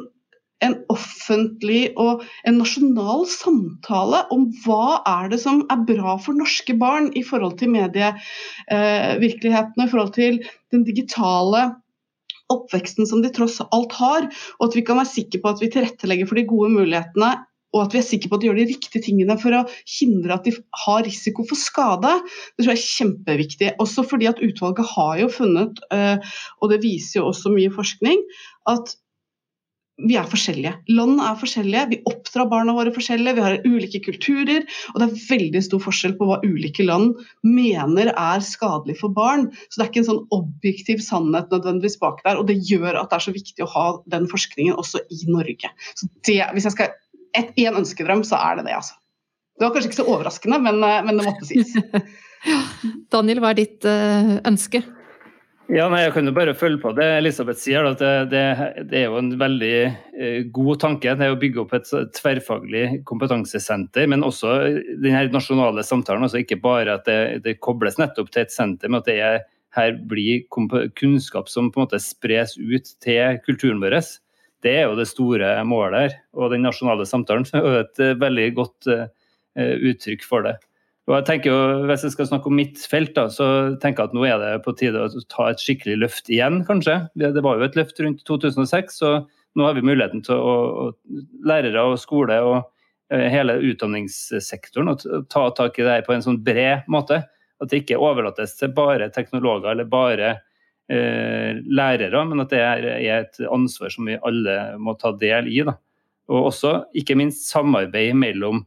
en 0.64 0.74
offentlig 0.92 1.82
og 2.00 2.22
en 2.48 2.58
nasjonal 2.60 3.24
samtale 3.30 4.18
om 4.34 4.42
hva 4.64 5.00
er 5.10 5.24
det 5.32 5.40
som 5.44 5.56
er 5.72 5.86
bra 5.88 6.12
for 6.22 6.32
norske 6.38 6.74
barn 6.80 7.06
i 7.18 7.22
forhold 7.26 7.54
til 7.60 7.68
medievirkeligheten 7.74 9.78
og 9.80 9.86
i 9.86 9.92
forhold 9.92 10.14
til 10.18 10.34
den 10.74 10.82
digitale 10.88 11.60
oppveksten 12.52 13.04
som 13.08 13.18
de 13.24 13.30
tross 13.32 13.56
alt 13.64 13.92
har, 13.96 14.22
og 14.58 14.62
at 14.68 14.76
vi 14.76 14.84
kan 14.84 14.98
være 15.00 15.14
sikre 15.14 15.38
på 15.40 15.50
at 15.54 15.60
vi 15.62 15.72
tilrettelegger 15.72 16.26
for 16.28 16.36
de 16.38 16.48
gode 16.48 16.70
mulighetene 16.74 17.30
og 17.74 17.82
at 17.82 17.94
vi 17.94 18.00
er 18.00 18.06
sikre 18.06 18.30
på 18.30 18.38
at 18.38 18.44
de 18.44 18.48
gjør 18.48 18.60
de 18.60 18.68
riktige 18.70 19.02
tingene 19.02 19.36
for 19.40 19.56
å 19.58 19.64
hindre 19.96 20.36
at 20.36 20.46
de 20.46 20.52
har 20.84 21.02
risiko 21.06 21.46
for 21.48 21.58
skade. 21.58 22.12
Det 22.54 22.62
tror 22.62 22.70
jeg 22.70 22.78
er 22.78 22.92
kjempeviktig. 22.98 23.70
Også 23.82 24.04
fordi 24.06 24.28
at 24.30 24.42
utvalget 24.46 24.92
har 24.92 25.16
jo 25.24 25.30
funnet, 25.40 25.82
eh, 25.94 26.36
og 26.62 26.70
det 26.70 26.84
viser 26.84 27.20
jo 27.20 27.32
også 27.32 27.50
mye 27.54 27.72
forskning, 27.74 28.22
at 28.70 28.94
vi 30.02 30.16
er 30.18 30.26
forskjellige. 30.26 30.72
Land 30.90 31.20
er 31.22 31.36
forskjellige, 31.38 31.84
vi 31.92 31.98
oppdrar 32.10 32.48
barna 32.50 32.74
våre 32.74 32.90
forskjellige, 32.94 33.36
vi 33.36 33.44
har 33.44 33.60
ulike 33.62 34.00
kulturer. 34.02 34.64
Og 34.92 34.98
det 35.00 35.06
er 35.06 35.22
veldig 35.28 35.62
stor 35.62 35.82
forskjell 35.84 36.16
på 36.18 36.26
hva 36.28 36.40
ulike 36.42 36.86
land 36.86 37.14
mener 37.46 38.10
er 38.10 38.42
skadelig 38.44 38.98
for 39.00 39.14
barn. 39.14 39.46
Så 39.68 39.78
det 39.78 39.84
er 39.84 39.92
ikke 39.92 40.02
en 40.02 40.08
sånn 40.10 40.24
objektiv 40.34 41.04
sannhet 41.04 41.54
nødvendigvis 41.54 42.00
bak 42.02 42.24
der. 42.26 42.40
Og 42.40 42.50
det 42.50 42.58
gjør 42.66 42.98
at 42.98 43.12
det 43.12 43.20
er 43.20 43.26
så 43.28 43.36
viktig 43.36 43.66
å 43.66 43.70
ha 43.76 43.86
den 44.16 44.26
forskningen 44.30 44.82
også 44.82 45.04
i 45.14 45.22
Norge. 45.30 45.70
Så 45.94 46.10
det, 46.26 46.40
hvis 46.56 46.68
jeg 46.68 46.76
skal 46.76 46.92
et, 47.34 47.54
en 47.62 47.80
ønskedrøm, 47.84 48.26
så 48.26 48.42
er 48.42 48.58
det 48.58 48.68
det, 48.68 48.76
altså. 48.80 48.98
Det 49.54 49.68
var 49.68 49.76
kanskje 49.76 49.92
ikke 49.92 50.00
så 50.00 50.10
overraskende, 50.10 50.58
men, 50.62 50.82
eh, 50.82 51.00
men 51.06 51.20
det 51.20 51.28
måtte 51.28 51.46
sies. 51.46 51.76
Daniel, 53.14 53.38
hva 53.40 53.54
er 53.54 53.60
ditt 53.62 53.86
uh, 53.86 54.36
ønske? 54.50 54.82
Ja, 55.72 55.86
nei, 55.88 56.02
Jeg 56.02 56.12
kan 56.12 56.26
jo 56.28 56.32
bare 56.36 56.52
følge 56.52 56.76
på 56.82 56.90
det 56.92 57.06
Elisabeth 57.22 57.56
sier. 57.56 57.86
at 57.88 57.98
det, 57.98 58.34
det, 58.90 58.98
er 58.98 59.06
jo 59.06 59.16
en 59.16 59.30
veldig 59.40 59.76
eh, 60.20 60.42
god 60.52 60.80
tanke 60.82 61.14
det 61.16 61.24
er 61.24 61.32
å 61.32 61.38
bygge 61.40 61.62
opp 61.62 61.72
et 61.72 61.88
tverrfaglig 62.18 63.00
kompetansesenter. 63.08 64.04
Men 64.10 64.26
også 64.26 64.58
den 65.00 65.32
nasjonale 65.32 65.82
samtalen. 65.82 66.26
altså 66.26 66.42
Ikke 66.42 66.60
bare 66.60 66.98
at 66.98 67.08
det, 67.08 67.44
det, 67.46 67.56
kobles 67.64 67.96
nettopp 67.96 68.28
til 68.30 68.44
et 68.44 68.52
senter, 68.52 68.92
men 68.92 69.00
at 69.00 69.08
det 69.08 69.16
er, 69.24 69.40
her 69.74 69.96
blir 69.96 70.44
kunnskap 71.00 71.48
som 71.48 71.72
på 71.72 71.80
en 71.80 71.86
måte 71.86 72.02
spres 72.02 72.58
ut 72.60 72.92
til 73.00 73.40
kulturen 73.46 73.80
vår. 73.80 73.96
Det 74.64 74.76
er 74.82 74.84
jo 74.84 75.00
det 75.00 75.08
store 75.08 75.56
målet 75.64 76.00
her. 76.00 76.20
Og 76.36 76.52
den 76.52 76.64
nasjonale 76.68 77.08
samtalen 77.08 77.48
er 77.56 77.64
jo 77.64 77.80
et 77.80 78.04
eh, 78.04 78.16
veldig 78.20 78.50
godt 78.60 78.92
uh, 78.92 79.08
uttrykk 79.56 80.28
for 80.28 80.44
det. 80.44 80.58
Og 81.04 81.18
jeg 81.18 81.26
tenker 81.28 81.52
jo, 81.52 81.86
Hvis 81.88 82.06
jeg 82.06 82.14
skal 82.14 82.28
snakke 82.30 82.48
om 82.48 82.56
mitt 82.56 82.80
felt, 82.88 83.12
da, 83.16 83.26
så 83.32 83.46
tenker 83.82 84.04
jeg 84.04 84.12
at 84.12 84.16
nå 84.16 84.24
er 84.28 84.38
det 84.40 84.52
på 84.64 84.72
tide 84.78 85.02
å 85.04 85.24
ta 85.28 85.50
et 85.52 85.60
skikkelig 85.60 85.98
løft 86.00 86.30
igjen, 86.32 86.62
kanskje. 86.68 87.02
Det 87.20 87.44
var 87.44 87.60
jo 87.60 87.66
et 87.66 87.76
løft 87.76 88.00
rundt 88.00 88.24
2006, 88.24 89.00
så 89.02 89.18
nå 89.54 89.66
har 89.66 89.76
vi 89.76 89.84
muligheten 89.84 90.24
til 90.24 90.40
å, 90.40 90.54
å 90.86 91.26
lærere 91.46 91.84
og 91.90 92.00
skole 92.00 92.40
og 92.42 92.56
eh, 93.12 93.28
hele 93.30 93.58
utdanningssektoren 93.68 94.94
å 94.94 95.22
ta 95.30 95.44
tak 95.54 95.78
i 95.78 95.84
det 95.84 95.98
her 95.98 96.08
på 96.08 96.16
en 96.16 96.24
sånn 96.24 96.40
bred 96.46 96.88
måte. 96.90 97.20
At 97.62 97.70
det 97.70 97.84
ikke 97.84 98.00
overlates 98.02 98.56
til 98.58 98.72
bare 98.74 99.12
teknologer 99.14 99.74
eller 99.74 99.86
bare 99.88 100.32
eh, 100.90 101.60
lærere, 101.68 102.24
men 102.30 102.42
at 102.42 102.52
det 102.52 102.62
er, 102.64 102.88
er, 102.96 103.26
et 103.28 103.42
ansvar 103.46 103.92
som 103.92 104.08
vi 104.08 104.18
alle 104.24 104.58
må 104.80 104.96
ta 104.98 105.12
del 105.20 105.52
i. 105.52 105.60
Da. 105.68 105.76
Og 106.32 106.50
også 106.50 106.78
ikke 106.96 107.18
minst 107.20 107.46
samarbeid 107.52 108.16
mellom 108.18 108.64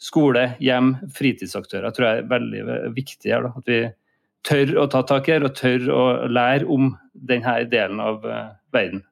skole, 0.00 0.50
hjem, 0.64 0.94
fritidsaktører 1.16 1.92
tror 1.94 2.08
jeg 2.08 2.22
er 2.22 2.28
veldig 2.30 2.80
viktig 2.96 3.32
her. 3.32 3.46
Da. 3.46 3.52
At 3.60 3.70
vi 3.70 3.80
tør 4.48 4.74
å 4.80 4.88
ta 4.90 5.04
tak 5.06 5.28
i 5.28 5.36
det 5.36 5.50
og 5.50 5.56
tør 5.58 5.88
å 5.92 6.04
lære 6.32 6.68
om 6.72 6.94
denne 7.12 7.56
delen 7.70 8.00
av 8.02 8.24
uh, 8.24 8.52
verden. 8.74 9.04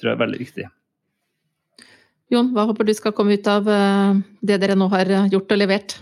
Tror 0.00 0.12
jeg 0.12 0.18
er 0.18 0.24
veldig 0.24 0.40
viktig. 0.42 0.70
Jon, 2.32 2.48
hva 2.56 2.64
håper 2.70 2.88
du 2.88 2.94
skal 2.96 3.14
komme 3.14 3.36
ut 3.38 3.50
av 3.50 3.68
uh, 3.68 4.18
det 4.42 4.58
dere 4.62 4.78
nå 4.78 4.90
har 4.92 5.10
gjort 5.30 5.54
og 5.54 5.62
levert? 5.62 6.00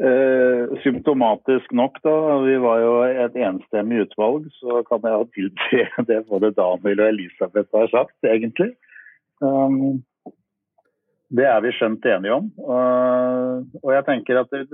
Uh, 0.00 0.72
symptomatisk 0.84 1.72
nok, 1.76 1.98
da. 2.04 2.14
Vi 2.44 2.54
var 2.60 2.80
jo 2.80 2.92
et 3.06 3.34
enstemmig 3.48 4.06
utvalg, 4.06 4.46
så 4.60 4.80
kan 4.88 5.04
jeg 5.04 5.28
tiltre 5.36 5.84
det 6.08 6.22
både 6.28 6.52
Daniel 6.56 7.04
og 7.04 7.12
Elisabeth 7.12 7.76
har 7.76 7.92
sagt, 7.92 8.16
egentlig. 8.28 8.72
Um, 9.44 10.02
det 11.32 11.46
er 11.48 11.62
vi 11.64 11.72
skjønt 11.76 12.04
enige 12.08 12.34
om. 12.34 12.50
Og 12.60 13.90
jeg 13.94 14.04
tenker 14.08 14.40
at 14.42 14.52
det, 14.52 14.66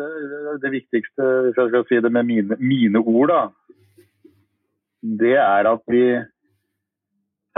det 0.63 0.73
viktigste, 0.75 1.29
hvis 1.47 1.61
jeg 1.61 1.71
skal 1.71 1.87
si 1.87 2.01
det 2.03 2.13
med 2.15 2.27
mine, 2.27 2.59
mine 2.59 3.03
ord, 3.03 3.31
da, 3.31 3.43
det 5.23 5.37
er 5.39 5.71
at 5.71 5.85
vi 5.91 6.03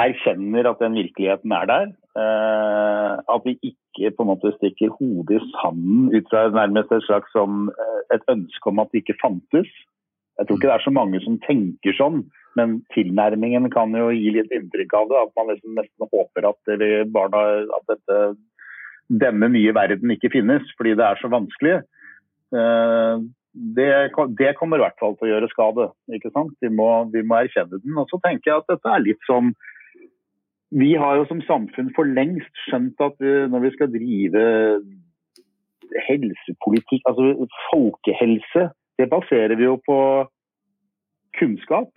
erkjenner 0.01 0.69
at 0.71 0.83
den 0.83 0.99
virkeligheten 1.01 1.53
er 1.53 1.71
der. 1.71 1.87
Eh, 2.21 3.13
at 3.35 3.47
vi 3.47 3.57
ikke 3.63 4.11
på 4.17 4.25
en 4.25 4.31
måte 4.33 4.53
stikker 4.57 4.93
hodet 4.99 5.39
i 5.39 5.51
sanden 5.55 6.11
ut 6.15 6.27
fra 6.33 6.49
nærmest 6.51 6.93
et 6.93 7.07
slags 7.07 7.31
sånn, 7.37 7.69
eh, 7.71 8.01
et 8.17 8.25
ønske 8.33 8.71
om 8.71 8.83
at 8.83 8.91
det 8.91 9.05
ikke 9.05 9.21
fantes. 9.23 9.71
Jeg 10.41 10.49
tror 10.49 10.59
ikke 10.59 10.71
det 10.71 10.77
er 10.77 10.87
så 10.87 10.95
mange 10.97 11.21
som 11.23 11.37
tenker 11.45 11.95
sånn, 11.95 12.23
men 12.59 12.81
tilnærmingen 12.95 13.69
kan 13.71 13.93
jo 13.95 14.09
gi 14.11 14.33
litt 14.35 14.53
inntrykk 14.57 14.95
av 14.97 15.11
det. 15.11 15.23
At 15.27 15.35
man 15.39 15.53
liksom 15.53 15.77
nesten 15.79 16.11
håper 16.11 16.49
at, 16.51 16.73
det, 16.81 16.91
barna, 17.15 17.43
at 17.77 17.93
dette 17.93 18.19
denne 19.11 19.51
nye 19.51 19.75
verden 19.75 20.15
ikke 20.15 20.31
finnes 20.33 20.67
fordi 20.79 20.95
det 20.99 21.07
er 21.07 21.21
så 21.21 21.31
vanskelig, 21.33 21.81
eh, 22.55 23.27
det, 23.51 23.89
det 24.39 24.55
kommer 24.59 24.79
i 24.79 24.85
hvert 24.85 24.99
fall 25.03 25.17
til 25.19 25.27
å 25.27 25.33
gjøre 25.33 25.51
skade. 25.51 25.89
ikke 26.15 26.31
sant? 26.31 26.55
Vi 26.63 26.71
må, 26.71 26.89
vi 27.11 27.25
må 27.27 27.41
erkjenne 27.41 27.81
den. 27.83 27.97
Og 27.99 28.07
så 28.11 28.21
tenker 28.23 28.53
jeg 28.53 28.63
at 28.63 28.71
dette 28.71 28.93
er 28.95 29.03
litt 29.03 29.23
som 29.27 29.53
Vi 30.71 30.93
har 30.95 31.17
jo 31.19 31.25
som 31.27 31.41
samfunn 31.43 31.89
for 31.97 32.07
lengst 32.07 32.61
skjønt 32.69 33.01
at 33.03 33.17
vi, 33.19 33.33
når 33.51 33.65
vi 33.65 33.71
skal 33.75 33.89
drive 33.91 34.43
helsepolitikk, 36.07 37.03
altså 37.11 37.49
folkehelse, 37.73 38.69
det 39.01 39.09
baserer 39.11 39.57
vi 39.59 39.67
jo 39.67 39.81
på 39.83 39.99
kunnskap 41.41 41.91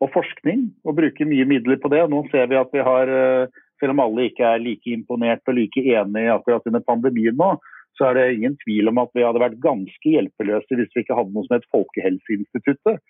og 0.00 0.10
forskning, 0.14 0.70
og 0.88 0.96
bruker 0.96 1.28
mye 1.28 1.44
midler 1.48 1.76
på 1.80 1.90
det. 1.92 2.02
Nå 2.08 2.22
ser 2.32 2.48
vi 2.48 2.56
at 2.56 2.72
vi 2.72 2.84
har 2.88 3.12
eh, 3.12 3.60
selv 3.80 3.94
om 3.94 4.02
alle 4.04 4.28
ikke 4.30 4.44
er 4.48 4.62
like 4.62 4.92
imponert 4.92 5.44
og 5.48 5.58
like 5.58 5.82
enige 5.82 6.32
akkurat 6.32 6.66
under 6.70 6.84
pandemien 6.86 7.36
nå, 7.38 7.54
så 7.96 8.08
er 8.08 8.16
det 8.16 8.24
ingen 8.34 8.56
tvil 8.64 8.90
om 8.90 9.00
at 9.00 9.12
vi 9.16 9.24
hadde 9.24 9.42
vært 9.42 9.60
ganske 9.64 10.12
hjelpeløse 10.12 10.78
hvis 10.78 10.92
vi 10.94 11.04
ikke 11.04 11.16
hadde 11.16 11.32
noe 11.34 11.46
som 11.46 11.56
het 11.56 11.70
Folkehelseinstituttet. 11.74 13.04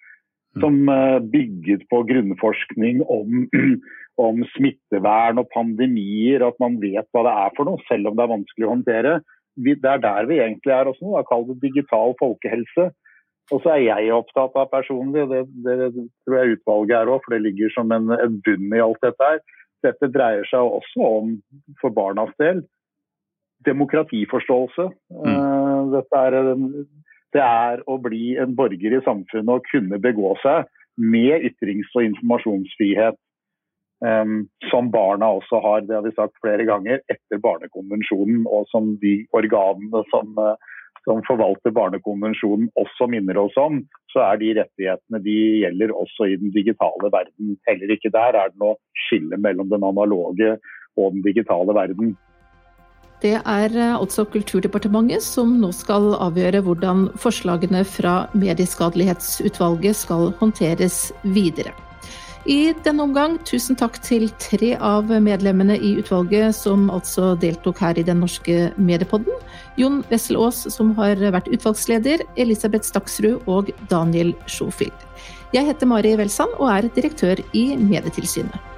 som 0.57 0.77
uh, 0.89 1.21
bygget 1.21 1.83
på 1.91 1.99
grunnforskning 2.09 3.03
om, 3.13 3.43
om, 4.27 4.45
smittevern 4.55 5.43
og 5.43 5.51
pandemier, 5.53 6.47
at 6.47 6.57
man 6.63 6.79
vet 6.81 7.05
hva 7.13 7.27
det 7.27 7.35
er 7.43 7.51
for 7.59 7.69
noe, 7.69 7.83
selv 7.91 8.09
om 8.09 8.17
det 8.17 8.25
er 8.25 8.33
vanskelig 8.33 8.65
å 8.65 8.71
håndtere. 8.73 9.19
Det 9.67 9.77
er 9.85 10.01
der 10.01 10.31
vi 10.31 10.39
egentlig 10.41 10.73
er 10.73 10.89
også 10.89 11.05
nå, 11.05 11.21
det 11.51 11.59
digital 11.61 12.17
folkehelse. 12.21 12.89
Og 13.53 13.61
så 13.63 13.77
er 13.77 13.83
jeg 13.85 14.15
opptatt 14.17 14.57
av 14.59 14.71
personlig, 14.73 15.27
det, 15.31 15.45
det, 15.65 15.77
det 15.95 16.07
tror 16.25 16.39
jeg 16.39 16.57
utvalget 16.57 16.97
er 16.99 17.13
òg, 17.13 17.21
for 17.25 17.37
det 17.37 17.45
ligger 17.45 17.77
som 17.77 17.93
en, 17.95 18.09
en 18.17 18.41
bunn 18.47 18.73
i 18.75 18.83
alt 18.83 19.05
dette 19.05 19.29
her. 19.29 19.45
Dette 19.87 20.11
dreier 20.13 20.47
seg 20.51 20.67
også 20.79 21.11
om, 21.21 21.37
for 21.81 21.95
barnas 21.95 22.33
del, 22.43 22.65
demokratiforståelse. 23.67 24.91
Mm. 25.15 25.93
Dette 25.95 26.23
er 26.29 26.41
det 27.35 27.43
er 27.45 27.83
å 27.91 27.99
bli 28.01 28.37
en 28.41 28.55
borger 28.57 28.97
i 28.97 29.05
samfunnet 29.05 29.53
og 29.53 29.69
kunne 29.71 30.01
begå 30.03 30.35
seg 30.43 30.69
med 30.97 31.45
ytrings- 31.51 31.95
og 31.97 32.11
informasjonsfrihet. 32.11 33.19
Um, 34.05 34.43
som 34.69 34.91
barna 34.93 35.31
også 35.39 35.59
har, 35.65 35.85
det 35.89 35.95
har 35.97 36.05
vi 36.05 36.13
sagt 36.13 36.37
flere 36.45 36.67
ganger, 36.69 37.01
etter 37.13 37.41
Barnekonvensjonen. 37.41 38.45
Og 38.45 38.69
som 38.73 38.95
de 39.01 39.19
organene 39.37 40.03
som, 40.13 40.33
uh, 40.37 40.57
som 41.07 41.23
forvalter 41.27 41.75
Barnekonvensjonen 41.75 42.69
også 42.81 43.07
minner 43.11 43.39
oss 43.39 43.57
om, 43.61 43.81
så 44.13 44.25
er 44.27 44.41
de 44.43 44.53
rettighetene 44.59 45.23
de 45.23 45.37
gjelder 45.63 45.95
også 45.95 46.29
i 46.33 46.39
den 46.41 46.53
digitale 46.55 47.11
verden. 47.15 47.55
Heller 47.69 47.95
ikke 47.95 48.13
der 48.15 48.39
er 48.43 48.51
det 48.51 48.63
noe 48.63 48.77
skille 49.07 49.39
mellom 49.39 49.71
den 49.71 49.87
analoge 49.87 50.57
og 50.97 51.15
den 51.15 51.23
digitale 51.27 51.77
verden. 51.77 52.17
Det 53.23 53.39
er 53.39 53.73
eh, 53.73 53.95
altså 53.97 54.27
Kulturdepartementet 54.29 55.25
som 55.25 55.55
nå 55.63 55.71
skal 55.73 56.11
avgjøre 56.21 56.61
hvordan 56.67 57.07
forslagene 57.21 57.81
fra 57.89 58.27
Medieskadelighetsutvalget 58.37 59.97
skal 59.97 60.35
håndteres 60.43 60.99
videre. 61.25 61.73
I 62.47 62.71
denne 62.87 63.03
omgang 63.03 63.41
tusen 63.43 63.75
takk 63.75 63.97
til 64.07 64.29
tre 64.39 64.77
av 64.79 65.09
medlemmene 65.11 65.75
i 65.83 65.97
utvalget 65.99 66.55
som 66.55 66.85
altså 66.95 67.33
deltok 67.43 67.81
her 67.83 67.99
i 67.99 68.05
Den 68.07 68.21
norske 68.23 68.69
mediepodden. 68.79 69.35
Jon 69.75 70.05
Wessel 70.13 70.39
Aas, 70.39 70.61
som 70.71 70.93
har 70.95 71.19
vært 71.19 71.51
utvalgsleder, 71.51 72.23
Elisabeth 72.39 72.87
Staksrud 72.87 73.43
og 73.51 73.75
Daniel 73.91 74.31
Schofield. 74.47 74.95
Jeg 75.57 75.67
heter 75.67 75.91
Mari 75.91 76.15
Welsand 76.23 76.55
og 76.61 76.71
er 76.71 76.87
direktør 76.95 77.43
i 77.51 77.67
Medietilsynet. 77.83 78.76